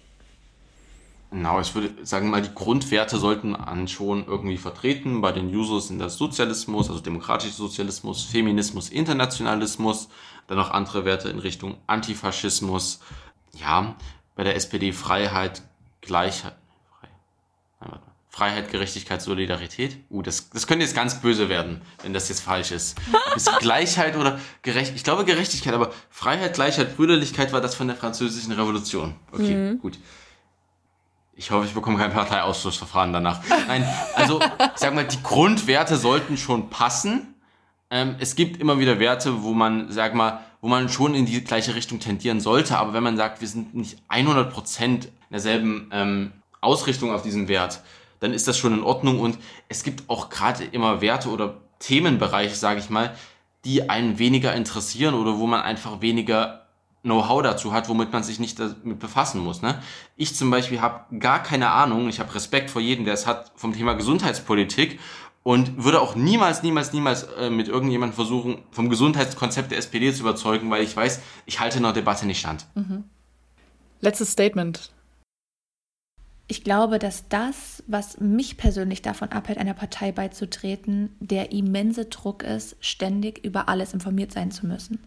Genau, 1.35 1.61
ich 1.61 1.75
würde 1.75 2.07
sagen 2.07 2.31
mal, 2.31 2.43
die 2.43 2.55
Grundwerte 2.55 3.19
sollten 3.19 3.51
man 3.51 3.89
schon 3.89 4.25
irgendwie 4.25 4.57
vertreten. 4.57 5.21
Bei 5.21 5.33
den 5.33 5.53
Users 5.53 5.89
sind 5.89 5.99
das 5.99 6.17
Sozialismus, 6.17 6.89
also 6.89 7.01
demokratischer 7.01 7.57
Sozialismus, 7.57 8.23
Feminismus, 8.23 8.89
Internationalismus, 8.89 10.09
dann 10.47 10.59
noch 10.59 10.71
andere 10.71 11.05
Werte 11.05 11.31
in 11.31 11.41
Richtung 11.41 11.77
Antifaschismus. 11.89 13.01
Ja, 13.53 13.97
bei 14.37 14.45
der 14.45 14.55
SPD 14.55 14.93
Freiheit, 14.93 15.63
Gleichheit, 16.03 16.55
Freiheit, 18.29 18.71
Gerechtigkeit, 18.71 19.21
Solidarität. 19.21 19.97
Uh, 20.11 20.23
das, 20.23 20.51
das 20.51 20.69
könnte 20.69 20.85
jetzt 20.85 20.95
ganz 20.95 21.21
böse 21.21 21.49
werden, 21.49 21.83
wenn 22.05 22.13
das 22.13 22.29
jetzt 22.29 22.43
falsch 22.43 22.71
ist. 22.71 22.97
Ist 23.35 23.51
Gleichheit 23.59 24.17
oder 24.17 24.39
Gerechtigkeit? 24.63 24.97
Ich 24.97 25.05
glaube 25.05 25.25
Gerechtigkeit, 25.25 25.75
aber 25.75 25.93
Freiheit, 26.11 26.55
Gleichheit, 26.55 26.97
Brüderlichkeit 26.97 27.53
war 27.53 27.61
das 27.61 27.75
von 27.75 27.89
der 27.89 27.97
französischen 27.97 28.53
Revolution. 28.53 29.17
Okay, 29.33 29.55
mhm. 29.55 29.81
gut. 29.81 29.99
Ich 31.37 31.51
hoffe, 31.51 31.67
ich 31.67 31.75
bekomme 31.75 31.99
kein 31.99 32.13
Parteiausschlussverfahren 32.13 33.13
danach. 33.13 33.41
Nein, 33.67 33.87
also 34.15 34.39
sag 34.77 34.95
mal, 34.95 35.05
die 35.05 35.23
Grundwerte 35.23 35.97
sollten 35.97 36.37
schon 36.37 36.71
passen. 36.71 37.35
Ähm, 37.91 38.17
es 38.21 38.37
gibt 38.37 38.61
immer 38.61 38.79
wieder 38.79 39.01
Werte, 39.01 39.43
wo 39.43 39.53
man, 39.53 39.91
sag 39.91 40.15
mal, 40.15 40.41
wo 40.61 40.69
man 40.69 40.89
schon 40.89 41.15
in 41.15 41.27
die 41.27 41.43
gleiche 41.43 41.75
Richtung 41.75 41.99
tendieren 41.99 42.41
sollte. 42.41 42.79
Aber 42.79 42.93
wenn 42.93 43.03
man 43.03 43.17
sagt, 43.17 43.41
wir 43.41 43.49
sind 43.49 43.75
nicht 43.75 43.99
100 44.09 44.53
Prozent 44.53 45.09
derselben 45.31 45.91
ähm, 45.93 46.33
Ausrichtung 46.61 47.13
auf 47.13 47.23
diesen 47.23 47.49
Wert, 47.49 47.83
dann 48.21 48.33
ist 48.33 48.47
das 48.47 48.57
schon 48.57 48.73
in 48.73 48.83
Ordnung. 48.85 49.19
Und 49.19 49.39
es 49.69 49.83
gibt 49.83 50.09
auch 50.09 50.31
gerade 50.31 50.65
immer 50.65 51.01
Werte 51.01 51.31
oder 51.31 51.61
Themenbereiche, 51.81 52.55
sage 52.55 52.79
ich 52.79 52.91
mal, 52.91 53.15
die 53.65 53.91
einen 53.91 54.19
weniger 54.19 54.55
interessieren 54.55 55.15
oder 55.15 55.39
wo 55.39 55.47
man 55.47 55.63
einfach 55.63 56.01
weniger 56.01 56.64
Know-how 57.05 57.43
dazu 57.43 57.73
hat, 57.73 57.89
womit 57.89 58.13
man 58.13 58.23
sich 58.23 58.41
nicht 58.41 58.59
damit 58.59 58.99
befassen 58.99 59.41
muss. 59.41 59.63
Ne? 59.63 59.81
Ich 60.17 60.35
zum 60.35 60.51
Beispiel 60.51 60.81
habe 60.81 61.19
gar 61.19 61.43
keine 61.43 61.71
Ahnung, 61.71 62.09
ich 62.09 62.19
habe 62.19 62.35
Respekt 62.35 62.71
vor 62.71 62.81
jedem, 62.81 63.05
der 63.05 63.15
es 63.15 63.27
hat, 63.27 63.53
vom 63.57 63.75
Thema 63.75 63.93
Gesundheitspolitik 63.93 64.99
und 65.43 65.85
würde 65.85 66.01
auch 66.01 66.17
niemals, 66.17 66.63
niemals, 66.63 66.93
niemals 66.93 67.25
äh, 67.39 67.51
mit 67.51 67.69
irgendjemandem 67.69 68.17
versuchen, 68.17 68.59
vom 68.71 68.89
Gesundheitskonzept 68.89 69.71
der 69.71 69.79
SPD 69.79 70.13
zu 70.13 70.23
überzeugen, 70.23 70.71
weil 70.71 70.83
ich 70.83 70.97
weiß, 70.97 71.21
ich 71.45 71.61
halte 71.61 71.77
in 71.77 71.83
der 71.83 71.93
Debatte 71.93 72.27
nicht 72.27 72.41
stand. 72.41 72.67
Mhm. 72.75 73.05
Letztes 74.01 74.33
Statement. 74.33 74.91
Ich 76.47 76.65
glaube, 76.65 76.99
dass 76.99 77.29
das, 77.29 77.83
was 77.87 78.19
mich 78.21 78.57
persönlich 78.57 79.03
davon 79.03 79.31
abhält, 79.31 79.59
einer 79.59 79.75
Partei 79.75 80.13
beizutreten, 80.13 81.15
der 81.21 81.53
immense 81.53 82.07
Druck 82.07 82.43
ist, 82.43 82.77
ständig 82.81 83.45
über 83.45 83.69
alles 83.69 83.95
informiert 83.95 84.33
sein 84.33 84.51
zu 84.51 84.67
müssen. 84.67 85.01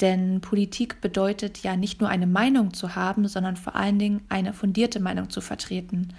Denn 0.00 0.40
Politik 0.40 1.00
bedeutet 1.00 1.62
ja 1.62 1.76
nicht 1.76 2.00
nur 2.00 2.08
eine 2.08 2.26
Meinung 2.26 2.72
zu 2.72 2.94
haben, 2.94 3.26
sondern 3.26 3.56
vor 3.56 3.74
allen 3.74 3.98
Dingen 3.98 4.20
eine 4.28 4.52
fundierte 4.52 5.00
Meinung 5.00 5.28
zu 5.30 5.40
vertreten. 5.40 6.14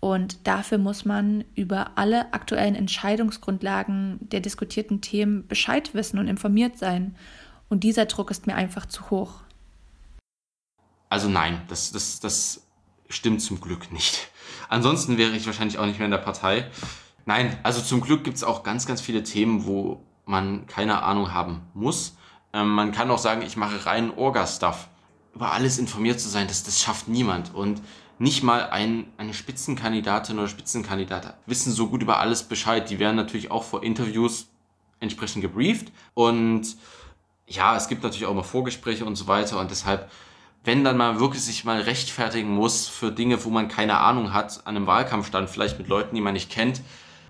Und 0.00 0.46
dafür 0.46 0.78
muss 0.78 1.04
man 1.04 1.44
über 1.54 1.98
alle 1.98 2.32
aktuellen 2.32 2.74
Entscheidungsgrundlagen 2.74 4.18
der 4.20 4.40
diskutierten 4.40 5.02
Themen 5.02 5.46
Bescheid 5.46 5.92
wissen 5.92 6.18
und 6.18 6.26
informiert 6.26 6.78
sein. 6.78 7.14
Und 7.68 7.84
dieser 7.84 8.06
Druck 8.06 8.30
ist 8.30 8.46
mir 8.46 8.54
einfach 8.54 8.86
zu 8.86 9.10
hoch. 9.10 9.42
Also 11.10 11.28
nein, 11.28 11.60
das, 11.68 11.92
das, 11.92 12.20
das 12.20 12.66
stimmt 13.10 13.42
zum 13.42 13.60
Glück 13.60 13.92
nicht. 13.92 14.30
Ansonsten 14.70 15.18
wäre 15.18 15.36
ich 15.36 15.44
wahrscheinlich 15.46 15.78
auch 15.78 15.86
nicht 15.86 15.98
mehr 15.98 16.06
in 16.06 16.12
der 16.12 16.18
Partei. 16.18 16.70
Nein, 17.26 17.58
also 17.62 17.82
zum 17.82 18.00
Glück 18.00 18.24
gibt 18.24 18.38
es 18.38 18.44
auch 18.44 18.62
ganz, 18.62 18.86
ganz 18.86 19.02
viele 19.02 19.22
Themen, 19.22 19.66
wo 19.66 20.02
man 20.24 20.66
keine 20.66 21.02
Ahnung 21.02 21.34
haben 21.34 21.62
muss. 21.74 22.16
Ähm, 22.52 22.70
man 22.70 22.92
kann 22.92 23.10
auch 23.10 23.18
sagen, 23.18 23.42
ich 23.42 23.56
mache 23.56 23.86
rein 23.86 24.12
Orga-Stuff. 24.16 24.88
Über 25.34 25.52
alles 25.52 25.78
informiert 25.78 26.20
zu 26.20 26.28
sein, 26.28 26.48
das, 26.48 26.64
das 26.64 26.80
schafft 26.80 27.08
niemand. 27.08 27.54
Und 27.54 27.80
nicht 28.18 28.42
mal 28.42 28.68
ein, 28.68 29.06
eine 29.16 29.32
Spitzenkandidatin 29.32 30.38
oder 30.38 30.48
Spitzenkandidat 30.48 31.38
wissen 31.46 31.72
so 31.72 31.88
gut 31.88 32.02
über 32.02 32.18
alles 32.18 32.42
Bescheid. 32.42 32.90
Die 32.90 32.98
werden 32.98 33.16
natürlich 33.16 33.50
auch 33.50 33.64
vor 33.64 33.82
Interviews 33.82 34.48
entsprechend 35.00 35.42
gebrieft. 35.42 35.90
Und 36.14 36.76
ja, 37.46 37.76
es 37.76 37.88
gibt 37.88 38.02
natürlich 38.02 38.26
auch 38.26 38.32
immer 38.32 38.44
Vorgespräche 38.44 39.04
und 39.04 39.16
so 39.16 39.26
weiter. 39.26 39.58
Und 39.58 39.70
deshalb, 39.70 40.10
wenn 40.64 40.84
dann 40.84 40.98
mal 40.98 41.18
wirklich 41.18 41.42
sich 41.42 41.64
mal 41.64 41.80
rechtfertigen 41.80 42.50
muss 42.50 42.88
für 42.88 43.10
Dinge, 43.10 43.42
wo 43.44 43.48
man 43.48 43.68
keine 43.68 43.98
Ahnung 43.98 44.34
hat, 44.34 44.66
an 44.66 44.76
einem 44.76 44.86
Wahlkampfstand, 44.86 45.48
vielleicht 45.48 45.78
mit 45.78 45.88
Leuten, 45.88 46.14
die 46.14 46.20
man 46.20 46.34
nicht 46.34 46.50
kennt, 46.50 46.82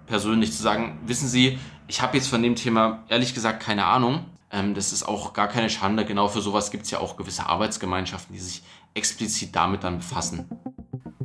persönlich 0.07 0.53
zu 0.53 0.63
sagen, 0.63 0.99
wissen 1.07 1.29
Sie, 1.29 1.59
ich 1.87 2.03
habe 2.03 2.17
jetzt 2.17 2.29
von 2.29 2.43
dem 2.43 2.57
Thema 2.57 3.05
ehrlich 3.09 3.33
gesagt 3.33 3.63
keine 3.63 3.85
Ahnung. 3.85 4.25
Ähm, 4.53 4.75
das 4.75 4.93
ist 4.93 5.05
auch 5.05 5.33
gar 5.33 5.49
keine 5.49 5.71
Schande. 5.71 6.05
Genau 6.05 6.29
für 6.29 6.41
sowas 6.41 6.71
gibt 6.71 6.85
es 6.85 6.91
ja 6.91 6.99
auch 6.99 7.17
gewisse 7.17 7.47
Arbeitsgemeinschaften, 7.47 8.35
die 8.35 8.41
sich 8.41 8.63
explizit 8.95 9.55
damit 9.55 9.85
dann 9.85 9.99
befassen. 9.99 10.49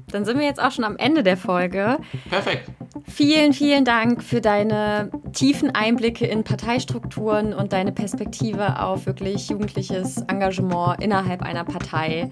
Dann 0.07 0.25
sind 0.25 0.39
wir 0.39 0.45
jetzt 0.45 0.61
auch 0.61 0.71
schon 0.71 0.83
am 0.83 0.97
Ende 0.97 1.23
der 1.23 1.37
Folge. 1.37 1.97
Perfekt. 2.29 2.69
Vielen, 3.07 3.53
vielen 3.53 3.85
Dank 3.85 4.23
für 4.23 4.41
deine 4.41 5.09
tiefen 5.31 5.71
Einblicke 5.73 6.25
in 6.25 6.43
Parteistrukturen 6.43 7.53
und 7.53 7.71
deine 7.71 7.91
Perspektive 7.91 8.81
auf 8.81 9.05
wirklich 9.05 9.49
jugendliches 9.49 10.17
Engagement 10.27 11.01
innerhalb 11.01 11.41
einer 11.41 11.63
Partei. 11.63 12.29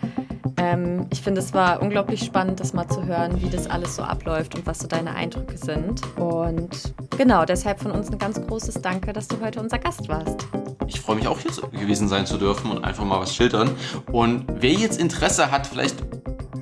Ähm, 0.57 1.05
ich 1.11 1.21
finde, 1.21 1.41
es 1.41 1.53
war 1.53 1.81
unglaublich 1.81 2.23
spannend, 2.23 2.59
das 2.59 2.73
mal 2.73 2.87
zu 2.87 3.05
hören, 3.05 3.41
wie 3.41 3.49
das 3.49 3.69
alles 3.69 3.95
so 3.95 4.01
abläuft 4.01 4.55
und 4.55 4.65
was 4.65 4.79
so 4.79 4.87
deine 4.87 5.15
Eindrücke 5.15 5.57
sind. 5.57 6.01
Und 6.17 6.93
genau, 7.17 7.45
deshalb 7.45 7.79
von 7.79 7.91
uns 7.91 8.09
ein 8.09 8.17
ganz 8.17 8.41
großes 8.45 8.81
Danke, 8.81 9.13
dass 9.13 9.27
du 9.27 9.39
heute 9.41 9.59
unser 9.59 9.79
Gast 9.79 10.09
warst. 10.09 10.47
Ich 10.87 10.99
freue 10.99 11.15
mich 11.15 11.27
auch 11.27 11.39
hier 11.39 11.51
gewesen 11.79 12.07
sein 12.07 12.25
zu 12.25 12.37
dürfen 12.37 12.71
und 12.71 12.83
einfach 12.83 13.05
mal 13.05 13.19
was 13.19 13.35
schildern. 13.35 13.71
Und 14.11 14.45
wer 14.49 14.71
jetzt 14.71 14.99
Interesse 14.99 15.51
hat, 15.51 15.67
vielleicht 15.67 16.03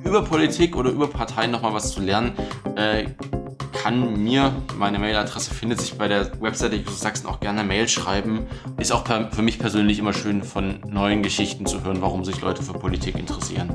über 0.04 0.22
Politik 0.22 0.76
oder 0.76 0.90
über 0.90 1.08
Parteien 1.08 1.50
nochmal 1.50 1.74
was 1.74 1.92
zu 1.92 2.00
lernen, 2.00 2.32
äh, 2.76 3.06
kann 3.82 4.22
mir, 4.22 4.54
meine 4.78 5.00
Mailadresse 5.00 5.52
findet 5.52 5.80
sich 5.80 5.98
bei 5.98 6.06
der 6.06 6.40
Webseite 6.40 6.76
Justus 6.76 7.00
Sachsen 7.00 7.26
auch 7.26 7.40
gerne 7.40 7.64
Mail 7.64 7.88
schreiben. 7.88 8.46
Ist 8.78 8.92
auch 8.92 9.04
für 9.04 9.42
mich 9.42 9.58
persönlich 9.58 9.98
immer 9.98 10.12
schön, 10.12 10.44
von 10.44 10.78
neuen 10.86 11.24
Geschichten 11.24 11.66
zu 11.66 11.82
hören, 11.82 12.00
warum 12.00 12.24
sich 12.24 12.40
Leute 12.40 12.62
für 12.62 12.74
Politik 12.74 13.18
interessieren. 13.18 13.74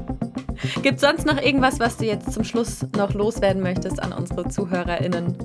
Gibt 0.81 0.95
es 0.95 1.01
sonst 1.01 1.25
noch 1.25 1.41
irgendwas, 1.41 1.81
was 1.81 1.97
du 1.97 2.05
jetzt 2.05 2.31
zum 2.31 2.45
Schluss 2.45 2.85
noch 2.95 3.13
loswerden 3.13 3.61
möchtest 3.61 4.01
an 4.01 4.13
unsere 4.13 4.47
ZuhörerInnen? 4.47 5.35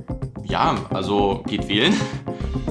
Ja, 0.44 0.76
also 0.90 1.42
geht 1.48 1.68
wählen. 1.68 1.94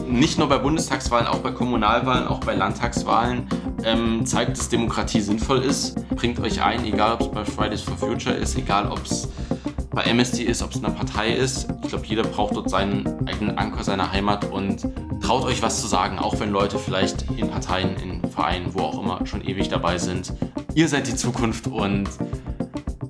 Nicht 0.07 0.37
nur 0.37 0.47
bei 0.47 0.59
Bundestagswahlen, 0.59 1.27
auch 1.27 1.39
bei 1.39 1.51
Kommunalwahlen, 1.51 2.25
auch 2.25 2.39
bei 2.39 2.55
Landtagswahlen. 2.55 3.47
Ähm, 3.83 4.25
zeigt, 4.25 4.57
dass 4.57 4.69
Demokratie 4.69 5.19
sinnvoll 5.19 5.59
ist. 5.59 6.07
Bringt 6.15 6.39
euch 6.39 6.61
ein, 6.61 6.85
egal 6.85 7.15
ob 7.15 7.21
es 7.21 7.27
bei 7.31 7.43
Fridays 7.43 7.81
for 7.81 7.97
Future 7.97 8.35
ist, 8.35 8.57
egal 8.57 8.89
ob 8.89 9.03
es 9.03 9.27
bei 9.91 10.09
Amnesty 10.09 10.43
ist, 10.43 10.61
ob 10.63 10.71
es 10.71 10.83
eine 10.83 10.93
Partei 10.93 11.33
ist. 11.33 11.67
Ich 11.83 11.89
glaube, 11.89 12.05
jeder 12.05 12.23
braucht 12.23 12.55
dort 12.55 12.69
seinen 12.69 13.27
eigenen 13.27 13.57
Anker, 13.57 13.83
seine 13.83 14.11
Heimat 14.11 14.49
und 14.49 14.87
traut 15.21 15.43
euch 15.45 15.61
was 15.61 15.81
zu 15.81 15.87
sagen, 15.87 16.17
auch 16.17 16.39
wenn 16.39 16.51
Leute 16.51 16.79
vielleicht 16.79 17.29
in 17.37 17.49
Parteien, 17.49 17.95
in 17.97 18.29
Vereinen, 18.29 18.73
wo 18.73 18.81
auch 18.81 19.01
immer 19.01 19.25
schon 19.25 19.45
ewig 19.45 19.69
dabei 19.69 19.97
sind. 19.97 20.33
Ihr 20.73 20.87
seid 20.87 21.07
die 21.07 21.15
Zukunft 21.15 21.67
und 21.67 22.09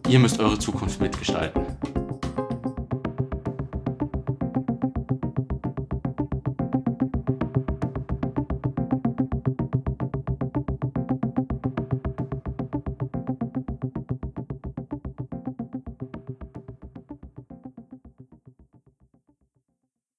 ihr 0.10 0.20
müsst 0.20 0.40
eure 0.40 0.58
Zukunft 0.58 1.00
mitgestalten. 1.00 1.62